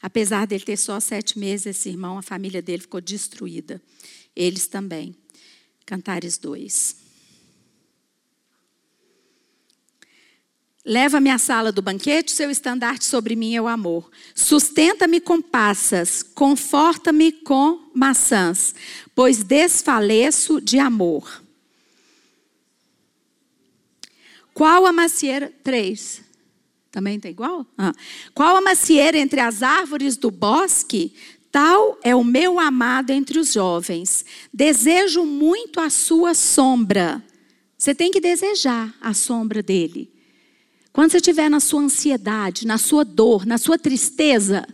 Apesar 0.00 0.46
dele 0.46 0.62
ter 0.62 0.76
só 0.76 1.00
sete 1.00 1.40
meses, 1.40 1.66
esse 1.66 1.88
irmão, 1.88 2.18
a 2.18 2.22
família 2.22 2.62
dele 2.62 2.82
ficou 2.82 3.00
destruída. 3.00 3.82
Eles 4.36 4.68
também. 4.68 5.12
Cantares 5.84 6.38
2. 6.38 7.01
Leva-me 10.84 11.30
à 11.30 11.38
sala 11.38 11.70
do 11.70 11.80
banquete, 11.80 12.32
seu 12.32 12.50
estandarte 12.50 13.04
sobre 13.04 13.36
mim 13.36 13.54
é 13.54 13.62
o 13.62 13.68
amor. 13.68 14.10
Sustenta-me 14.34 15.20
com 15.20 15.40
passas, 15.40 16.24
conforta-me 16.24 17.30
com 17.30 17.88
maçãs, 17.94 18.74
pois 19.14 19.44
desfaleço 19.44 20.60
de 20.60 20.80
amor. 20.80 21.40
Qual 24.52 24.84
a 24.84 24.92
macieira? 24.92 25.52
Três. 25.62 26.20
Também 26.90 27.16
está 27.16 27.28
igual? 27.28 27.64
Ah. 27.78 27.92
Qual 28.34 28.56
a 28.56 28.60
macieira 28.60 29.16
entre 29.16 29.40
as 29.40 29.62
árvores 29.62 30.16
do 30.16 30.30
bosque? 30.30 31.14
Tal 31.52 31.96
é 32.02 32.14
o 32.14 32.24
meu 32.24 32.58
amado 32.58 33.10
entre 33.10 33.38
os 33.38 33.52
jovens. 33.52 34.24
Desejo 34.52 35.24
muito 35.24 35.80
a 35.80 35.88
sua 35.88 36.34
sombra. 36.34 37.22
Você 37.78 37.94
tem 37.94 38.10
que 38.10 38.20
desejar 38.20 38.92
a 39.00 39.14
sombra 39.14 39.62
dele. 39.62 40.10
Quando 40.92 41.10
você 41.10 41.16
estiver 41.16 41.48
na 41.48 41.58
sua 41.58 41.82
ansiedade, 41.82 42.66
na 42.66 42.76
sua 42.76 43.04
dor, 43.04 43.46
na 43.46 43.56
sua 43.56 43.78
tristeza, 43.78 44.66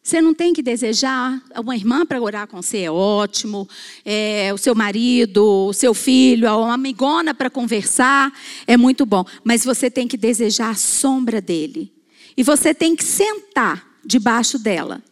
você 0.00 0.20
não 0.20 0.32
tem 0.32 0.52
que 0.52 0.62
desejar 0.62 1.42
uma 1.56 1.74
irmã 1.74 2.06
para 2.06 2.22
orar 2.22 2.46
com 2.46 2.62
você, 2.62 2.82
é 2.82 2.90
ótimo. 2.90 3.68
É, 4.04 4.52
o 4.54 4.56
seu 4.56 4.72
marido, 4.72 5.44
o 5.44 5.72
seu 5.72 5.92
filho, 5.92 6.48
uma 6.48 6.74
amigona 6.74 7.34
para 7.34 7.50
conversar, 7.50 8.32
é 8.68 8.76
muito 8.76 9.04
bom. 9.04 9.24
Mas 9.42 9.64
você 9.64 9.90
tem 9.90 10.06
que 10.06 10.16
desejar 10.16 10.70
a 10.70 10.76
sombra 10.76 11.40
dele. 11.40 11.92
E 12.36 12.44
você 12.44 12.72
tem 12.72 12.94
que 12.94 13.02
sentar 13.02 13.84
debaixo 14.04 14.60
dela. 14.60 15.02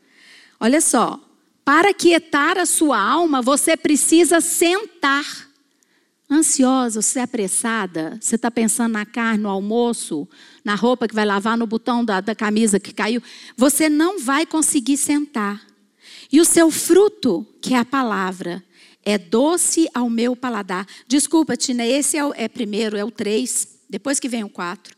Olha 0.61 0.81
só, 0.81 1.19
para 1.65 1.93
quietar 1.93 2.57
a 2.57 2.65
sua 2.65 3.01
alma, 3.01 3.43
você 3.43 3.77
precisa 3.77 4.41
sentar 4.41 5.49
ansiosa, 6.31 7.03
você 7.03 7.21
é 7.21 7.23
apressada, 7.23 8.19
você 8.21 8.37
está 8.37 8.51
pensando 8.51 8.93
na 8.93 9.07
carne, 9.07 9.43
no 9.43 9.49
almoço, 9.49 10.29
na 10.65 10.75
roupa 10.75 11.07
que 11.07 11.15
vai 11.15 11.25
lavar, 11.25 11.57
no 11.57 11.67
botão 11.67 12.05
da, 12.05 12.21
da 12.21 12.35
camisa 12.35 12.81
que 12.81 12.93
caiu, 12.93 13.23
você 13.57 13.89
não 13.89 14.19
vai 14.19 14.47
conseguir 14.47 14.97
sentar. 14.97 15.65
E 16.33 16.41
o 16.41 16.45
seu 16.45 16.71
fruto, 16.71 17.47
que 17.61 17.75
é 17.75 17.79
a 17.79 17.85
palavra, 17.85 18.65
é 19.05 19.19
doce 19.19 19.89
ao 19.95 20.09
meu 20.09 20.35
paladar. 20.35 20.87
Desculpa, 21.07 21.57
Tina, 21.57 21.85
esse 21.85 22.17
é, 22.17 22.25
o, 22.25 22.33
é 22.35 22.49
primeiro, 22.49 22.97
é 22.97 23.05
o 23.05 23.11
três, 23.11 23.79
depois 23.89 24.19
que 24.19 24.29
vem 24.29 24.43
o 24.43 24.49
quatro. 24.49 24.97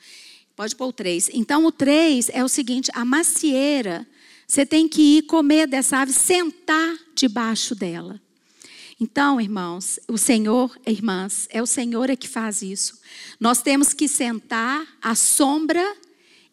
Pode 0.55 0.75
pôr 0.75 0.87
o 0.87 0.93
três. 0.93 1.29
Então, 1.35 1.67
o 1.67 1.73
três 1.73 2.31
é 2.31 2.43
o 2.43 2.49
seguinte: 2.49 2.91
a 2.95 3.05
macieira, 3.05 4.07
você 4.47 4.65
tem 4.65 4.89
que 4.89 5.19
ir 5.19 5.23
comer 5.23 5.67
dessa 5.67 5.99
ave, 5.99 6.13
sentar 6.13 6.97
debaixo 7.15 7.75
dela. 7.75 8.21
Então, 8.99 9.39
irmãos, 9.39 10.01
o 10.09 10.17
Senhor, 10.17 10.75
irmãs, 10.87 11.47
é 11.51 11.63
o 11.63 11.67
Senhor 11.67 12.09
é 12.09 12.17
que 12.17 12.27
faz 12.27 12.63
isso. 12.63 12.99
Nós 13.39 13.61
temos 13.61 13.93
que 13.93 14.09
sentar 14.09 14.87
à 15.03 15.15
sombra 15.15 15.85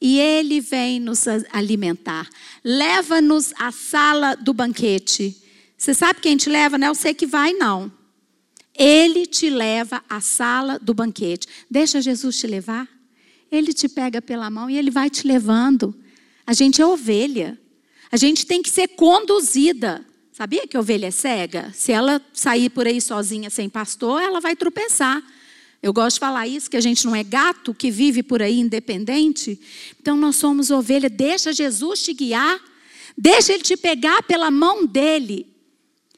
e 0.02 0.20
Ele 0.20 0.60
vem 0.60 1.00
nos 1.00 1.26
alimentar. 1.54 2.30
Leva-nos 2.62 3.54
à 3.58 3.72
sala 3.72 4.36
do 4.36 4.54
banquete. 4.54 5.42
Você 5.78 5.94
sabe 5.94 6.20
quem 6.20 6.36
te 6.36 6.50
leva? 6.50 6.78
Não 6.78 6.88
é 6.88 6.94
você 6.94 7.14
que 7.14 7.26
vai, 7.26 7.54
não. 7.54 7.90
Ele 8.78 9.26
te 9.26 9.50
leva 9.50 10.04
à 10.10 10.20
sala 10.20 10.78
do 10.80 10.94
banquete. 10.94 11.48
Deixa 11.72 12.02
Jesus 12.02 12.38
te 12.38 12.48
levar. 12.48 12.90
Ele 13.50 13.72
te 13.72 13.88
pega 13.88 14.22
pela 14.22 14.50
mão 14.50 14.70
e 14.70 14.78
ele 14.78 14.92
vai 14.92 15.10
te 15.10 15.26
levando. 15.26 15.96
A 16.46 16.52
gente 16.52 16.82
é 16.82 16.86
ovelha. 16.86 17.58
A 18.12 18.18
gente 18.18 18.46
tem 18.46 18.62
que 18.62 18.70
ser 18.70 18.90
conduzida. 18.90 20.06
Sabia 20.34 20.68
que 20.68 20.76
ovelha 20.76 21.06
é 21.06 21.12
cega? 21.12 21.72
Se 21.76 21.92
ela 21.92 22.20
sair 22.34 22.68
por 22.72 22.88
aí 22.88 23.00
sozinha 23.00 23.52
sem 23.52 23.70
pastor, 23.70 24.20
ela 24.20 24.42
vai 24.42 24.56
tropeçar. 24.56 25.22
Eu 25.80 25.94
gosto 25.94 26.16
de 26.16 26.22
falar 26.22 26.48
isso, 26.48 26.72
que 26.72 26.76
a 26.76 26.82
gente 26.82 27.06
não 27.06 27.16
é 27.16 27.24
gato 27.24 27.72
que 27.72 27.92
vive 27.92 28.24
por 28.24 28.42
aí 28.42 28.60
independente. 28.60 29.60
Então 30.02 30.18
nós 30.18 30.36
somos 30.36 30.72
ovelha. 30.72 31.08
Deixa 31.08 31.54
Jesus 31.54 32.02
te 32.02 32.14
guiar. 32.14 32.60
Deixa 33.16 33.54
ele 33.54 33.62
te 33.62 33.78
pegar 33.78 34.24
pela 34.24 34.50
mão 34.50 34.88
dele. 34.88 35.46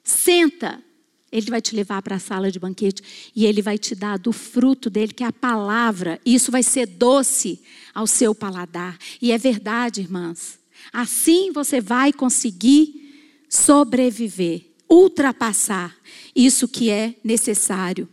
Senta. 0.01 0.81
Ele 1.29 1.51
vai 1.51 1.59
te 1.59 1.75
levar 1.75 2.01
para 2.01 2.15
a 2.15 2.19
sala 2.19 2.49
de 2.49 2.57
banquete 2.57 3.03
e 3.35 3.45
ele 3.45 3.61
vai 3.61 3.77
te 3.77 3.93
dar 3.95 4.17
do 4.17 4.31
fruto 4.31 4.89
dele, 4.89 5.11
que 5.11 5.25
é 5.25 5.27
a 5.27 5.33
palavra. 5.33 6.21
Isso 6.25 6.53
vai 6.53 6.63
ser 6.63 6.85
doce 6.85 7.61
ao 7.93 8.07
seu 8.07 8.33
paladar. 8.33 8.97
E 9.21 9.33
é 9.33 9.37
verdade, 9.37 9.99
irmãs. 9.99 10.57
Assim 10.93 11.51
você 11.51 11.81
vai 11.81 12.13
conseguir 12.13 13.04
sobreviver, 13.55 14.65
ultrapassar 14.89 15.95
isso 16.35 16.67
que 16.67 16.89
é 16.89 17.15
necessário. 17.23 18.07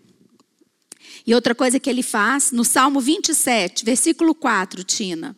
E 1.27 1.35
outra 1.35 1.55
coisa 1.55 1.79
que 1.79 1.91
ele 1.91 2.03
faz, 2.03 2.51
no 2.53 2.65
Salmo 2.65 3.01
27, 3.01 3.85
versículo 3.85 4.35
4, 4.35 4.83
Tina. 4.85 5.37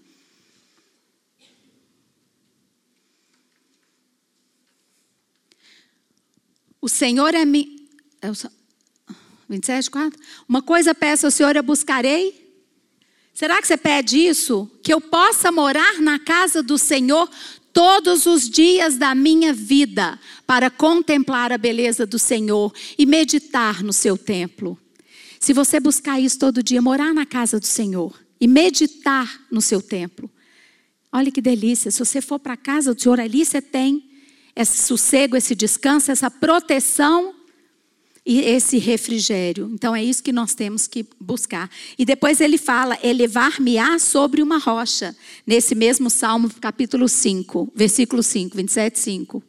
O 6.80 6.88
Senhor 6.88 7.34
é 7.34 7.44
mi... 7.44 7.88
27, 9.48 9.90
4? 9.90 10.20
Uma 10.48 10.62
coisa 10.62 10.94
peço 10.94 11.26
ao 11.26 11.30
Senhor, 11.30 11.56
eu 11.56 11.62
buscarei. 11.62 12.44
Será 13.32 13.60
que 13.60 13.66
você 13.66 13.76
pede 13.76 14.18
isso? 14.18 14.70
Que 14.82 14.92
eu 14.92 15.00
possa 15.00 15.50
morar 15.50 16.00
na 16.00 16.18
casa 16.18 16.62
do 16.62 16.78
Senhor 16.78 17.28
todos 17.74 18.24
os 18.24 18.48
dias 18.48 18.96
da 18.96 19.14
minha 19.14 19.52
vida 19.52 20.18
para 20.46 20.70
contemplar 20.70 21.52
a 21.52 21.58
beleza 21.58 22.06
do 22.06 22.18
Senhor 22.18 22.72
e 22.96 23.04
meditar 23.04 23.82
no 23.82 23.92
seu 23.92 24.16
templo. 24.16 24.78
Se 25.40 25.52
você 25.52 25.80
buscar 25.80 26.20
isso 26.20 26.38
todo 26.38 26.62
dia, 26.62 26.80
morar 26.80 27.12
na 27.12 27.26
casa 27.26 27.58
do 27.58 27.66
Senhor 27.66 28.18
e 28.40 28.46
meditar 28.46 29.40
no 29.50 29.60
seu 29.60 29.82
templo, 29.82 30.30
olha 31.12 31.32
que 31.32 31.42
delícia. 31.42 31.90
Se 31.90 31.98
você 31.98 32.20
for 32.22 32.38
para 32.38 32.54
a 32.54 32.56
casa 32.56 32.94
do 32.94 33.02
Senhor, 33.02 33.18
ali 33.18 33.44
você 33.44 33.60
tem 33.60 34.08
esse 34.54 34.86
sossego, 34.86 35.36
esse 35.36 35.54
descanso, 35.54 36.12
essa 36.12 36.30
proteção 36.30 37.33
esse 38.26 38.78
refrigério. 38.78 39.70
Então 39.72 39.94
é 39.94 40.02
isso 40.02 40.22
que 40.22 40.32
nós 40.32 40.54
temos 40.54 40.86
que 40.86 41.06
buscar. 41.20 41.70
E 41.98 42.04
depois 42.04 42.40
ele 42.40 42.56
fala: 42.56 42.98
elevar-me-á 43.02 43.98
sobre 43.98 44.42
uma 44.42 44.58
rocha, 44.58 45.14
nesse 45.46 45.74
mesmo 45.74 46.08
Salmo, 46.08 46.48
capítulo 46.60 47.08
5, 47.08 47.72
versículo 47.74 48.22
5, 48.22 48.56
27, 48.56 48.98
5. 48.98 49.42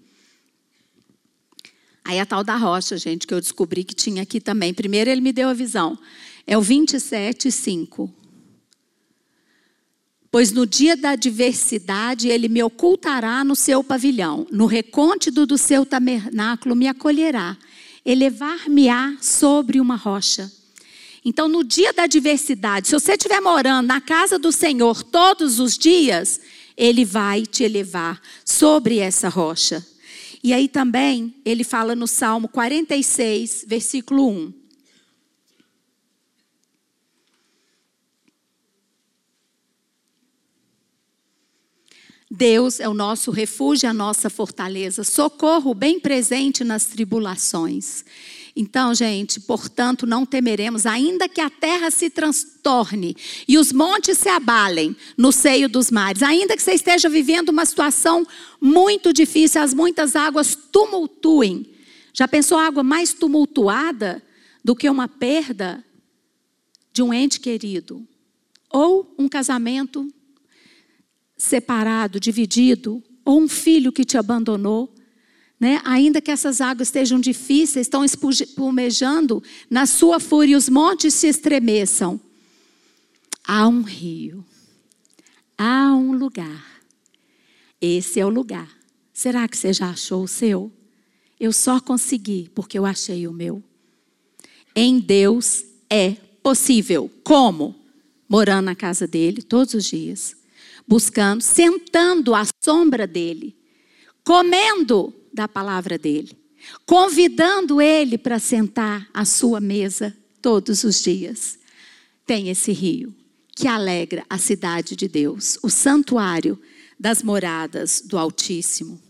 Aí 2.03 2.19
a 2.19 2.25
tal 2.25 2.43
da 2.43 2.55
rocha, 2.55 2.97
gente, 2.97 3.25
que 3.25 3.33
eu 3.33 3.41
descobri 3.41 3.83
que 3.83 3.95
tinha 3.95 4.21
aqui 4.21 4.39
também. 4.39 4.73
Primeiro 4.73 5.09
ele 5.09 5.21
me 5.21 5.31
deu 5.31 5.49
a 5.49 5.53
visão. 5.53 5.97
É 6.45 6.57
o 6.57 6.61
27, 6.61 7.51
5. 7.51 8.13
Pois 10.29 10.51
no 10.51 10.67
dia 10.67 10.97
da 10.97 11.11
adversidade 11.11 12.27
ele 12.27 12.49
me 12.49 12.61
ocultará 12.61 13.43
no 13.43 13.55
seu 13.55 13.81
pavilhão, 13.81 14.45
no 14.51 14.65
recôndito 14.65 15.45
do 15.45 15.57
seu 15.57 15.85
tabernáculo 15.85 16.75
me 16.75 16.89
acolherá 16.89 17.57
elevar-me-á 18.05 19.17
sobre 19.21 19.79
uma 19.79 19.95
rocha. 19.95 20.51
Então, 21.23 21.47
no 21.47 21.63
dia 21.63 21.91
da 21.91 22.03
adversidade, 22.03 22.87
se 22.87 22.93
você 22.93 23.13
estiver 23.13 23.41
morando 23.41 23.87
na 23.87 23.99
casa 23.99 24.37
do 24.37 24.51
Senhor 24.51 25.01
todos 25.01 25.59
os 25.59 25.77
dias, 25.77 26.39
Ele 26.77 27.03
vai 27.03 27.45
te 27.45 27.63
elevar 27.63 28.21
sobre 28.45 28.99
essa 28.99 29.27
rocha. 29.27 29.83
E 30.43 30.53
aí 30.53 30.67
também, 30.67 31.33
ele 31.43 31.63
fala 31.63 31.95
no 31.95 32.05
Salmo 32.05 32.47
46, 32.47 33.65
versículo 33.67 34.29
1. 34.29 34.53
Deus 42.35 42.81
é 42.81 42.89
o 42.89 42.93
nosso 42.93 43.31
refúgio, 43.31 43.89
a 43.89 43.93
nossa 43.93 44.29
fortaleza, 44.29 45.05
socorro 45.05 45.73
bem 45.73 46.01
presente 46.01 46.65
nas 46.65 46.85
tribulações. 46.85 48.03
Então, 48.53 48.93
gente, 48.93 49.39
portanto, 49.39 50.05
não 50.05 50.25
temeremos, 50.25 50.85
ainda 50.85 51.29
que 51.29 51.39
a 51.39 51.49
terra 51.49 51.89
se 51.89 52.09
transtorne 52.09 53.15
e 53.47 53.57
os 53.57 53.71
montes 53.71 54.17
se 54.17 54.27
abalem 54.27 54.95
no 55.17 55.31
seio 55.31 55.69
dos 55.69 55.89
mares, 55.89 56.21
ainda 56.21 56.55
que 56.57 56.61
você 56.61 56.73
esteja 56.73 57.07
vivendo 57.07 57.49
uma 57.49 57.65
situação 57.65 58.27
muito 58.59 59.13
difícil, 59.13 59.61
as 59.61 59.73
muitas 59.73 60.15
águas 60.15 60.57
tumultuem. 60.71 61.65
Já 62.13 62.27
pensou 62.27 62.57
água 62.57 62.83
mais 62.83 63.13
tumultuada 63.13 64.21
do 64.63 64.75
que 64.75 64.89
uma 64.89 65.07
perda 65.07 65.83
de 66.91 67.01
um 67.01 67.13
ente 67.13 67.39
querido? 67.39 68.05
Ou 68.69 69.13
um 69.17 69.29
casamento 69.29 70.09
separado, 71.37 72.19
dividido, 72.19 73.03
ou 73.23 73.41
um 73.41 73.47
filho 73.47 73.91
que 73.91 74.05
te 74.05 74.17
abandonou, 74.17 74.93
né? 75.59 75.81
ainda 75.83 76.21
que 76.21 76.31
essas 76.31 76.61
águas 76.61 76.87
estejam 76.87 77.19
difíceis, 77.19 77.87
estão 77.87 78.03
espumejando 78.05 79.41
na 79.69 79.85
sua 79.85 80.19
fúria, 80.19 80.57
os 80.57 80.69
montes 80.69 81.13
se 81.13 81.27
estremeçam. 81.27 82.19
há 83.47 83.67
um 83.67 83.81
rio, 83.81 84.45
há 85.57 85.93
um 85.95 86.11
lugar. 86.13 86.81
Esse 87.81 88.19
é 88.19 88.25
o 88.25 88.29
lugar. 88.29 88.69
Será 89.13 89.47
que 89.47 89.57
você 89.57 89.71
já 89.71 89.89
achou 89.89 90.23
o 90.23 90.27
seu? 90.27 90.71
Eu 91.39 91.53
só 91.53 91.79
consegui 91.79 92.49
porque 92.53 92.77
eu 92.77 92.85
achei 92.85 93.27
o 93.27 93.33
meu. 93.33 93.63
Em 94.75 94.99
Deus 94.99 95.63
é 95.89 96.11
possível. 96.43 97.09
Como? 97.23 97.75
Morando 98.27 98.65
na 98.65 98.75
casa 98.75 99.07
dele 99.07 99.41
todos 99.41 99.73
os 99.73 99.85
dias, 99.85 100.35
buscando, 100.87 101.41
sentando 101.41 102.35
à 102.35 102.43
sombra 102.63 103.07
dele, 103.07 103.55
comendo 104.23 105.13
da 105.33 105.47
palavra 105.47 105.97
dele, 105.97 106.37
convidando 106.85 107.81
ele 107.81 108.17
para 108.17 108.39
sentar 108.39 109.07
à 109.13 109.25
sua 109.25 109.59
mesa 109.59 110.15
todos 110.41 110.83
os 110.83 111.01
dias. 111.01 111.57
Tem 112.25 112.49
esse 112.49 112.71
rio 112.71 113.13
que 113.55 113.67
alegra 113.67 114.25
a 114.29 114.37
cidade 114.37 114.95
de 114.95 115.07
Deus, 115.07 115.57
o 115.63 115.69
santuário 115.69 116.59
das 116.99 117.23
moradas 117.23 118.01
do 118.01 118.17
Altíssimo. 118.17 119.01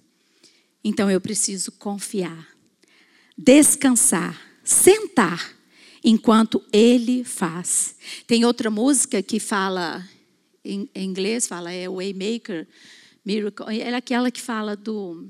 Então 0.83 1.09
eu 1.09 1.19
preciso 1.19 1.71
confiar, 1.71 2.47
descansar, 3.37 4.39
sentar 4.63 5.55
enquanto 6.03 6.63
ele 6.71 7.23
faz. 7.23 7.95
Tem 8.27 8.45
outra 8.45 8.69
música 8.69 9.23
que 9.23 9.39
fala 9.39 10.07
em, 10.65 10.89
inglês, 10.95 11.47
fala 11.47 11.71
é 11.71 11.87
Waymaker, 11.87 12.67
Miracle, 13.23 13.79
é 13.79 13.93
aquela 13.95 14.29
que 14.29 14.41
fala 14.41 14.75
do 14.75 15.29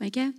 como 0.00 0.08
é 0.08 0.10
que 0.10 0.18
é? 0.18 0.32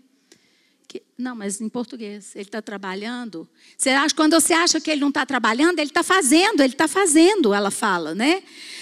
Que, 0.87 1.03
não, 1.15 1.35
mas 1.35 1.61
em 1.61 1.69
português. 1.69 2.35
Ele 2.35 2.45
está 2.45 2.63
trabalhando. 2.63 3.47
Você 3.77 3.91
acha, 3.91 4.15
quando 4.15 4.33
você 4.33 4.53
acha 4.53 4.81
que 4.81 4.89
ele 4.89 5.01
não 5.01 5.09
está 5.09 5.23
trabalhando, 5.23 5.77
ele 5.77 5.91
está 5.91 6.01
fazendo, 6.01 6.61
ele 6.61 6.73
está 6.73 6.87
fazendo, 6.87 7.53
ela 7.53 7.69
fala, 7.69 8.15
né? 8.15 8.41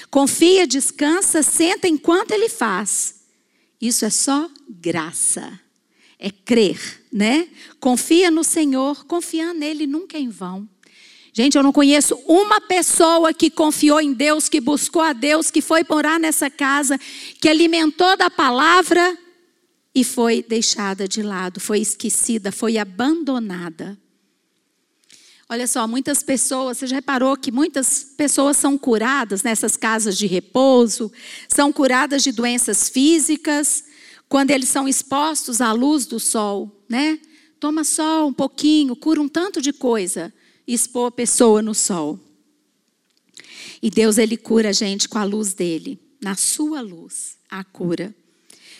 Confia, 0.09 0.65
descansa, 0.65 1.43
senta 1.43 1.85
enquanto 1.85 2.31
ele 2.31 2.47
faz. 2.47 3.25
Isso 3.81 4.05
é 4.05 4.09
só 4.09 4.49
graça. 4.69 5.59
É 6.17 6.31
crer, 6.31 7.05
né? 7.11 7.49
Confia 7.77 8.31
no 8.31 8.43
Senhor, 8.43 9.05
confiar 9.05 9.53
nele 9.53 9.85
nunca 9.85 10.17
é 10.17 10.21
em 10.21 10.29
vão. 10.29 10.67
Gente, 11.39 11.55
eu 11.55 11.63
não 11.63 11.71
conheço 11.71 12.15
uma 12.27 12.59
pessoa 12.59 13.33
que 13.33 13.49
confiou 13.49 14.01
em 14.01 14.11
Deus, 14.11 14.49
que 14.49 14.59
buscou 14.59 15.01
a 15.01 15.13
Deus, 15.13 15.49
que 15.49 15.61
foi 15.61 15.85
morar 15.89 16.19
nessa 16.19 16.49
casa, 16.49 16.99
que 17.39 17.47
alimentou 17.47 18.17
da 18.17 18.29
palavra 18.29 19.17
e 19.95 20.03
foi 20.03 20.43
deixada 20.43 21.07
de 21.07 21.23
lado, 21.23 21.61
foi 21.61 21.79
esquecida, 21.79 22.51
foi 22.51 22.77
abandonada. 22.77 23.97
Olha 25.47 25.65
só, 25.65 25.87
muitas 25.87 26.21
pessoas, 26.21 26.77
você 26.77 26.87
já 26.87 26.97
reparou 26.97 27.37
que 27.37 27.53
muitas 27.53 28.03
pessoas 28.03 28.57
são 28.57 28.77
curadas 28.77 29.41
nessas 29.41 29.77
casas 29.77 30.17
de 30.17 30.27
repouso, 30.27 31.09
são 31.47 31.71
curadas 31.71 32.21
de 32.21 32.33
doenças 32.33 32.89
físicas, 32.89 33.85
quando 34.27 34.51
eles 34.51 34.67
são 34.67 34.89
expostos 34.89 35.61
à 35.61 35.71
luz 35.71 36.05
do 36.05 36.19
sol, 36.19 36.83
né? 36.89 37.17
Toma 37.61 37.85
sol 37.85 38.27
um 38.27 38.33
pouquinho, 38.33 38.93
cura 38.93 39.21
um 39.21 39.29
tanto 39.29 39.61
de 39.61 39.71
coisa, 39.71 40.33
expor 40.73 41.07
a 41.07 41.11
pessoa 41.11 41.61
no 41.61 41.73
sol. 41.73 42.19
E 43.81 43.89
Deus, 43.89 44.17
Ele 44.17 44.37
cura 44.37 44.69
a 44.69 44.73
gente 44.73 45.07
com 45.07 45.17
a 45.17 45.23
luz 45.23 45.53
dele, 45.53 45.99
na 46.21 46.35
sua 46.35 46.81
luz, 46.81 47.37
a 47.49 47.63
cura. 47.63 48.13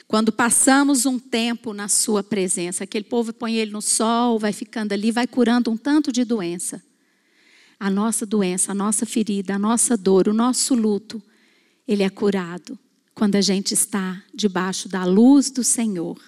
Quando 0.08 0.32
passamos 0.32 1.06
um 1.06 1.20
tempo 1.20 1.72
na 1.74 1.88
sua 1.88 2.24
presença, 2.24 2.84
aquele 2.84 3.06
povo 3.06 3.32
põe 3.32 3.58
ele 3.58 3.72
no 3.72 3.82
sol, 3.82 4.40
vai 4.40 4.52
ficando 4.52 4.92
ali, 4.92 5.12
vai 5.12 5.28
curando 5.28 5.70
um 5.70 5.78
tanto 5.78 6.12
de 6.12 6.26
doença. 6.26 6.84
A 7.80 7.92
nossa 7.92 8.26
doença, 8.26 8.72
a 8.72 8.76
nossa 8.76 9.06
ferida, 9.06 9.54
a 9.54 9.60
nossa 9.60 9.96
dor, 9.96 10.28
o 10.28 10.34
nosso 10.34 10.74
luto, 10.74 11.22
ele 11.88 12.02
é 12.02 12.10
curado 12.10 12.78
quando 13.14 13.36
a 13.36 13.42
gente 13.42 13.74
está 13.74 14.24
debaixo 14.34 14.90
da 14.90 15.06
luz 15.06 15.52
do 15.52 15.64
Senhor. 15.64 16.20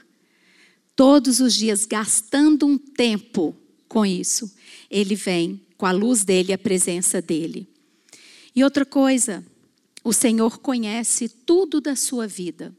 Todos 0.96 1.40
os 1.40 1.56
dias 1.56 1.86
gastando 1.86 2.68
um 2.68 2.78
tempo 2.78 3.56
com 3.92 4.06
isso, 4.06 4.50
ele 4.90 5.16
vem 5.16 5.60
com 5.76 5.86
a 5.86 5.92
luz 5.92 6.24
dele, 6.24 6.54
a 6.54 6.58
presença 6.58 7.22
dele. 7.22 7.68
E 8.56 8.64
outra 8.64 8.86
coisa, 8.86 9.46
o 10.02 10.14
Senhor 10.14 10.60
conhece 10.60 11.28
tudo 11.28 11.82
da 11.82 11.94
sua 11.94 12.26
vida. 12.26 12.74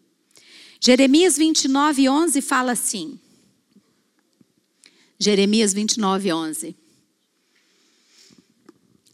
Jeremias 0.80 1.36
29, 1.36 2.08
11 2.08 2.40
fala 2.40 2.72
assim. 2.72 3.20
Jeremias 5.18 5.74
29, 5.74 6.32
11. 6.32 6.76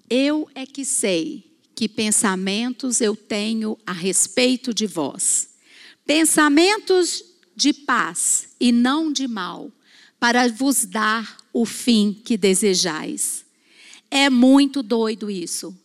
Eu 0.09 0.49
é 0.55 0.65
que 0.65 0.85
sei 0.85 1.51
que 1.75 1.89
pensamentos 1.89 3.01
eu 3.01 3.17
tenho 3.17 3.77
a 3.85 3.93
respeito 3.93 4.73
de 4.73 4.87
vós. 4.87 5.49
Pensamentos 6.07 7.25
de 7.57 7.73
paz 7.73 8.51
e 8.61 8.71
não 8.71 9.13
de 9.13 9.27
mal, 9.27 9.73
para 10.21 10.49
vos 10.49 10.85
dar 10.85 11.39
o 11.59 11.65
fim 11.65 12.13
que 12.13 12.37
desejais. 12.37 13.45
É 14.09 14.31
muito 14.31 14.81
doido 14.81 15.29
isso. 15.29 15.77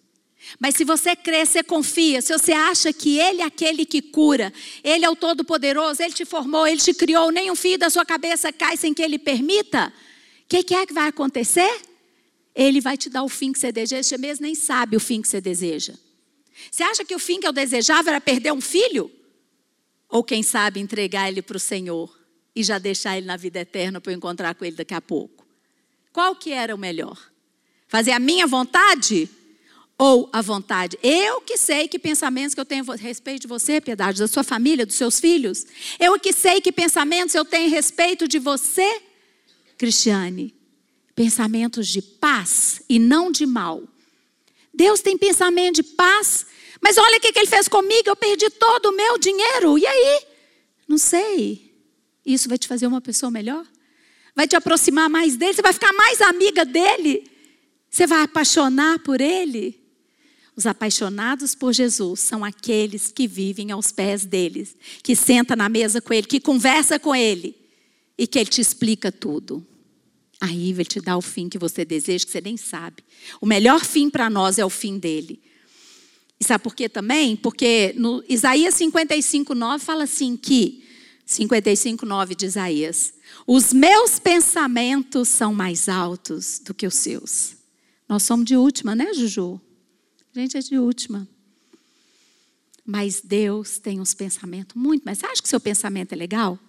Mas 0.59 0.76
se 0.76 0.84
você 0.84 1.15
crê, 1.15 1.43
você 1.43 1.63
confia, 1.63 2.21
se 2.21 2.32
você 2.32 2.51
acha 2.51 2.93
que 2.93 3.17
Ele 3.17 3.41
é 3.41 3.45
aquele 3.45 3.84
que 3.84 3.99
cura, 3.99 4.53
Ele 4.84 5.03
é 5.03 5.09
o 5.09 5.15
Todo-Poderoso, 5.15 6.03
Ele 6.03 6.13
te 6.13 6.26
formou, 6.26 6.67
Ele 6.67 6.80
te 6.80 6.93
criou, 6.93 7.32
nenhum 7.32 7.55
fio 7.55 7.76
da 7.80 7.89
sua 7.89 8.05
cabeça 8.05 8.53
cai 8.53 8.78
sem 8.78 8.93
que 8.93 9.01
Ele 9.01 9.17
permita, 9.17 9.91
o 10.43 10.47
que, 10.47 10.61
que, 10.61 10.76
é 10.76 10.86
que 10.86 10.93
vai 10.93 11.07
acontecer? 11.07 11.82
Ele 12.53 12.80
vai 12.80 12.95
te 12.95 13.09
dar 13.09 13.24
o 13.24 13.30
fim 13.30 13.51
que 13.51 13.57
você 13.57 13.71
deseja, 13.71 14.03
você 14.03 14.17
mesmo 14.19 14.45
nem 14.45 14.53
sabe 14.53 14.95
o 14.95 14.99
fim 14.99 15.24
que 15.24 15.28
você 15.28 15.41
deseja. 15.41 15.95
Você 16.69 16.84
acha 16.84 17.03
que 17.03 17.15
o 17.15 17.19
fim 17.19 17.39
que 17.39 17.47
eu 17.47 17.53
desejava 17.53 18.11
era 18.11 18.21
perder 18.21 18.53
um 18.53 18.61
filho? 18.61 19.09
Ou 20.07 20.24
quem 20.24 20.43
sabe 20.43 20.80
entregar 20.80 21.30
ele 21.30 21.41
para 21.41 21.57
o 21.57 21.59
Senhor 21.59 22.15
e 22.55 22.61
já 22.61 22.78
deixar 22.78 23.17
ele 23.17 23.26
na 23.26 23.38
vida 23.38 23.61
eterna 23.61 23.99
para 23.99 24.11
eu 24.11 24.17
encontrar 24.17 24.53
com 24.53 24.63
ele 24.63 24.76
daqui 24.76 24.93
a 24.93 25.01
pouco? 25.01 25.42
Qual 26.14 26.36
que 26.36 26.51
era 26.51 26.74
o 26.74 26.78
melhor? 26.78 27.18
Fazer 27.88 28.11
a 28.11 28.20
minha 28.20 28.45
vontade 28.45 29.28
ou 29.97 30.30
a 30.32 30.41
vontade. 30.41 30.97
Eu 31.01 31.41
que 31.41 31.57
sei 31.57 31.88
que 31.88 31.97
pensamentos 31.97 32.53
que 32.53 32.61
eu 32.61 32.66
tenho 32.66 32.89
a 32.89 32.95
respeito 32.95 33.41
de 33.41 33.47
você, 33.47 33.82
piedade, 33.82 34.20
da 34.20 34.28
sua 34.28 34.43
família, 34.43 34.86
dos 34.86 34.95
seus 34.95 35.20
filhos. 35.20 35.66
Eu 35.99 36.20
que 36.20 36.32
sei 36.32 36.61
que 36.61 36.72
pensamentos 36.72 37.34
eu 37.34 37.43
tenho 37.43 37.68
a 37.68 37.70
respeito 37.70 38.28
de 38.28 38.38
você, 38.38 39.01
Cristiane. 39.78 40.53
Pensamentos 41.16 41.88
de 41.88 42.01
paz 42.01 42.82
e 42.88 42.99
não 42.99 43.32
de 43.32 43.45
mal. 43.45 43.84
Deus 44.74 45.01
tem 45.01 45.18
pensamento 45.18 45.76
de 45.78 45.84
paz, 45.84 46.45
mas 46.82 46.97
olha 46.97 47.18
o 47.18 47.20
que 47.20 47.28
ele 47.38 47.47
fez 47.47 47.68
comigo, 47.68 48.09
eu 48.09 48.16
perdi 48.16 48.49
todo 48.49 48.88
o 48.88 48.95
meu 48.95 49.18
dinheiro. 49.18 49.78
E 49.78 49.86
aí? 49.86 50.22
Não 50.88 50.97
sei. 50.97 51.74
Isso 52.26 52.49
vai 52.49 52.57
te 52.57 52.68
fazer 52.68 52.88
uma 52.88 53.01
pessoa 53.01 53.32
melhor? 53.32 53.66
Vai 54.36 54.47
te 54.47 54.55
aproximar 54.55 55.09
mais 55.09 55.36
dele? 55.36 55.53
Você 55.53 55.61
vai 55.61 55.73
ficar 55.73 55.93
mais 55.93 56.21
amiga 56.21 56.65
dele? 56.65 57.29
Você 57.89 58.07
vai 58.07 58.21
apaixonar 58.23 58.99
por 58.99 59.21
ele? 59.21 59.79
Os 60.55 60.65
apaixonados 60.65 61.55
por 61.55 61.73
Jesus 61.73 62.19
são 62.19 62.43
aqueles 62.43 63.11
que 63.11 63.27
vivem 63.27 63.71
aos 63.71 63.91
pés 63.91 64.23
dele, 64.25 64.67
que 65.01 65.15
senta 65.15 65.55
na 65.55 65.67
mesa 65.67 65.99
com 65.99 66.13
ele, 66.13 66.27
que 66.27 66.39
conversa 66.39 66.99
com 66.99 67.15
ele 67.15 67.55
e 68.17 68.27
que 68.27 68.38
ele 68.38 68.49
te 68.49 68.61
explica 68.61 69.11
tudo. 69.11 69.65
Aí 70.39 70.71
ele 70.71 70.86
te 70.86 70.99
dá 70.99 71.17
o 71.17 71.21
fim 71.21 71.49
que 71.49 71.57
você 71.57 71.86
deseja, 71.86 72.25
que 72.25 72.31
você 72.31 72.41
nem 72.41 72.57
sabe. 72.57 73.03
O 73.39 73.45
melhor 73.45 73.84
fim 73.84 74.09
para 74.09 74.29
nós 74.29 74.59
é 74.59 74.65
o 74.65 74.69
fim 74.69 74.99
dele. 74.99 75.41
E 76.39 76.43
sabe 76.43 76.63
por 76.63 76.75
quê 76.75 76.89
também? 76.89 77.36
Porque 77.36 77.93
no 77.95 78.23
Isaías 78.27 78.75
55, 78.75 79.55
9 79.55 79.84
fala 79.84 80.03
assim 80.03 80.36
que 80.36 80.82
55, 81.34 82.05
9 82.05 82.36
de 82.36 82.45
Isaías. 82.45 83.13
Os 83.45 83.73
meus 83.73 84.19
pensamentos 84.19 85.29
são 85.29 85.53
mais 85.53 85.89
altos 85.89 86.59
do 86.59 86.73
que 86.73 86.88
os 86.88 86.95
seus. 86.95 87.55
Nós 88.07 88.23
somos 88.23 88.45
de 88.45 88.55
última, 88.55 88.95
né, 88.95 89.13
Juju? 89.13 89.59
A 90.36 90.39
gente 90.39 90.57
é 90.57 90.59
de 90.59 90.77
última. 90.77 91.27
Mas 92.86 93.21
Deus 93.21 93.77
tem 93.77 93.99
uns 93.99 94.13
pensamentos 94.13 94.75
muito. 94.75 95.03
Mas 95.05 95.19
você 95.19 95.25
acha 95.25 95.41
que 95.41 95.47
seu 95.47 95.59
pensamento 95.59 96.13
é 96.13 96.15
legal? 96.15 96.59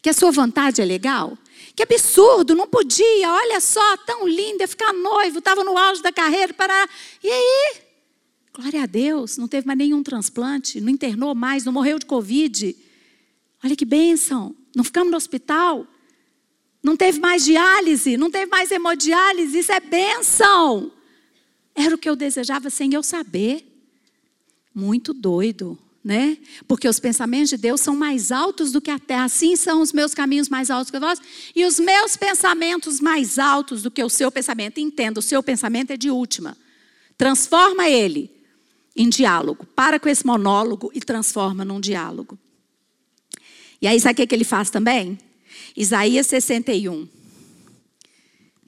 Que 0.00 0.10
a 0.10 0.12
sua 0.12 0.30
vontade 0.30 0.80
é 0.80 0.84
legal? 0.84 1.36
Que 1.74 1.82
absurdo, 1.82 2.54
não 2.54 2.66
podia, 2.66 3.30
olha 3.30 3.60
só, 3.60 3.96
tão 3.98 4.26
linda, 4.26 4.66
ficar 4.66 4.92
noivo, 4.92 5.38
estava 5.38 5.62
no 5.62 5.78
auge 5.78 6.02
da 6.02 6.12
carreira, 6.12 6.52
para. 6.52 6.88
E 7.22 7.28
aí? 7.28 7.76
Glória 8.52 8.82
a 8.82 8.86
Deus, 8.86 9.38
não 9.38 9.48
teve 9.48 9.66
mais 9.66 9.78
nenhum 9.78 10.02
transplante, 10.02 10.80
não 10.80 10.90
internou 10.90 11.34
mais, 11.34 11.64
não 11.64 11.72
morreu 11.72 11.98
de 11.98 12.04
Covid. 12.04 12.76
Olha 13.64 13.76
que 13.76 13.84
bênção, 13.84 14.54
não 14.74 14.82
ficamos 14.82 15.10
no 15.10 15.16
hospital, 15.16 15.86
não 16.82 16.96
teve 16.96 17.20
mais 17.20 17.44
diálise, 17.44 18.16
não 18.16 18.30
teve 18.30 18.50
mais 18.50 18.70
hemodiálise, 18.70 19.58
isso 19.58 19.70
é 19.70 19.78
bênção. 19.78 20.90
Era 21.74 21.94
o 21.94 21.98
que 21.98 22.08
eu 22.08 22.16
desejava 22.16 22.70
sem 22.70 22.92
eu 22.92 23.02
saber. 23.02 23.64
Muito 24.74 25.14
doido, 25.14 25.78
né? 26.02 26.38
Porque 26.66 26.88
os 26.88 26.98
pensamentos 26.98 27.50
de 27.50 27.56
Deus 27.56 27.80
são 27.80 27.94
mais 27.94 28.32
altos 28.32 28.72
do 28.72 28.80
que 28.80 28.90
a 28.90 28.98
terra. 28.98 29.24
Assim 29.24 29.54
são 29.54 29.80
os 29.80 29.92
meus 29.92 30.12
caminhos 30.12 30.48
mais 30.48 30.70
altos 30.70 30.90
que 30.90 30.96
os. 30.96 31.20
E 31.54 31.64
os 31.64 31.78
meus 31.78 32.16
pensamentos 32.16 33.00
mais 33.00 33.38
altos 33.38 33.82
do 33.82 33.90
que 33.90 34.02
o 34.02 34.08
seu 34.08 34.30
pensamento. 34.30 34.80
Entenda, 34.80 35.20
o 35.20 35.22
seu 35.22 35.42
pensamento 35.42 35.92
é 35.92 35.96
de 35.96 36.10
última. 36.10 36.56
Transforma 37.16 37.88
ele. 37.88 38.30
em 38.94 39.08
diálogo. 39.08 39.64
Para 39.74 39.98
com 40.00 40.08
esse 40.08 40.26
monólogo 40.26 40.90
e 40.92 41.00
transforma 41.00 41.64
num 41.64 41.80
diálogo. 41.80 42.38
E 43.82 43.88
aí, 43.88 43.98
sabe 43.98 44.22
o 44.22 44.26
que 44.28 44.32
ele 44.32 44.44
faz 44.44 44.70
também? 44.70 45.18
Isaías 45.76 46.28
61. 46.28 47.08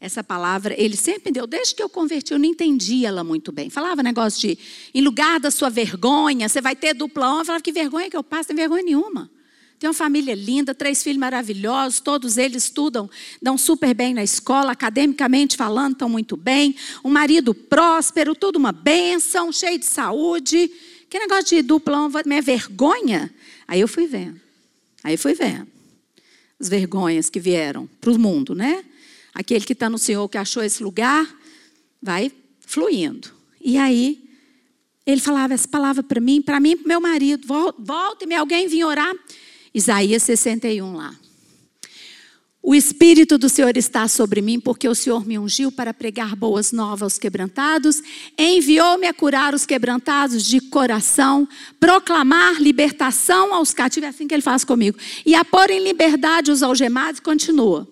Essa 0.01 0.25
palavra, 0.25 0.75
ele 0.77 0.97
sempre 0.97 1.33
deu, 1.33 1.47
desde 1.47 1.75
que 1.75 1.83
eu 1.83 1.89
converti, 1.89 2.33
eu 2.33 2.39
não 2.39 2.45
entendi 2.45 3.07
ela 3.07 3.23
muito 3.23 3.53
bem. 3.53 3.71
Falava 3.71 4.03
negócio 4.03 4.41
de, 4.41 4.59
em 4.93 5.01
lugar 5.01 5.39
da 5.39 5.53
sua 5.53 5.71
vergonha, 5.71 6.49
você 6.49 6.61
vai 6.61 6.75
ter 6.75 6.95
dupla 6.95 7.31
honra. 7.31 7.41
Eu 7.41 7.45
falava, 7.47 7.63
que 7.63 7.73
vergonha 7.73 8.11
que 8.11 8.17
eu 8.17 8.25
passo? 8.25 8.51
Não 8.51 8.57
tem 8.57 8.57
vergonha 8.57 8.83
nenhuma. 8.83 9.31
Tem 9.79 9.89
uma 9.89 9.95
família 9.95 10.35
linda, 10.35 10.75
três 10.75 11.03
filhos 11.03 11.19
maravilhosos, 11.19 12.01
todos 12.01 12.37
eles 12.37 12.65
estudam, 12.65 13.09
dão 13.41 13.57
super 13.57 13.95
bem 13.95 14.15
na 14.15 14.23
escola, 14.23 14.73
academicamente 14.73 15.57
falando, 15.57 15.93
estão 15.93 16.09
muito 16.09 16.37
bem. 16.37 16.75
Um 17.05 17.11
marido 17.11 17.55
próspero, 17.55 18.35
tudo 18.35 18.57
uma 18.57 18.73
bênção, 18.73 19.53
cheio 19.53 19.79
de 19.79 19.87
saúde. 19.87 20.71
Que 21.09 21.19
negócio 21.19 21.57
de 21.57 21.63
dupla 21.63 22.01
honra, 22.01 22.23
minha 22.27 22.43
vergonha? 22.43 23.33
Aí 23.67 23.81
eu 23.81 23.89
fui 23.89 24.07
vendo. 24.07 24.44
Aí 25.05 25.19
fui 25.19 25.35
vendo. 25.35 25.69
As 26.59 26.69
vergonhas 26.69 27.29
que 27.29 27.39
vieram 27.39 27.87
para 28.01 28.11
o 28.11 28.19
mundo, 28.19 28.55
né? 28.55 28.83
Aquele 29.35 29.65
que 29.65 29.75
está 29.75 29.91
no 29.91 29.99
Senhor, 29.99 30.27
que 30.29 30.39
achou 30.39 30.63
esse 30.63 30.83
lugar, 30.83 31.29
vai 32.01 32.33
fluindo. 32.61 33.29
E 33.61 33.77
aí, 33.77 34.25
ele 35.05 35.21
falava 35.21 35.53
essa 35.53 35.69
palavra 35.69 36.03
para 36.03 36.21
mim, 36.21 36.41
para 36.41 36.59
mim 36.59 36.71
e 36.71 36.77
para 36.77 36.89
meu 36.89 37.01
marido. 37.01 37.47
Volta-me, 37.79 38.35
alguém 38.35 38.67
vinha 38.67 38.87
orar. 38.87 39.15
Isaías 39.75 40.23
61 40.23 40.95
lá. 40.95 41.15
O 42.67 42.75
Espírito 42.75 43.37
do 43.37 43.47
Senhor 43.47 43.77
está 43.77 44.09
sobre 44.09 44.41
mim, 44.41 44.59
porque 44.59 44.89
o 44.89 44.95
Senhor 44.95 45.27
me 45.27 45.39
ungiu 45.39 45.71
para 45.71 45.93
pregar 45.93 46.35
boas 46.35 46.73
novas 46.73 47.03
aos 47.03 47.19
quebrantados, 47.19 48.03
enviou-me 48.39 49.07
a 49.07 49.13
curar 49.13 49.55
os 49.55 49.67
quebrantados 49.67 50.43
de 50.43 50.63
coração, 50.63 51.47
proclamar 51.79 52.63
libertação 52.63 53.53
aos 53.53 53.75
cativos, 53.75 54.07
é 54.07 54.09
assim 54.09 54.27
que 54.27 54.33
ele 54.33 54.41
faz 54.41 54.65
comigo, 54.65 54.97
e 55.27 55.35
a 55.35 55.45
pôr 55.45 55.69
em 55.69 55.85
liberdade 55.85 56.51
os 56.51 56.63
algemados, 56.63 57.21
continua. 57.21 57.87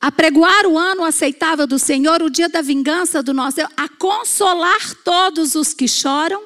Apregoar 0.00 0.66
o 0.66 0.78
ano 0.78 1.04
aceitável 1.04 1.66
do 1.66 1.78
Senhor, 1.78 2.22
o 2.22 2.30
dia 2.30 2.48
da 2.48 2.62
vingança 2.62 3.22
do 3.22 3.34
nosso 3.34 3.56
Deus, 3.58 3.68
a 3.76 3.86
consolar 3.86 4.94
todos 5.04 5.54
os 5.54 5.74
que 5.74 5.86
choram 5.86 6.42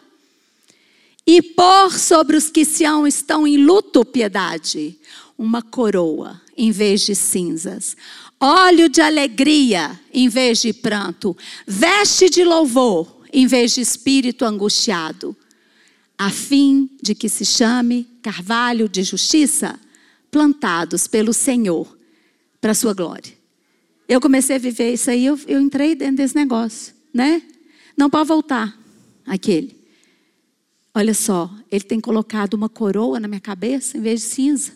e 1.24 1.40
pôr 1.40 1.92
sobre 1.92 2.36
os 2.36 2.50
que 2.50 2.64
se 2.64 2.82
estão 3.06 3.46
em 3.46 3.58
luto 3.58 4.04
piedade, 4.04 4.98
uma 5.38 5.62
coroa 5.62 6.42
em 6.56 6.70
vez 6.70 7.02
de 7.02 7.14
cinzas, 7.14 7.96
óleo 8.40 8.88
de 8.88 9.00
alegria 9.00 9.98
em 10.12 10.28
vez 10.28 10.60
de 10.60 10.72
pranto, 10.72 11.36
veste 11.66 12.28
de 12.28 12.44
louvor 12.44 13.22
em 13.32 13.46
vez 13.46 13.74
de 13.74 13.80
espírito 13.80 14.44
angustiado, 14.44 15.36
a 16.16 16.30
fim 16.30 16.88
de 17.02 17.14
que 17.14 17.28
se 17.28 17.44
chame 17.44 18.06
carvalho 18.22 18.88
de 18.88 19.02
justiça, 19.02 19.78
plantados 20.30 21.06
pelo 21.06 21.32
Senhor 21.32 21.98
para 22.60 22.70
a 22.70 22.74
sua 22.74 22.94
glória. 22.94 23.32
Eu 24.08 24.20
comecei 24.20 24.56
a 24.56 24.58
viver 24.58 24.92
isso 24.92 25.10
aí, 25.10 25.26
eu, 25.26 25.38
eu 25.46 25.60
entrei 25.60 25.94
dentro 25.94 26.16
desse 26.16 26.34
negócio, 26.34 26.94
né? 27.12 27.42
Não 27.96 28.10
pode 28.10 28.28
voltar, 28.28 28.78
aquele. 29.26 29.76
Olha 30.94 31.14
só, 31.14 31.50
ele 31.70 31.84
tem 31.84 32.00
colocado 32.00 32.54
uma 32.54 32.68
coroa 32.68 33.18
na 33.18 33.26
minha 33.26 33.40
cabeça 33.40 33.98
em 33.98 34.00
vez 34.00 34.20
de 34.20 34.26
cinza. 34.26 34.72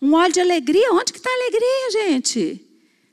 Um 0.00 0.14
óleo 0.14 0.32
de 0.32 0.40
alegria, 0.40 0.92
onde 0.92 1.12
que 1.12 1.18
está 1.18 1.30
a 1.30 1.34
alegria, 1.34 1.90
gente? 1.92 2.66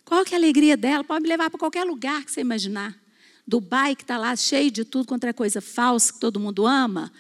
Qual 0.05 0.23
que 0.23 0.33
é 0.33 0.37
a 0.37 0.39
alegria 0.39 0.77
dela? 0.77 1.03
Pode 1.03 1.21
me 1.21 1.29
levar 1.29 1.49
para 1.49 1.59
qualquer 1.59 1.83
lugar 1.83 2.23
que 2.23 2.31
você 2.31 2.41
imaginar. 2.41 2.95
Dubai, 3.45 3.95
que 3.95 4.03
está 4.03 4.17
lá 4.17 4.35
cheio 4.35 4.71
de 4.71 4.83
tudo 4.85 5.07
contra 5.07 5.33
coisa 5.33 5.61
falsa, 5.61 6.13
que 6.13 6.19
todo 6.19 6.39
mundo 6.39 6.65
ama. 6.65 7.11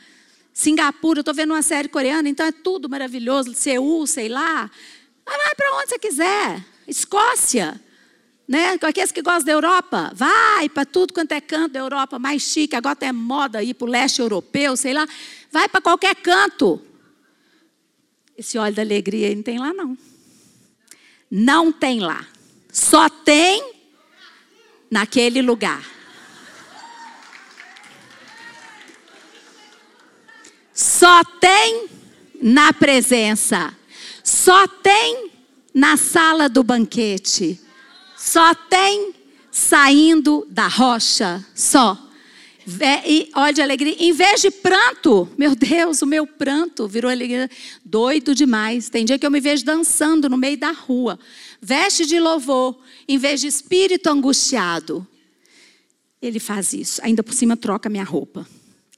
Singapura, 0.53 1.19
eu 1.19 1.21
estou 1.21 1.33
vendo 1.33 1.51
uma 1.53 1.61
série 1.61 1.87
coreana, 1.87 2.27
então 2.27 2.45
é 2.45 2.51
tudo 2.51 2.89
maravilhoso. 2.89 3.53
Seul, 3.53 4.07
sei 4.07 4.29
lá. 4.29 4.69
Vai 5.25 5.55
para 5.55 5.77
onde 5.77 5.89
você 5.89 5.99
quiser. 5.99 6.65
Escócia 6.87 7.79
né? 8.47 8.77
Aqueles 8.81 9.11
que 9.11 9.21
gostam 9.21 9.45
da 9.45 9.51
Europa, 9.51 10.11
vai 10.15 10.69
para 10.69 10.85
tudo 10.85 11.13
quanto 11.13 11.33
é 11.33 11.41
canto 11.41 11.73
da 11.73 11.79
Europa 11.79 12.17
mais 12.17 12.41
chique, 12.41 12.75
agora 12.75 12.95
tem 12.95 13.11
moda 13.11 13.61
ir 13.61 13.73
para 13.73 13.85
o 13.85 13.89
leste 13.89 14.21
europeu, 14.21 14.77
sei 14.77 14.93
lá, 14.93 15.05
vai 15.51 15.67
para 15.67 15.81
qualquer 15.81 16.15
canto. 16.15 16.81
Esse 18.37 18.57
óleo 18.57 18.75
da 18.75 18.81
alegria 18.81 19.33
não 19.35 19.43
tem 19.43 19.59
lá 19.59 19.73
não. 19.73 19.97
Não 21.29 21.71
tem 21.71 21.99
lá. 21.99 22.25
Só 22.71 23.09
tem 23.09 23.73
naquele 24.89 25.41
lugar. 25.41 25.83
Só 30.73 31.23
tem 31.23 31.89
na 32.41 32.71
presença. 32.71 33.75
Só 34.23 34.67
tem 34.67 35.31
na 35.73 35.97
sala 35.97 36.47
do 36.47 36.63
banquete 36.63 37.59
só 38.17 38.53
tem 38.53 39.13
saindo 39.51 40.45
da 40.49 40.67
rocha, 40.67 41.45
só. 41.55 41.97
Olha 43.33 43.53
de 43.53 43.61
alegria, 43.61 43.95
em 43.97 44.11
vez 44.11 44.41
de 44.41 44.51
pranto, 44.51 45.29
meu 45.37 45.55
Deus, 45.55 46.01
o 46.01 46.05
meu 46.05 46.27
pranto 46.27 46.85
virou 46.85 47.09
alegria, 47.09 47.49
doido 47.83 48.35
demais. 48.35 48.89
Tem 48.89 49.05
dia 49.05 49.17
que 49.17 49.25
eu 49.25 49.31
me 49.31 49.39
vejo 49.39 49.63
dançando 49.63 50.27
no 50.27 50.35
meio 50.35 50.57
da 50.57 50.71
rua, 50.71 51.17
veste 51.61 52.05
de 52.05 52.19
louvor, 52.19 52.77
em 53.07 53.17
vez 53.17 53.39
de 53.39 53.47
espírito 53.47 54.07
angustiado. 54.07 55.07
Ele 56.21 56.39
faz 56.39 56.73
isso, 56.73 56.99
ainda 57.03 57.23
por 57.23 57.33
cima 57.33 57.55
troca 57.55 57.89
minha 57.89 58.03
roupa. 58.03 58.45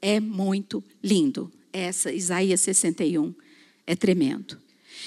É 0.02 0.20
muito 0.20 0.84
lindo. 1.04 1.52
Essa, 1.72 2.12
Isaías 2.12 2.62
61, 2.62 3.36
é 3.86 3.96
tremendo. 3.96 4.58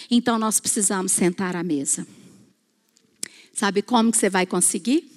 Então 0.09 0.39
nós 0.39 0.61
precisamos 0.61 1.11
sentar 1.11 1.57
à 1.57 1.65
mesa. 1.65 2.07
Sabe 3.53 3.83
como 3.83 4.13
que 4.13 4.19
você 4.19 4.31
vai 4.31 4.47
conseguir? 4.47 5.11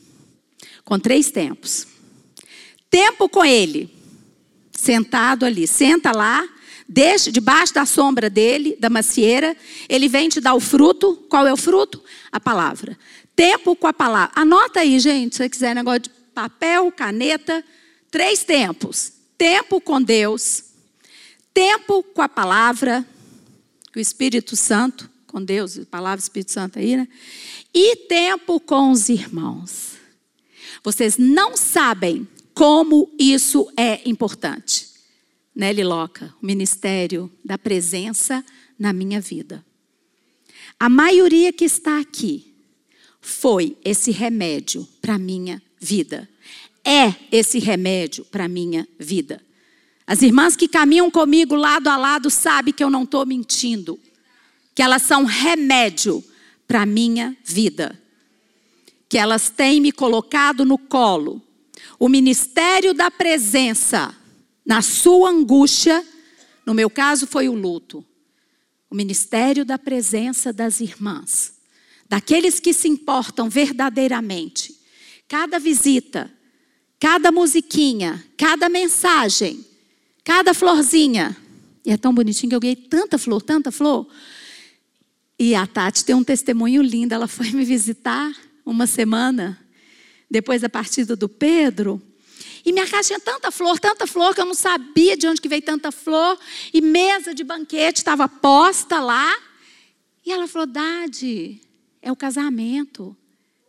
Com 0.83 0.97
três 0.97 1.29
tempos. 1.29 1.94
Tempo 2.95 3.27
com 3.27 3.43
ele, 3.43 3.93
sentado 4.71 5.45
ali, 5.45 5.67
senta 5.67 6.13
lá, 6.13 6.47
deixa 6.87 7.29
debaixo 7.29 7.73
da 7.73 7.85
sombra 7.85 8.29
dele, 8.29 8.77
da 8.79 8.89
macieira, 8.89 9.53
ele 9.89 10.07
vem 10.07 10.29
te 10.29 10.39
dar 10.39 10.53
o 10.53 10.61
fruto. 10.61 11.17
Qual 11.27 11.45
é 11.45 11.51
o 11.51 11.57
fruto? 11.57 12.01
A 12.31 12.39
palavra. 12.39 12.97
Tempo 13.35 13.75
com 13.75 13.85
a 13.85 13.91
palavra. 13.91 14.31
Anota 14.33 14.79
aí, 14.79 14.97
gente, 14.97 15.35
se 15.35 15.43
você 15.43 15.49
quiser 15.49 15.75
negócio 15.75 16.03
de 16.03 16.09
papel, 16.33 16.89
caneta, 16.89 17.61
três 18.09 18.45
tempos. 18.45 19.11
Tempo 19.37 19.81
com 19.81 20.01
Deus, 20.01 20.63
tempo 21.53 22.01
com 22.01 22.21
a 22.21 22.29
palavra, 22.29 23.05
com 23.91 23.99
o 23.99 24.01
Espírito 24.01 24.55
Santo, 24.55 25.11
com 25.27 25.43
Deus, 25.43 25.77
palavra 25.91 26.21
Espírito 26.21 26.53
Santo 26.53 26.79
aí, 26.79 26.95
né? 26.95 27.09
e 27.73 27.97
tempo 28.07 28.57
com 28.57 28.89
os 28.89 29.09
irmãos. 29.09 29.95
Vocês 30.81 31.17
não 31.17 31.57
sabem 31.57 32.25
como 32.55 33.11
isso 33.19 33.69
é 33.77 34.01
importante. 34.09 34.87
Nelly 35.53 35.83
Loca, 35.83 36.33
o 36.41 36.45
ministério 36.45 37.29
da 37.43 37.57
presença 37.57 38.43
na 38.79 38.93
minha 38.93 39.19
vida. 39.21 39.63
A 40.79 40.89
maioria 40.89 41.53
que 41.53 41.65
está 41.65 41.99
aqui 41.99 42.53
foi 43.21 43.77
esse 43.83 44.09
remédio 44.11 44.87
para 45.01 45.17
minha 45.17 45.61
vida. 45.79 46.27
É 46.83 47.13
esse 47.31 47.59
remédio 47.59 48.23
para 48.25 48.47
minha 48.47 48.87
vida. 48.97 49.41
As 50.07 50.21
irmãs 50.21 50.55
que 50.55 50.67
caminham 50.67 51.09
comigo 51.11 51.55
lado 51.55 51.87
a 51.87 51.97
lado 51.97 52.29
sabem 52.29 52.73
que 52.73 52.83
eu 52.83 52.89
não 52.89 53.03
estou 53.03 53.25
mentindo. 53.25 53.99
Que 54.73 54.81
elas 54.81 55.01
são 55.01 55.25
remédio 55.25 56.23
para 56.67 56.85
minha 56.85 57.35
vida. 57.43 57.99
Que 59.09 59.17
elas 59.17 59.49
têm 59.49 59.81
me 59.81 59.91
colocado 59.91 60.63
no 60.63 60.77
colo. 60.77 61.41
O 61.99 62.09
ministério 62.09 62.93
da 62.93 63.09
presença, 63.09 64.15
na 64.65 64.81
sua 64.81 65.29
angústia, 65.29 66.05
no 66.65 66.73
meu 66.73 66.89
caso 66.89 67.27
foi 67.27 67.47
o 67.47 67.53
luto. 67.53 68.05
O 68.89 68.95
ministério 68.95 69.63
da 69.63 69.77
presença 69.77 70.51
das 70.51 70.79
irmãs, 70.79 71.53
daqueles 72.07 72.59
que 72.59 72.73
se 72.73 72.87
importam 72.87 73.49
verdadeiramente. 73.49 74.75
Cada 75.27 75.57
visita, 75.57 76.31
cada 76.99 77.31
musiquinha, 77.31 78.23
cada 78.37 78.69
mensagem, 78.69 79.65
cada 80.23 80.53
florzinha. 80.53 81.35
E 81.85 81.91
é 81.91 81.97
tão 81.97 82.13
bonitinho 82.13 82.49
que 82.49 82.55
eu 82.55 82.59
ganhei 82.59 82.75
tanta 82.75 83.17
flor, 83.17 83.41
tanta 83.41 83.71
flor. 83.71 84.07
E 85.37 85.53
a 85.53 85.67
Tati 85.67 86.05
tem 86.05 86.15
um 86.15 86.23
testemunho 86.23 86.81
lindo. 86.81 87.13
Ela 87.13 87.27
foi 87.27 87.51
me 87.51 87.65
visitar 87.65 88.33
uma 88.65 88.87
semana 88.87 89.64
depois 90.29 90.61
da 90.61 90.69
partida 90.69 91.15
do 91.15 91.29
Pedro. 91.29 92.01
E 92.65 92.71
minha 92.71 92.87
casa 92.87 93.09
tinha 93.09 93.19
tanta 93.19 93.51
flor, 93.51 93.79
tanta 93.79 94.07
flor, 94.07 94.33
que 94.33 94.41
eu 94.41 94.45
não 94.45 94.55
sabia 94.55 95.15
de 95.15 95.27
onde 95.27 95.39
que 95.39 95.47
veio 95.47 95.61
tanta 95.61 95.91
flor. 95.91 96.37
E 96.73 96.81
mesa 96.81 97.33
de 97.33 97.43
banquete 97.43 97.99
estava 97.99 98.27
posta 98.27 98.99
lá. 98.99 99.37
E 100.25 100.31
ela 100.31 100.47
falou: 100.47 100.65
Dade, 100.65 101.61
é 102.01 102.11
o 102.11 102.15
casamento. 102.15 103.15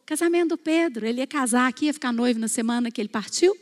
Casamento 0.07 0.51
do 0.51 0.59
Pedro. 0.59 1.07
Ele 1.07 1.21
ia 1.21 1.27
casar 1.27 1.69
aqui, 1.69 1.87
ia 1.87 1.93
ficar 1.93 2.13
noivo 2.13 2.39
na 2.39 2.49
semana 2.49 2.91
que 2.91 3.01
ele 3.01 3.09
partiu. 3.09 3.55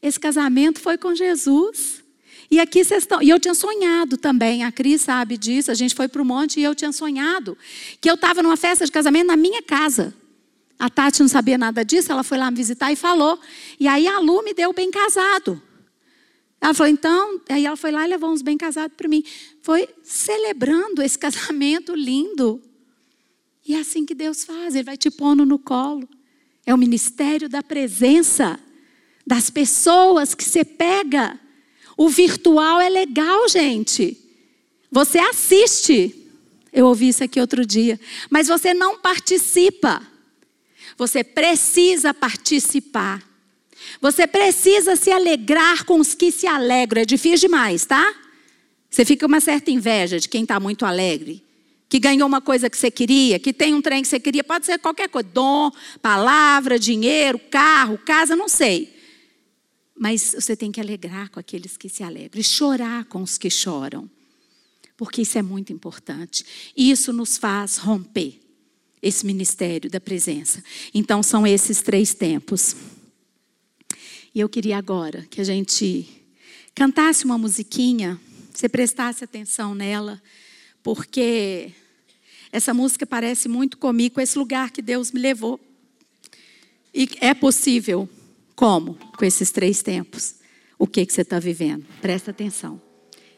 Esse 0.00 0.18
casamento 0.18 0.80
foi 0.80 0.96
com 0.96 1.14
Jesus. 1.14 2.02
E 2.50 2.58
aqui 2.58 2.82
vocês 2.82 3.02
estão. 3.02 3.20
E 3.22 3.28
eu 3.28 3.38
tinha 3.38 3.54
sonhado 3.54 4.16
também, 4.16 4.64
a 4.64 4.72
Cris 4.72 5.02
sabe 5.02 5.36
disso. 5.36 5.70
A 5.70 5.74
gente 5.74 5.94
foi 5.94 6.08
para 6.08 6.22
o 6.22 6.24
monte 6.24 6.60
e 6.60 6.62
eu 6.62 6.74
tinha 6.74 6.92
sonhado 6.92 7.58
que 8.00 8.08
eu 8.08 8.14
estava 8.14 8.42
numa 8.42 8.56
festa 8.56 8.86
de 8.86 8.92
casamento 8.92 9.26
na 9.26 9.36
minha 9.36 9.62
casa. 9.62 10.14
A 10.78 10.88
Tati 10.88 11.20
não 11.20 11.28
sabia 11.28 11.58
nada 11.58 11.84
disso, 11.84 12.12
ela 12.12 12.22
foi 12.22 12.38
lá 12.38 12.50
me 12.50 12.56
visitar 12.56 12.92
e 12.92 12.96
falou. 12.96 13.38
E 13.80 13.88
aí 13.88 14.06
a 14.06 14.18
Lu 14.20 14.42
me 14.42 14.54
deu 14.54 14.72
bem 14.72 14.90
casado. 14.90 15.60
Ela 16.60 16.74
falou, 16.74 16.92
então, 16.92 17.40
aí 17.48 17.66
ela 17.66 17.76
foi 17.76 17.90
lá 17.90 18.04
e 18.06 18.10
levou 18.10 18.30
uns 18.30 18.42
bem 18.42 18.56
casados 18.56 18.96
para 18.96 19.08
mim. 19.08 19.24
Foi 19.62 19.88
celebrando 20.02 21.02
esse 21.02 21.18
casamento 21.18 21.94
lindo. 21.94 22.62
E 23.66 23.74
é 23.74 23.80
assim 23.80 24.06
que 24.06 24.14
Deus 24.14 24.44
faz, 24.44 24.74
Ele 24.74 24.84
vai 24.84 24.96
te 24.96 25.10
pondo 25.10 25.44
no 25.44 25.58
colo. 25.58 26.08
É 26.64 26.74
o 26.74 26.78
ministério 26.78 27.48
da 27.48 27.62
presença 27.62 28.58
das 29.26 29.50
pessoas 29.50 30.34
que 30.34 30.44
você 30.44 30.64
pega. 30.64 31.38
O 31.96 32.08
virtual 32.08 32.80
é 32.80 32.88
legal, 32.88 33.48
gente. 33.48 34.16
Você 34.90 35.18
assiste. 35.18 36.14
Eu 36.72 36.86
ouvi 36.86 37.08
isso 37.08 37.22
aqui 37.22 37.40
outro 37.40 37.66
dia. 37.66 38.00
Mas 38.30 38.48
você 38.48 38.72
não 38.72 38.98
participa. 38.98 40.06
Você 40.98 41.22
precisa 41.22 42.12
participar. 42.12 43.22
Você 44.00 44.26
precisa 44.26 44.96
se 44.96 45.12
alegrar 45.12 45.84
com 45.84 46.00
os 46.00 46.12
que 46.12 46.32
se 46.32 46.46
alegram. 46.46 47.00
É 47.00 47.04
difícil 47.04 47.48
demais, 47.48 47.86
tá? 47.86 48.12
Você 48.90 49.04
fica 49.04 49.24
uma 49.24 49.40
certa 49.40 49.70
inveja 49.70 50.18
de 50.18 50.28
quem 50.28 50.42
está 50.42 50.58
muito 50.58 50.84
alegre. 50.84 51.44
Que 51.88 52.00
ganhou 52.00 52.26
uma 52.26 52.40
coisa 52.40 52.68
que 52.68 52.76
você 52.76 52.90
queria, 52.90 53.38
que 53.38 53.52
tem 53.52 53.72
um 53.72 53.80
trem 53.80 54.02
que 54.02 54.08
você 54.08 54.18
queria, 54.18 54.42
pode 54.42 54.66
ser 54.66 54.78
qualquer 54.78 55.08
coisa, 55.08 55.28
dom, 55.32 55.70
palavra, 56.02 56.78
dinheiro, 56.78 57.38
carro, 57.38 57.96
casa, 57.96 58.34
não 58.34 58.48
sei. 58.48 58.94
Mas 59.96 60.34
você 60.34 60.56
tem 60.56 60.70
que 60.70 60.80
alegrar 60.80 61.30
com 61.30 61.38
aqueles 61.38 61.76
que 61.76 61.88
se 61.88 62.02
alegram 62.02 62.40
e 62.40 62.44
chorar 62.44 63.04
com 63.04 63.22
os 63.22 63.38
que 63.38 63.48
choram. 63.48 64.10
Porque 64.96 65.22
isso 65.22 65.38
é 65.38 65.42
muito 65.42 65.72
importante. 65.72 66.44
E 66.76 66.90
isso 66.90 67.12
nos 67.12 67.38
faz 67.38 67.76
romper 67.76 68.47
esse 69.02 69.24
ministério 69.24 69.90
da 69.90 70.00
presença. 70.00 70.62
Então, 70.92 71.22
são 71.22 71.46
esses 71.46 71.80
três 71.82 72.14
tempos. 72.14 72.76
E 74.34 74.40
eu 74.40 74.48
queria 74.48 74.78
agora 74.78 75.26
que 75.30 75.40
a 75.40 75.44
gente 75.44 76.06
cantasse 76.74 77.24
uma 77.24 77.38
musiquinha, 77.38 78.20
você 78.52 78.68
prestasse 78.68 79.24
atenção 79.24 79.74
nela, 79.74 80.20
porque 80.82 81.72
essa 82.52 82.72
música 82.72 83.06
parece 83.06 83.48
muito 83.48 83.78
comigo, 83.78 84.16
com 84.16 84.20
esse 84.20 84.38
lugar 84.38 84.70
que 84.70 84.80
Deus 84.80 85.12
me 85.12 85.20
levou. 85.20 85.60
E 86.94 87.08
é 87.20 87.34
possível. 87.34 88.08
Como? 88.54 88.94
Com 88.94 89.24
esses 89.24 89.50
três 89.50 89.82
tempos. 89.82 90.36
O 90.78 90.86
que, 90.86 91.04
que 91.04 91.12
você 91.12 91.22
está 91.22 91.38
vivendo? 91.38 91.84
Presta 92.00 92.30
atenção. 92.30 92.80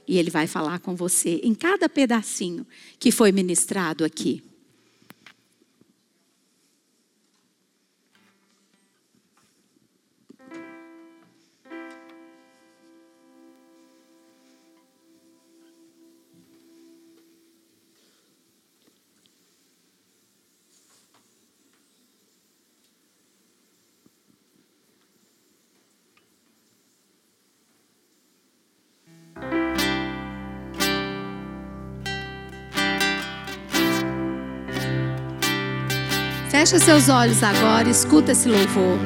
E 0.07 0.19
Ele 0.19 0.31
vai 0.31 0.47
falar 0.47 0.79
com 0.81 0.95
você 0.95 1.41
em 1.43 1.55
cada 1.55 1.89
pedacinho 1.89 2.67
que 2.99 3.11
foi 3.11 3.33
ministrado 3.33 4.05
aqui. 4.05 4.43
Fecha 36.61 36.79
seus 36.79 37.09
olhos 37.09 37.43
agora, 37.43 37.89
escuta 37.89 38.33
esse 38.33 38.47
louvor. 38.47 38.99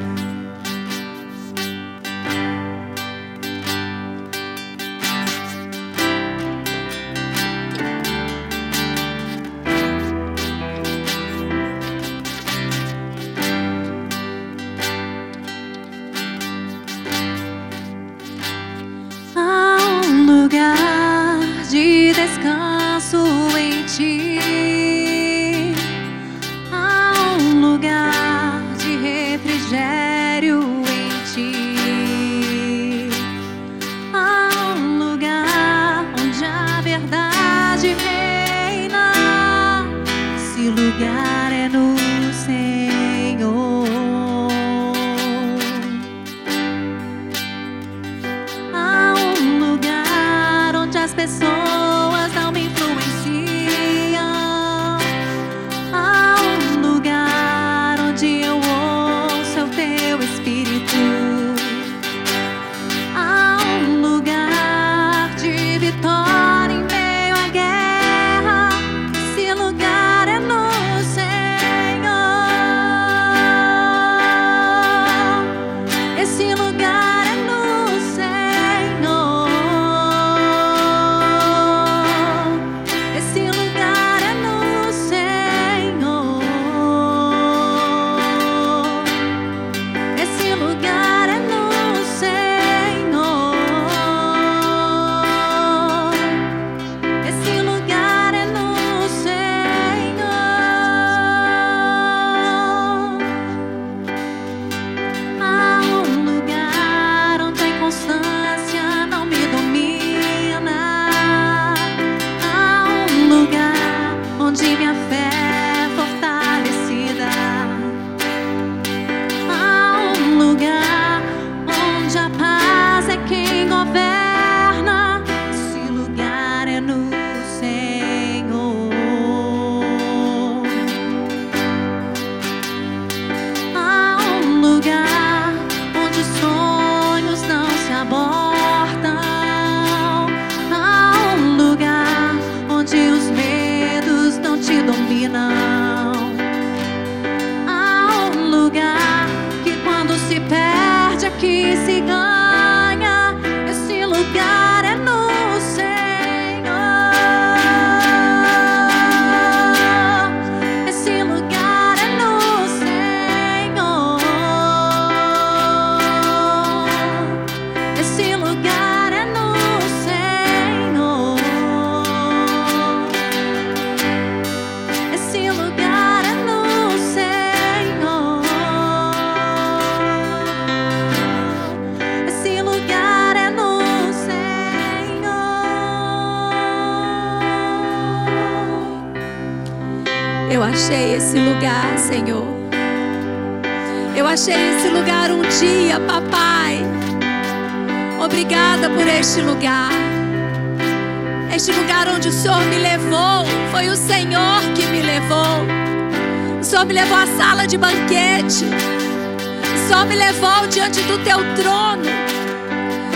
Levou 210.25 210.67
diante 210.69 211.03
do 211.03 211.19
teu 211.19 211.39
trono. 211.55 212.03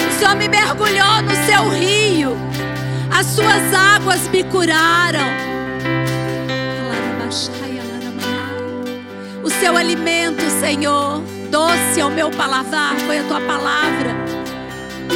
O 0.08 0.18
Senhor 0.18 0.36
me 0.36 0.46
mergulhou 0.46 1.22
no 1.22 1.34
seu 1.46 1.68
rio. 1.70 2.36
As 3.10 3.26
suas 3.26 3.74
águas 3.74 4.28
me 4.28 4.44
curaram. 4.44 5.28
O 9.42 9.48
seu 9.48 9.76
alimento, 9.76 10.42
Senhor, 10.60 11.22
doce 11.50 12.00
ao 12.00 12.10
meu 12.10 12.30
paladar, 12.30 12.94
foi 13.06 13.20
a 13.20 13.22
tua 13.24 13.40
palavra. 13.40 14.14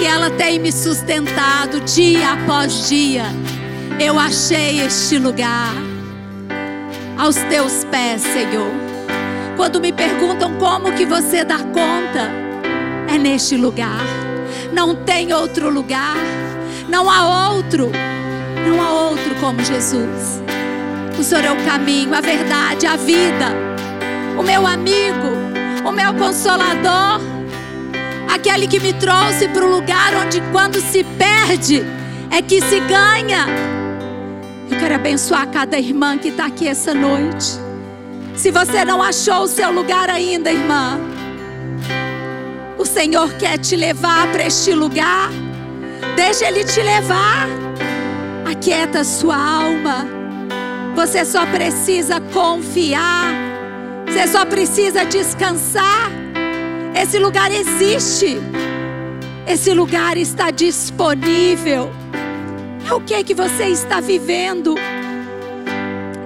E 0.00 0.06
ela 0.06 0.30
tem 0.30 0.58
me 0.58 0.72
sustentado 0.72 1.78
dia 1.80 2.32
após 2.32 2.88
dia. 2.88 3.24
Eu 4.00 4.18
achei 4.18 4.80
este 4.80 5.18
lugar 5.18 5.74
aos 7.18 7.36
teus 7.36 7.84
pés, 7.84 8.22
Senhor. 8.22 8.81
Quando 9.62 9.80
me 9.80 9.92
perguntam 9.92 10.58
como 10.58 10.90
que 10.90 11.06
você 11.06 11.44
dá 11.44 11.58
conta, 11.58 12.28
é 13.08 13.16
neste 13.16 13.56
lugar. 13.56 14.00
Não 14.72 14.96
tem 15.04 15.32
outro 15.32 15.70
lugar. 15.70 16.16
Não 16.88 17.08
há 17.08 17.52
outro. 17.52 17.88
Não 18.66 18.82
há 18.82 18.90
outro 18.90 19.32
como 19.36 19.62
Jesus. 19.62 20.42
O 21.16 21.22
Senhor 21.22 21.44
é 21.44 21.52
o 21.52 21.64
caminho, 21.64 22.12
a 22.12 22.20
verdade, 22.20 22.88
a 22.88 22.96
vida. 22.96 23.54
O 24.36 24.42
meu 24.42 24.66
amigo, 24.66 25.28
o 25.86 25.92
meu 25.92 26.12
consolador. 26.14 27.20
Aquele 28.34 28.66
que 28.66 28.80
me 28.80 28.92
trouxe 28.94 29.46
para 29.46 29.64
o 29.64 29.70
lugar 29.70 30.12
onde, 30.26 30.40
quando 30.50 30.80
se 30.80 31.04
perde, 31.04 31.84
é 32.32 32.42
que 32.42 32.60
se 32.62 32.80
ganha. 32.80 33.46
Eu 34.68 34.76
quero 34.76 34.96
abençoar 34.96 35.46
cada 35.46 35.78
irmã 35.78 36.18
que 36.18 36.30
está 36.30 36.46
aqui 36.46 36.66
essa 36.66 36.92
noite. 36.92 37.61
Se 38.42 38.50
você 38.50 38.84
não 38.84 39.00
achou 39.00 39.44
o 39.44 39.46
seu 39.46 39.70
lugar 39.70 40.10
ainda, 40.10 40.50
irmã, 40.50 40.98
o 42.76 42.84
Senhor 42.84 43.32
quer 43.34 43.56
te 43.56 43.76
levar 43.76 44.32
para 44.32 44.44
este 44.44 44.72
lugar. 44.72 45.30
Deixa 46.16 46.48
Ele 46.48 46.64
te 46.64 46.82
levar. 46.82 47.46
Aquieta 48.44 49.04
sua 49.04 49.36
alma. 49.36 50.08
Você 50.96 51.24
só 51.24 51.46
precisa 51.46 52.20
confiar. 52.32 53.32
Você 54.08 54.26
só 54.26 54.44
precisa 54.44 55.04
descansar. 55.04 56.10
Esse 57.00 57.20
lugar 57.20 57.52
existe. 57.52 58.38
Esse 59.46 59.72
lugar 59.72 60.16
está 60.16 60.50
disponível. 60.50 61.92
É 62.90 62.92
o 62.92 63.00
que 63.00 63.22
que 63.22 63.34
você 63.34 63.66
está 63.66 64.00
vivendo? 64.00 64.74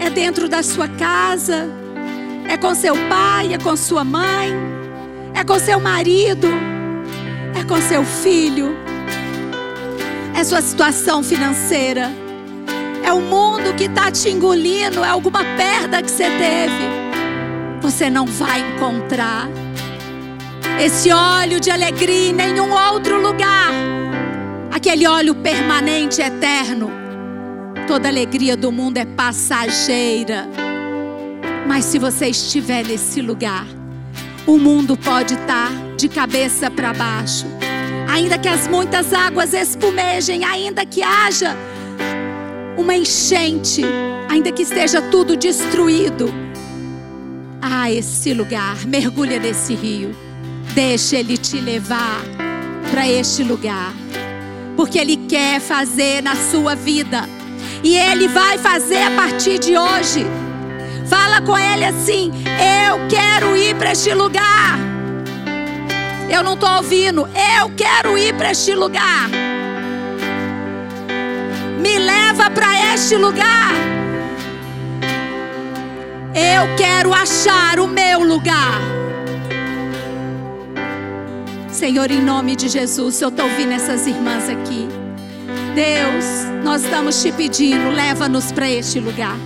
É 0.00 0.08
dentro 0.08 0.48
da 0.48 0.62
sua 0.62 0.88
casa? 0.88 1.84
É 2.49 2.57
com 2.57 2.74
seu 2.74 2.94
pai, 3.09 3.55
é 3.55 3.59
com 3.59 3.76
sua 3.76 4.05
mãe? 4.05 4.53
É 5.34 5.44
com 5.44 5.59
seu 5.59 5.80
marido? 5.80 6.49
É 7.59 7.64
com 7.64 7.80
seu 7.80 8.05
filho? 8.05 8.76
É 10.34 10.44
sua 10.44 10.61
situação 10.61 11.22
financeira? 11.22 12.11
É 13.05 13.12
o 13.12 13.20
mundo 13.20 13.74
que 13.76 13.84
está 13.84 14.11
te 14.11 14.28
engolindo? 14.28 15.05
É 15.05 15.09
alguma 15.09 15.44
perda 15.57 16.03
que 16.03 16.11
você 16.11 16.24
teve? 16.30 17.07
Você 17.80 18.11
não 18.11 18.26
vai 18.26 18.61
encontrar 18.61 19.49
esse 20.80 21.11
óleo 21.11 21.59
de 21.59 21.70
alegria 21.70 22.30
em 22.30 22.32
nenhum 22.32 22.72
outro 22.72 23.20
lugar. 23.20 23.72
Aquele 24.70 25.07
óleo 25.07 25.34
permanente, 25.34 26.20
eterno. 26.20 26.90
Toda 27.86 28.09
alegria 28.09 28.57
do 28.57 28.70
mundo 28.70 28.99
é 28.99 29.05
passageira. 29.05 30.65
Mas 31.66 31.84
se 31.84 31.98
você 31.98 32.28
estiver 32.28 32.86
nesse 32.86 33.20
lugar, 33.20 33.66
o 34.46 34.58
mundo 34.58 34.96
pode 34.96 35.34
estar 35.34 35.70
de 35.96 36.08
cabeça 36.08 36.70
para 36.70 36.92
baixo. 36.92 37.46
Ainda 38.08 38.38
que 38.38 38.48
as 38.48 38.68
muitas 38.68 39.12
águas 39.12 39.52
espumejem, 39.52 40.44
ainda 40.44 40.86
que 40.86 41.02
haja 41.02 41.56
uma 42.76 42.94
enchente, 42.94 43.82
ainda 44.28 44.52
que 44.52 44.62
esteja 44.62 45.02
tudo 45.02 45.36
destruído. 45.36 46.32
Ah, 47.60 47.90
esse 47.90 48.32
lugar, 48.32 48.86
mergulha 48.86 49.40
nesse 49.40 49.74
rio. 49.74 50.14
Deixa 50.74 51.16
ele 51.16 51.36
te 51.36 51.58
levar 51.58 52.22
para 52.90 53.08
este 53.08 53.42
lugar. 53.42 53.92
Porque 54.76 54.98
ele 54.98 55.16
quer 55.16 55.60
fazer 55.60 56.22
na 56.22 56.36
sua 56.36 56.76
vida. 56.76 57.28
E 57.82 57.96
ele 57.96 58.28
vai 58.28 58.58
fazer 58.58 59.02
a 59.02 59.10
partir 59.10 59.58
de 59.58 59.76
hoje. 59.76 60.24
Fala 61.09 61.40
com 61.40 61.57
ele 61.57 61.84
assim: 61.84 62.32
Eu 62.88 63.07
quero 63.09 63.57
ir 63.57 63.74
para 63.76 63.92
este 63.92 64.12
lugar. 64.14 64.78
Eu 66.28 66.42
não 66.42 66.54
estou 66.54 66.70
ouvindo. 66.70 67.28
Eu 67.59 67.70
quero 67.76 68.18
ir 68.18 68.34
para 68.34 68.50
este 68.50 68.74
lugar. 68.74 69.28
Me 71.80 71.98
leva 71.98 72.50
para 72.50 72.94
este 72.94 73.16
lugar. 73.16 73.72
Eu 76.34 76.76
quero 76.76 77.14
achar 77.14 77.78
o 77.78 77.86
meu 77.86 78.22
lugar. 78.22 78.80
Senhor, 81.70 82.11
em 82.11 82.20
nome 82.22 82.57
de 82.57 82.68
Jesus, 82.68 83.20
eu 83.20 83.28
estou 83.28 83.44
ouvindo 83.44 83.72
essas 83.72 84.07
irmãs 84.07 84.48
aqui. 84.48 84.88
Deus, 85.74 86.24
nós 86.64 86.82
estamos 86.82 87.22
te 87.22 87.31
pedindo, 87.31 87.90
leva-nos 87.90 88.51
para 88.51 88.68
este 88.68 88.98
lugar. 88.98 89.36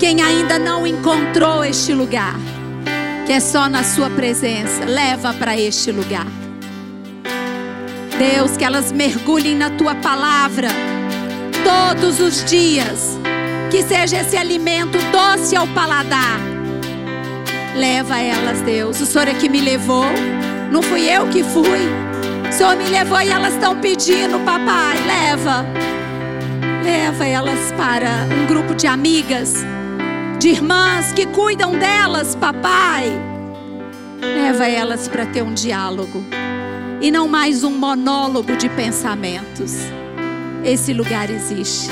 Quem 0.00 0.22
ainda 0.22 0.58
não 0.58 0.86
encontrou 0.86 1.62
este 1.62 1.92
lugar, 1.92 2.34
que 3.26 3.34
é 3.34 3.38
só 3.38 3.68
na 3.68 3.84
Sua 3.84 4.08
presença, 4.08 4.86
leva 4.86 5.34
para 5.34 5.54
este 5.54 5.92
lugar. 5.92 6.26
Deus, 8.18 8.56
que 8.56 8.64
elas 8.64 8.92
mergulhem 8.92 9.54
na 9.54 9.68
Tua 9.68 9.94
palavra 9.94 10.68
todos 11.62 12.18
os 12.18 12.42
dias. 12.46 13.18
Que 13.70 13.82
seja 13.82 14.22
esse 14.22 14.38
alimento 14.38 14.96
doce 15.12 15.54
ao 15.54 15.66
paladar. 15.68 16.40
Leva 17.76 18.18
elas, 18.18 18.62
Deus. 18.62 19.00
O 19.02 19.06
Senhor 19.06 19.28
é 19.28 19.34
que 19.34 19.50
me 19.50 19.60
levou. 19.60 20.06
Não 20.72 20.82
fui 20.82 21.08
eu 21.08 21.28
que 21.28 21.44
fui. 21.44 21.78
O 22.48 22.52
Senhor 22.52 22.74
me 22.74 22.88
levou 22.88 23.20
e 23.20 23.28
elas 23.28 23.52
estão 23.52 23.78
pedindo, 23.78 24.38
papai, 24.46 24.96
leva. 25.06 25.66
Leva 26.82 27.26
elas 27.26 27.70
para 27.76 28.26
um 28.42 28.46
grupo 28.46 28.74
de 28.74 28.86
amigas, 28.86 29.62
de 30.40 30.48
irmãs 30.48 31.12
que 31.12 31.26
cuidam 31.26 31.78
delas, 31.78 32.34
papai. 32.34 33.12
Leva 34.22 34.66
elas 34.66 35.06
para 35.06 35.26
ter 35.26 35.42
um 35.42 35.52
diálogo 35.52 36.24
e 36.98 37.10
não 37.10 37.28
mais 37.28 37.62
um 37.62 37.76
monólogo 37.76 38.56
de 38.56 38.66
pensamentos. 38.70 39.74
Esse 40.64 40.94
lugar 40.94 41.28
existe 41.28 41.90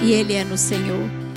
e 0.00 0.12
ele 0.12 0.34
é 0.34 0.44
no 0.44 0.56
Senhor. 0.56 1.27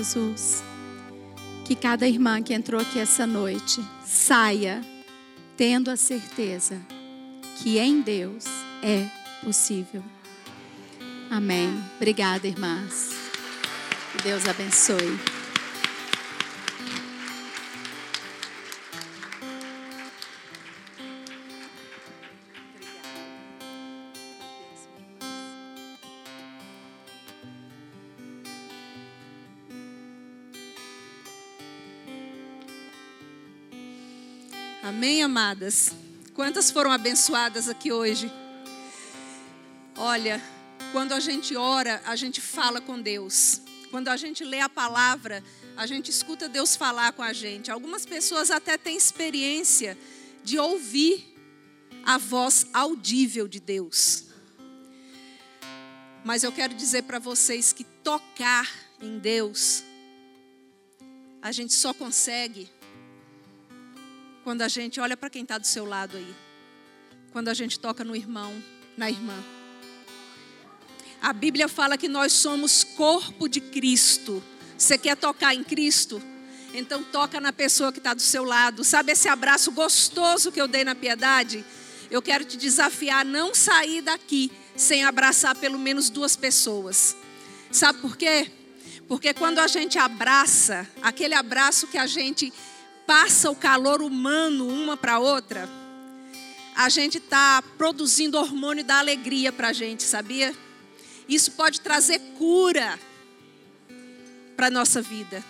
Jesus. 0.00 0.64
Que 1.64 1.74
cada 1.74 2.08
irmã 2.08 2.42
que 2.42 2.54
entrou 2.54 2.80
aqui 2.80 2.98
essa 2.98 3.26
noite 3.26 3.84
saia 4.04 4.80
tendo 5.56 5.90
a 5.90 5.96
certeza 5.96 6.80
que 7.58 7.78
em 7.78 8.00
Deus 8.00 8.44
é 8.82 9.06
possível. 9.44 10.02
Amém. 11.30 11.68
Obrigada, 11.96 12.48
irmãs. 12.48 13.10
Que 14.12 14.22
Deus 14.22 14.48
abençoe. 14.48 15.39
Amém, 35.00 35.22
amadas? 35.22 35.92
Quantas 36.34 36.70
foram 36.70 36.92
abençoadas 36.92 37.70
aqui 37.70 37.90
hoje? 37.90 38.30
Olha, 39.96 40.38
quando 40.92 41.12
a 41.12 41.20
gente 41.20 41.56
ora, 41.56 42.02
a 42.04 42.14
gente 42.14 42.38
fala 42.38 42.82
com 42.82 43.00
Deus. 43.00 43.62
Quando 43.90 44.08
a 44.08 44.16
gente 44.18 44.44
lê 44.44 44.60
a 44.60 44.68
palavra, 44.68 45.42
a 45.74 45.86
gente 45.86 46.10
escuta 46.10 46.50
Deus 46.50 46.76
falar 46.76 47.14
com 47.14 47.22
a 47.22 47.32
gente. 47.32 47.70
Algumas 47.70 48.04
pessoas 48.04 48.50
até 48.50 48.76
têm 48.76 48.94
experiência 48.94 49.96
de 50.44 50.58
ouvir 50.58 51.34
a 52.04 52.18
voz 52.18 52.66
audível 52.70 53.48
de 53.48 53.58
Deus. 53.58 54.24
Mas 56.22 56.42
eu 56.42 56.52
quero 56.52 56.74
dizer 56.74 57.04
para 57.04 57.18
vocês 57.18 57.72
que 57.72 57.84
tocar 57.84 58.70
em 59.00 59.18
Deus, 59.18 59.82
a 61.40 61.50
gente 61.52 61.72
só 61.72 61.94
consegue 61.94 62.68
quando 64.50 64.62
a 64.62 64.68
gente 64.68 64.98
olha 64.98 65.16
para 65.16 65.30
quem 65.30 65.42
está 65.42 65.58
do 65.58 65.66
seu 65.68 65.84
lado 65.84 66.16
aí. 66.16 66.34
Quando 67.30 67.46
a 67.46 67.54
gente 67.54 67.78
toca 67.78 68.02
no 68.02 68.16
irmão, 68.16 68.52
na 68.96 69.08
irmã. 69.08 69.44
A 71.22 71.32
Bíblia 71.32 71.68
fala 71.68 71.96
que 71.96 72.08
nós 72.08 72.32
somos 72.32 72.82
corpo 72.82 73.48
de 73.48 73.60
Cristo. 73.60 74.42
Você 74.76 74.98
quer 74.98 75.16
tocar 75.16 75.54
em 75.54 75.62
Cristo? 75.62 76.20
Então 76.74 77.00
toca 77.00 77.40
na 77.40 77.52
pessoa 77.52 77.92
que 77.92 77.98
está 77.98 78.12
do 78.12 78.20
seu 78.20 78.42
lado. 78.42 78.82
Sabe 78.82 79.12
esse 79.12 79.28
abraço 79.28 79.70
gostoso 79.70 80.50
que 80.50 80.60
eu 80.60 80.66
dei 80.66 80.82
na 80.82 80.96
piedade? 80.96 81.64
Eu 82.10 82.20
quero 82.20 82.44
te 82.44 82.56
desafiar 82.56 83.20
a 83.20 83.24
não 83.24 83.54
sair 83.54 84.02
daqui 84.02 84.50
sem 84.74 85.04
abraçar 85.04 85.54
pelo 85.54 85.78
menos 85.78 86.10
duas 86.10 86.34
pessoas. 86.34 87.14
Sabe 87.70 88.00
por 88.00 88.16
quê? 88.16 88.50
Porque 89.06 89.32
quando 89.32 89.60
a 89.60 89.68
gente 89.68 89.96
abraça, 89.96 90.88
aquele 91.00 91.34
abraço 91.34 91.86
que 91.86 91.98
a 91.98 92.06
gente 92.06 92.52
passa 93.10 93.50
o 93.50 93.56
calor 93.56 94.02
humano 94.02 94.68
uma 94.68 94.96
para 94.96 95.18
outra, 95.18 95.68
a 96.76 96.88
gente 96.88 97.18
está 97.18 97.60
produzindo 97.76 98.38
hormônio 98.38 98.84
da 98.84 99.00
alegria 99.00 99.50
para 99.50 99.70
a 99.70 99.72
gente, 99.72 100.04
sabia? 100.04 100.54
Isso 101.28 101.50
pode 101.50 101.80
trazer 101.80 102.20
cura 102.38 102.96
para 104.56 104.68
a 104.68 104.70
nossa 104.70 105.02
vida. 105.02 105.44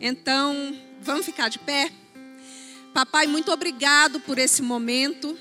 Então, 0.00 0.74
vamos 1.02 1.26
ficar 1.26 1.50
de 1.50 1.58
pé? 1.58 1.92
Papai, 2.94 3.26
muito 3.26 3.52
obrigado 3.52 4.18
por 4.18 4.38
esse 4.38 4.62
momento. 4.62 5.36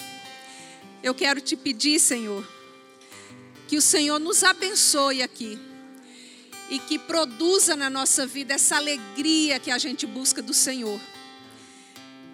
Eu 1.02 1.16
quero 1.16 1.40
te 1.40 1.56
pedir, 1.56 2.02
Senhor, 2.02 2.46
que 3.70 3.78
o 3.78 3.82
Senhor 3.82 4.20
nos 4.20 4.44
abençoe 4.44 5.24
aqui 5.24 5.58
e 6.70 6.80
que 6.80 7.00
produza 7.00 7.78
na 7.78 7.90
nossa 7.90 8.28
vida 8.28 8.56
essa 8.56 8.76
alegria 8.76 9.58
que 9.58 9.72
a 9.72 9.78
gente 9.78 10.06
busca 10.06 10.42
do 10.42 10.54
Senhor 10.54 11.00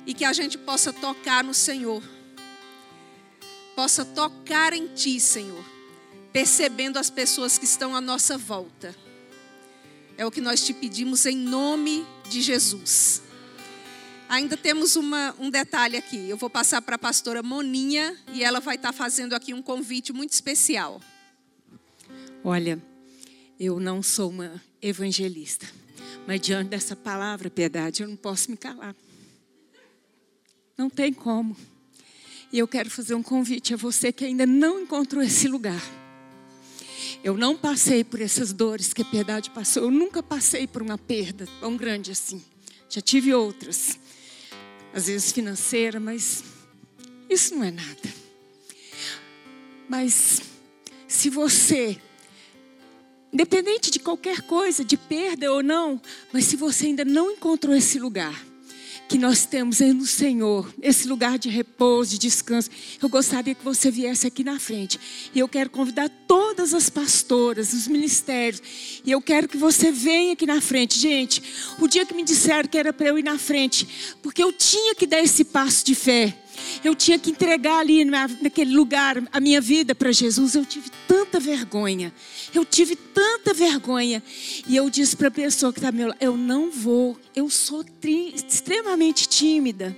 e 0.06 0.14
que 0.14 0.26
a 0.26 0.34
gente 0.34 0.58
possa 0.58 0.92
tocar 0.92 1.44
no 1.44 1.54
Senhor, 1.54 2.04
possa 3.76 4.04
tocar 4.04 4.74
em 4.74 4.88
Ti, 4.88 5.20
Senhor, 5.20 5.64
percebendo 6.34 6.98
as 6.98 7.10
pessoas 7.10 7.58
que 7.58 7.66
estão 7.66 7.96
à 7.96 8.02
nossa 8.02 8.38
volta. 8.38 8.96
É 10.18 10.26
o 10.26 10.32
que 10.32 10.42
nós 10.42 10.64
te 10.66 10.74
pedimos 10.74 11.26
em 11.26 11.36
nome 11.36 12.06
de 12.30 12.42
Jesus. 12.42 13.22
Ainda 14.30 14.56
temos 14.56 14.96
uma, 14.96 15.36
um 15.40 15.50
detalhe 15.50 15.98
aqui. 15.98 16.30
Eu 16.30 16.38
vou 16.38 16.50
passar 16.50 16.82
para 16.82 16.96
a 16.96 17.00
pastora 17.00 17.44
Moninha 17.44 18.18
e 18.32 18.44
ela 18.44 18.60
vai 18.60 18.76
estar 18.76 18.94
fazendo 18.94 19.34
aqui 19.34 19.54
um 19.54 19.62
convite 19.62 20.14
muito 20.14 20.32
especial. 20.32 21.02
Olha, 22.44 22.82
eu 23.60 23.80
não 23.80 24.02
sou 24.02 24.30
uma 24.30 24.62
evangelista, 24.82 25.68
mas 26.26 26.40
diante 26.40 26.70
dessa 26.70 26.96
palavra, 26.96 27.50
piedade, 27.50 28.04
eu 28.04 28.08
não 28.08 28.16
posso 28.16 28.50
me 28.50 28.58
calar. 28.58 28.96
Não 30.82 30.90
tem 30.90 31.14
como. 31.14 31.56
E 32.52 32.58
eu 32.58 32.68
quero 32.68 32.90
fazer 32.90 33.14
um 33.14 33.22
convite 33.22 33.72
a 33.72 33.78
você 33.78 34.12
que 34.12 34.26
ainda 34.26 34.48
não 34.48 34.82
encontrou 34.82 35.22
esse 35.22 35.48
lugar. 35.48 35.80
Eu 37.24 37.38
não 37.38 37.56
passei 37.56 38.04
por 38.04 38.20
essas 38.20 38.52
dores 38.52 38.92
que 38.92 39.04
a 39.04 39.06
piedade 39.06 39.52
passou. 39.52 39.84
Eu 39.84 39.92
nunca 39.92 40.24
passei 40.24 40.66
por 40.66 40.82
uma 40.82 40.98
perda 40.98 41.48
tão 41.60 41.78
grande 41.78 42.10
assim. 42.10 42.44
Já 42.90 43.00
tive 43.00 43.32
outras, 43.32 44.00
às 44.92 45.06
vezes 45.06 45.32
financeira, 45.32 46.00
mas 46.00 46.44
isso 47.30 47.54
não 47.54 47.64
é 47.64 47.70
nada. 47.70 48.14
Mas 49.88 50.42
se 51.08 51.30
você, 51.30 51.96
independente 53.32 53.92
de 53.92 54.00
qualquer 54.00 54.42
coisa, 54.42 54.84
de 54.84 54.98
perda 54.98 55.54
ou 55.54 55.62
não, 55.62 56.02
mas 56.34 56.46
se 56.46 56.56
você 56.56 56.88
ainda 56.88 57.06
não 57.06 57.30
encontrou 57.30 57.76
esse 57.76 58.00
lugar, 58.00 58.50
que 59.12 59.18
nós 59.18 59.46
temos 59.46 59.82
no 59.82 60.06
Senhor, 60.06 60.74
esse 60.82 61.06
lugar 61.06 61.38
de 61.38 61.50
repouso, 61.50 62.12
de 62.12 62.18
descanso. 62.18 62.70
Eu 63.02 63.10
gostaria 63.10 63.54
que 63.54 63.62
você 63.62 63.92
viesse 63.92 64.26
aqui 64.26 64.42
na 64.42 64.58
frente. 64.58 64.98
E 65.36 65.40
eu 65.40 65.50
quero 65.50 65.70
convidar 65.70 66.10
todas 66.26 66.74
as 66.74 66.90
pastoras, 66.90 67.74
os 67.74 67.90
ministérios. 67.90 68.62
E 69.04 69.12
eu 69.12 69.22
quero 69.22 69.50
que 69.50 69.58
você 69.58 69.92
venha 69.92 70.32
aqui 70.32 70.46
na 70.46 70.62
frente. 70.62 70.98
Gente, 70.98 71.44
o 71.78 71.90
dia 71.90 72.06
que 72.06 72.14
me 72.14 72.24
disseram 72.24 72.70
que 72.70 72.78
era 72.78 72.94
para 72.94 73.08
eu 73.08 73.20
ir 73.20 73.24
na 73.24 73.38
frente, 73.38 74.16
porque 74.24 74.42
eu 74.42 74.54
tinha 74.54 74.96
que 74.96 75.06
dar 75.06 75.20
esse 75.20 75.44
passo 75.44 75.86
de 75.86 75.94
fé. 75.94 76.34
Eu 76.84 76.96
tinha 76.96 77.18
que 77.20 77.30
entregar 77.30 77.80
ali 77.80 78.06
naquele 78.06 78.76
lugar 78.76 79.22
a 79.32 79.40
minha 79.40 79.62
vida 79.62 79.94
para 79.94 80.12
Jesus. 80.12 80.56
Eu 80.56 80.66
tive 80.66 80.90
tanta 81.08 81.40
vergonha. 81.40 82.14
Eu 82.54 82.66
tive 82.66 82.96
tanta 82.96 83.54
vergonha. 83.54 84.24
E 84.68 84.76
eu 84.76 84.90
disse 84.90 85.16
para 85.16 85.28
a 85.28 85.32
pessoa 85.32 85.72
que 85.72 85.80
está 85.80 85.92
meu 85.92 86.08
lado: 86.08 86.18
Eu 86.20 86.36
não 86.36 86.72
vou. 86.72 87.18
Eu 87.36 87.50
sou 87.50 87.86
extremamente 88.36 89.28
tímida. 89.28 89.96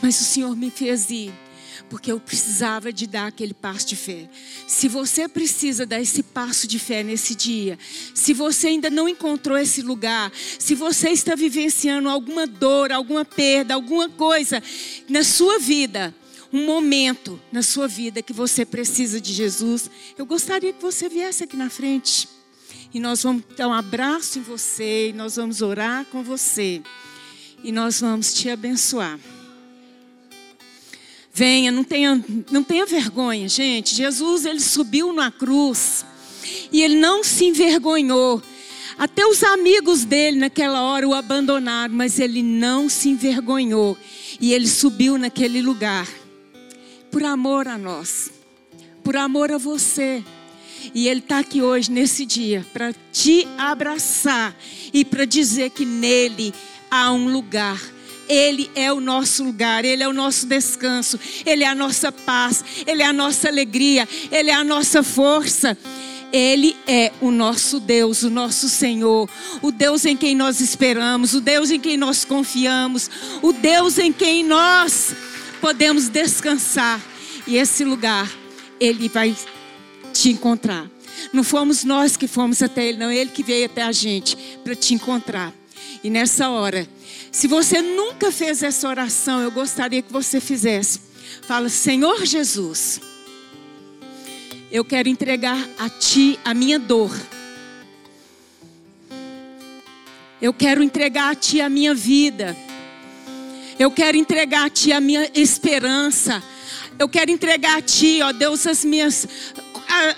Mas 0.00 0.20
o 0.20 0.24
Senhor 0.24 0.56
me 0.56 0.70
fez 0.70 1.10
ir 1.10 1.32
porque 1.88 2.10
eu 2.10 2.20
precisava 2.20 2.92
de 2.92 3.06
dar 3.06 3.26
aquele 3.26 3.54
passo 3.54 3.86
de 3.86 3.96
fé. 3.96 4.28
Se 4.66 4.88
você 4.88 5.28
precisa 5.28 5.84
dar 5.84 6.00
esse 6.00 6.22
passo 6.22 6.66
de 6.66 6.78
fé 6.78 7.02
nesse 7.02 7.34
dia, 7.34 7.78
se 8.14 8.32
você 8.32 8.68
ainda 8.68 8.90
não 8.90 9.08
encontrou 9.08 9.56
esse 9.56 9.82
lugar, 9.82 10.32
se 10.58 10.74
você 10.74 11.10
está 11.10 11.34
vivenciando 11.34 12.08
alguma 12.08 12.46
dor, 12.46 12.92
alguma 12.92 13.24
perda, 13.24 13.74
alguma 13.74 14.08
coisa 14.08 14.62
na 15.08 15.24
sua 15.24 15.58
vida, 15.58 16.14
um 16.52 16.66
momento 16.66 17.40
na 17.50 17.62
sua 17.62 17.88
vida 17.88 18.22
que 18.22 18.32
você 18.32 18.64
precisa 18.64 19.20
de 19.20 19.32
Jesus, 19.32 19.90
eu 20.18 20.26
gostaria 20.26 20.72
que 20.72 20.82
você 20.82 21.08
viesse 21.08 21.44
aqui 21.44 21.56
na 21.56 21.70
frente. 21.70 22.28
E 22.94 23.00
nós 23.00 23.22
vamos 23.22 23.42
dar 23.56 23.68
um 23.68 23.72
abraço 23.72 24.38
em 24.38 24.42
você, 24.42 25.08
e 25.08 25.12
nós 25.14 25.36
vamos 25.36 25.62
orar 25.62 26.04
com 26.06 26.22
você, 26.22 26.82
e 27.64 27.72
nós 27.72 28.00
vamos 28.00 28.34
te 28.34 28.50
abençoar. 28.50 29.18
Venha, 31.34 31.72
não 31.72 31.82
tenha, 31.82 32.22
não 32.50 32.62
tenha 32.62 32.84
vergonha, 32.84 33.48
gente. 33.48 33.94
Jesus, 33.94 34.44
ele 34.44 34.60
subiu 34.60 35.12
na 35.14 35.30
cruz 35.30 36.04
e 36.70 36.82
ele 36.82 36.96
não 36.96 37.24
se 37.24 37.46
envergonhou. 37.46 38.42
Até 38.98 39.26
os 39.26 39.42
amigos 39.42 40.04
dele 40.04 40.38
naquela 40.38 40.82
hora 40.82 41.08
o 41.08 41.14
abandonaram, 41.14 41.94
mas 41.94 42.18
ele 42.18 42.42
não 42.42 42.88
se 42.88 43.08
envergonhou. 43.08 43.96
E 44.38 44.52
ele 44.52 44.68
subiu 44.68 45.16
naquele 45.16 45.62
lugar. 45.62 46.06
Por 47.10 47.24
amor 47.24 47.66
a 47.66 47.78
nós, 47.78 48.30
por 49.02 49.16
amor 49.16 49.50
a 49.52 49.58
você. 49.58 50.22
E 50.94 51.08
ele 51.08 51.20
está 51.20 51.38
aqui 51.38 51.62
hoje, 51.62 51.90
nesse 51.90 52.26
dia, 52.26 52.66
para 52.72 52.94
te 53.10 53.46
abraçar 53.56 54.54
e 54.92 55.04
para 55.04 55.24
dizer 55.24 55.70
que 55.70 55.84
nele 55.84 56.52
há 56.90 57.12
um 57.12 57.28
lugar 57.32 57.80
ele 58.28 58.70
é 58.74 58.92
o 58.92 59.00
nosso 59.00 59.44
lugar, 59.44 59.84
Ele 59.84 60.02
é 60.02 60.08
o 60.08 60.12
nosso 60.12 60.46
descanso, 60.46 61.18
Ele 61.44 61.64
é 61.64 61.66
a 61.66 61.74
nossa 61.74 62.10
paz, 62.10 62.64
Ele 62.86 63.02
é 63.02 63.06
a 63.06 63.12
nossa 63.12 63.48
alegria, 63.48 64.08
Ele 64.30 64.50
é 64.50 64.54
a 64.54 64.64
nossa 64.64 65.02
força. 65.02 65.76
Ele 66.32 66.74
é 66.86 67.12
o 67.20 67.30
nosso 67.30 67.78
Deus, 67.78 68.22
o 68.22 68.30
nosso 68.30 68.66
Senhor, 68.66 69.28
o 69.60 69.70
Deus 69.70 70.06
em 70.06 70.16
quem 70.16 70.34
nós 70.34 70.60
esperamos, 70.62 71.34
o 71.34 71.42
Deus 71.42 71.70
em 71.70 71.78
quem 71.78 71.98
nós 71.98 72.24
confiamos, 72.24 73.10
o 73.42 73.52
Deus 73.52 73.98
em 73.98 74.10
quem 74.10 74.42
nós 74.42 75.14
podemos 75.60 76.08
descansar. 76.08 76.98
E 77.46 77.58
esse 77.58 77.84
lugar, 77.84 78.32
Ele 78.80 79.10
vai 79.10 79.36
te 80.14 80.30
encontrar. 80.30 80.90
Não 81.34 81.44
fomos 81.44 81.84
nós 81.84 82.16
que 82.16 82.26
fomos 82.26 82.62
até 82.62 82.86
Ele, 82.86 82.96
não. 82.96 83.12
Ele 83.12 83.30
que 83.30 83.42
veio 83.42 83.66
até 83.66 83.82
a 83.82 83.92
gente 83.92 84.34
para 84.64 84.74
te 84.74 84.94
encontrar. 84.94 85.52
E 86.02 86.08
nessa 86.08 86.48
hora, 86.48 86.88
se 87.32 87.48
você 87.48 87.80
nunca 87.80 88.30
fez 88.30 88.62
essa 88.62 88.86
oração, 88.86 89.40
eu 89.40 89.50
gostaria 89.50 90.02
que 90.02 90.12
você 90.12 90.38
fizesse. 90.38 91.00
Fala, 91.46 91.70
Senhor 91.70 92.26
Jesus, 92.26 93.00
eu 94.70 94.84
quero 94.84 95.08
entregar 95.08 95.58
a 95.78 95.88
Ti 95.88 96.38
a 96.44 96.52
minha 96.52 96.78
dor. 96.78 97.10
Eu 100.42 100.52
quero 100.52 100.82
entregar 100.82 101.30
a 101.30 101.34
Ti 101.34 101.62
a 101.62 101.70
minha 101.70 101.94
vida. 101.94 102.54
Eu 103.78 103.90
quero 103.90 104.18
entregar 104.18 104.66
a 104.66 104.70
Ti 104.70 104.92
a 104.92 105.00
minha 105.00 105.30
esperança. 105.34 106.42
Eu 106.98 107.08
quero 107.08 107.30
entregar 107.30 107.78
a 107.78 107.82
Ti, 107.82 108.20
ó 108.22 108.30
Deus, 108.32 108.66
as 108.66 108.84
minhas, 108.84 109.26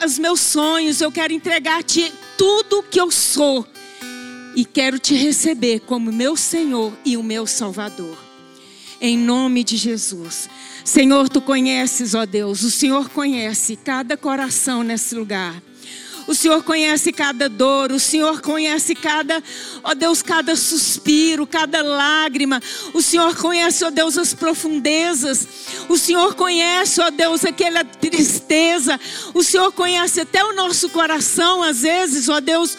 os 0.04 0.18
meus 0.18 0.40
sonhos. 0.40 1.00
Eu 1.00 1.12
quero 1.12 1.32
entregar 1.32 1.78
a 1.78 1.82
Ti 1.82 2.12
tudo 2.36 2.82
que 2.82 3.00
eu 3.00 3.12
sou. 3.12 3.64
E 4.56 4.64
quero 4.64 4.98
te 4.98 5.14
receber 5.14 5.81
como 5.81 6.12
meu 6.12 6.36
Senhor 6.36 6.93
e 7.05 7.16
o 7.16 7.22
meu 7.22 7.47
Salvador. 7.47 8.16
Em 9.01 9.18
nome 9.18 9.64
de 9.64 9.76
Jesus. 9.76 10.48
Senhor, 10.85 11.28
tu 11.28 11.40
conheces, 11.40 12.14
ó 12.14 12.24
Deus, 12.24 12.62
o 12.62 12.70
Senhor 12.70 13.09
conhece 13.10 13.76
cada 13.76 14.16
coração 14.16 14.82
nesse 14.82 15.14
lugar. 15.14 15.60
O 16.26 16.35
Senhor 16.35 16.62
conhece 16.62 17.12
cada 17.12 17.48
dor, 17.48 17.93
o 17.93 18.01
Senhor 18.01 18.40
conhece 18.40 18.94
cada, 18.94 19.43
ó 19.82 19.94
Deus, 19.94 20.22
cada 20.22 20.56
suspiro, 20.56 21.47
cada 21.47 21.82
lágrima. 21.82 22.62
O 22.94 23.02
Senhor 23.02 23.36
conhece, 23.36 23.85
ó 23.85 23.90
Deus, 23.90 24.16
as 24.16 24.32
profundezas. 24.32 25.47
O 25.89 25.98
Senhor 25.98 26.35
conhece, 26.35 27.01
ó 27.01 27.10
Deus, 27.10 27.44
aquela 27.44 27.85
tristeza. 27.85 28.98
O 29.35 29.43
Senhor 29.43 29.70
conhece 29.72 30.20
até 30.20 30.43
o 30.43 30.55
nosso 30.55 30.89
coração, 30.89 31.62
às 31.62 31.82
vezes, 31.82 32.28
ó 32.31 32.40
Deus, 32.40 32.76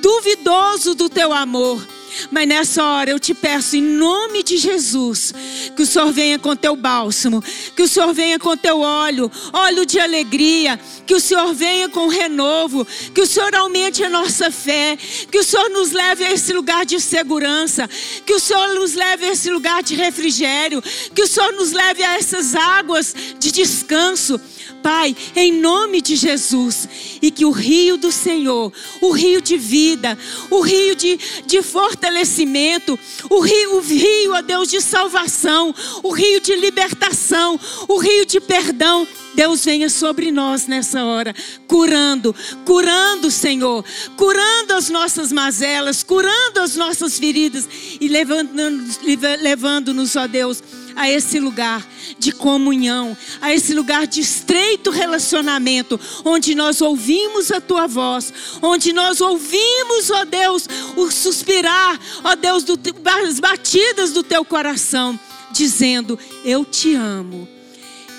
duvidoso 0.00 0.94
do 0.94 1.08
teu 1.08 1.32
amor. 1.32 1.86
Mas 2.30 2.48
nessa 2.48 2.82
hora 2.82 3.10
eu 3.10 3.20
te 3.20 3.34
peço, 3.34 3.76
em 3.76 3.82
nome 3.82 4.42
de 4.42 4.56
Jesus, 4.56 5.34
que 5.74 5.82
o 5.82 5.86
Senhor 5.86 6.12
venha 6.12 6.38
com 6.38 6.56
teu 6.56 6.74
bálsamo, 6.74 7.42
que 7.74 7.82
o 7.82 7.88
Senhor 7.88 8.12
venha 8.14 8.38
com 8.38 8.56
teu 8.56 8.80
óleo, 8.80 9.30
óleo 9.52 9.84
de 9.84 9.98
alegria, 9.98 10.80
que 11.06 11.14
o 11.14 11.20
Senhor 11.20 11.52
venha 11.52 11.88
com 11.88 12.08
renovo, 12.08 12.86
que 13.14 13.20
o 13.20 13.26
Senhor 13.26 13.54
aumente 13.54 14.02
a 14.02 14.08
nossa 14.08 14.50
fé, 14.50 14.96
que 15.30 15.38
o 15.38 15.44
Senhor 15.44 15.68
nos 15.70 15.92
leve 15.92 16.24
a 16.24 16.32
esse 16.32 16.52
lugar 16.52 16.86
de 16.86 17.00
segurança, 17.00 17.88
que 18.24 18.32
o 18.32 18.40
Senhor 18.40 18.74
nos 18.74 18.94
leve 18.94 19.26
a 19.26 19.32
esse 19.32 19.50
lugar 19.50 19.82
de 19.82 19.94
refrigério, 19.94 20.82
que 21.14 21.22
o 21.22 21.28
Senhor 21.28 21.52
nos 21.52 21.72
leve 21.72 22.02
a 22.02 22.16
essas 22.16 22.54
águas 22.54 23.14
de 23.38 23.52
descanso. 23.52 24.40
Pai, 24.82 25.16
em 25.34 25.52
nome 25.52 26.00
de 26.00 26.16
Jesus, 26.16 26.88
e 27.20 27.30
que 27.30 27.44
o 27.44 27.50
rio 27.50 27.96
do 27.96 28.12
Senhor, 28.12 28.72
o 29.00 29.10
rio 29.10 29.40
de 29.40 29.56
vida, 29.56 30.16
o 30.50 30.60
rio 30.60 30.94
de, 30.94 31.18
de 31.46 31.62
fortalecimento, 31.62 32.98
o 33.28 33.40
rio, 33.40 33.76
o 33.76 33.80
rio, 33.80 34.32
ó 34.32 34.42
Deus, 34.42 34.68
de 34.68 34.80
salvação, 34.80 35.74
o 36.02 36.12
rio 36.12 36.40
de 36.40 36.54
libertação, 36.56 37.58
o 37.88 37.98
rio 37.98 38.24
de 38.24 38.40
perdão, 38.40 39.06
Deus 39.36 39.64
venha 39.66 39.90
sobre 39.90 40.32
nós 40.32 40.66
nessa 40.66 41.04
hora, 41.04 41.34
curando, 41.68 42.34
curando, 42.64 43.30
Senhor, 43.30 43.84
curando 44.16 44.72
as 44.72 44.88
nossas 44.88 45.30
mazelas, 45.30 46.02
curando 46.02 46.60
as 46.60 46.74
nossas 46.74 47.18
feridas 47.18 47.68
e 48.00 48.08
levando-nos, 48.08 48.98
levando-nos, 49.42 50.16
ó 50.16 50.26
Deus, 50.26 50.62
a 50.96 51.08
esse 51.08 51.38
lugar 51.38 51.86
de 52.18 52.32
comunhão, 52.32 53.16
a 53.40 53.54
esse 53.54 53.74
lugar 53.74 54.06
de 54.06 54.20
estreito 54.20 54.90
relacionamento, 54.90 56.00
onde 56.24 56.54
nós 56.54 56.80
ouvimos 56.80 57.52
a 57.52 57.60
tua 57.60 57.86
voz, 57.86 58.32
onde 58.62 58.92
nós 58.92 59.20
ouvimos, 59.20 60.10
ó 60.10 60.24
Deus, 60.24 60.68
o 60.96 61.10
suspirar, 61.10 62.00
ó 62.24 62.34
Deus, 62.34 62.64
do, 62.64 62.80
as 63.24 63.38
batidas 63.38 64.12
do 64.12 64.22
teu 64.22 64.44
coração, 64.44 65.18
dizendo: 65.52 66.18
Eu 66.44 66.64
te 66.64 66.94
amo. 66.94 67.46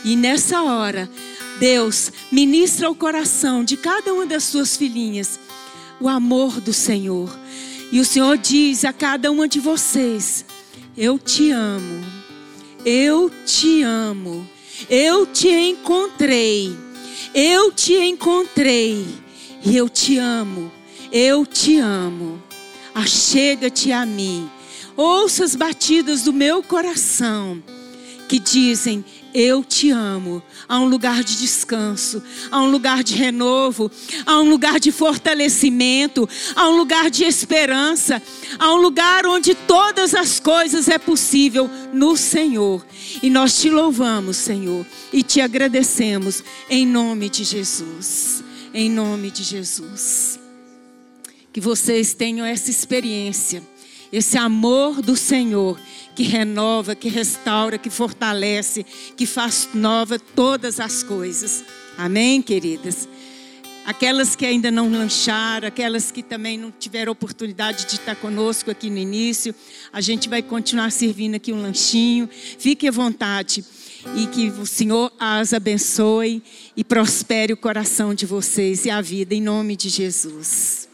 E 0.05 0.15
nessa 0.15 0.61
hora, 0.61 1.09
Deus 1.59 2.11
ministra 2.31 2.89
o 2.89 2.95
coração 2.95 3.63
de 3.63 3.75
cada 3.75 4.13
uma 4.13 4.25
das 4.25 4.43
suas 4.43 4.77
filhinhas 4.77 5.39
o 5.99 6.07
amor 6.07 6.59
do 6.61 6.73
Senhor. 6.73 7.29
E 7.91 7.99
o 7.99 8.05
Senhor 8.05 8.37
diz 8.37 8.85
a 8.85 8.93
cada 8.93 9.31
uma 9.31 9.47
de 9.47 9.59
vocês: 9.59 10.45
Eu 10.95 11.17
te 11.17 11.51
amo. 11.51 12.16
Eu 12.89 13.29
te 13.45 13.83
amo. 13.83 14.49
Eu 14.89 15.25
te 15.25 15.49
encontrei. 15.49 16.73
Eu 17.35 17.69
te 17.69 17.93
encontrei. 17.93 19.05
E 19.61 19.75
eu 19.75 19.89
te 19.89 20.17
amo. 20.17 20.71
Eu 21.11 21.45
te 21.45 21.77
amo. 21.79 22.41
Achega-te 22.95 23.91
a 23.91 24.05
mim. 24.05 24.49
Ouça 24.95 25.43
as 25.43 25.53
batidas 25.53 26.21
do 26.21 26.31
meu 26.31 26.63
coração 26.63 27.61
que 28.29 28.39
dizem: 28.39 29.03
Eu 29.33 29.63
te 29.63 29.89
amo. 29.91 30.41
Há 30.67 30.79
um 30.79 30.87
lugar 30.87 31.23
de 31.23 31.37
descanso, 31.37 32.21
há 32.51 32.61
um 32.61 32.69
lugar 32.69 33.03
de 33.03 33.15
renovo, 33.15 33.91
há 34.25 34.39
um 34.39 34.49
lugar 34.49 34.79
de 34.79 34.91
fortalecimento, 34.91 36.27
há 36.55 36.67
um 36.69 36.77
lugar 36.77 37.09
de 37.09 37.23
esperança, 37.23 38.21
há 38.57 38.73
um 38.73 38.77
lugar 38.77 39.25
onde 39.25 39.53
todas 39.53 40.13
as 40.13 40.39
coisas 40.39 40.87
é 40.87 40.97
possível 40.97 41.69
no 41.93 42.17
Senhor. 42.17 42.85
E 43.21 43.29
nós 43.29 43.59
te 43.59 43.69
louvamos, 43.69 44.37
Senhor, 44.37 44.85
e 45.11 45.23
te 45.23 45.41
agradecemos 45.41 46.43
em 46.69 46.85
nome 46.85 47.29
de 47.29 47.43
Jesus. 47.43 48.43
Em 48.73 48.89
nome 48.89 49.31
de 49.31 49.43
Jesus. 49.43 50.39
Que 51.51 51.61
vocês 51.61 52.13
tenham 52.13 52.45
essa 52.45 52.69
experiência, 52.69 53.63
esse 54.11 54.37
amor 54.37 55.01
do 55.01 55.15
Senhor 55.15 55.79
que 56.15 56.23
renova, 56.23 56.95
que 56.95 57.09
restaura, 57.09 57.77
que 57.77 57.89
fortalece, 57.89 58.85
que 59.15 59.25
faz 59.25 59.69
nova 59.73 60.17
todas 60.17 60.79
as 60.79 61.03
coisas. 61.03 61.63
Amém, 61.97 62.41
queridas? 62.41 63.07
Aquelas 63.85 64.35
que 64.35 64.45
ainda 64.45 64.69
não 64.69 64.91
lancharam, 64.91 65.67
aquelas 65.67 66.11
que 66.11 66.21
também 66.21 66.57
não 66.57 66.71
tiveram 66.71 67.11
oportunidade 67.11 67.85
de 67.85 67.95
estar 67.95 68.15
conosco 68.15 68.69
aqui 68.69 68.89
no 68.89 68.97
início, 68.97 69.55
a 69.93 70.01
gente 70.01 70.27
vai 70.27 70.41
continuar 70.41 70.91
servindo 70.91 71.35
aqui 71.35 71.53
um 71.53 71.61
lanchinho. 71.61 72.27
Fique 72.59 72.87
à 72.87 72.91
vontade 72.91 73.63
e 74.15 74.27
que 74.27 74.49
o 74.49 74.65
Senhor 74.65 75.11
as 75.19 75.53
abençoe 75.53 76.43
e 76.75 76.83
prospere 76.83 77.53
o 77.53 77.57
coração 77.57 78.13
de 78.13 78.25
vocês 78.25 78.85
e 78.85 78.89
a 78.89 79.01
vida 79.01 79.33
em 79.33 79.41
nome 79.41 79.75
de 79.75 79.89
Jesus. 79.89 80.86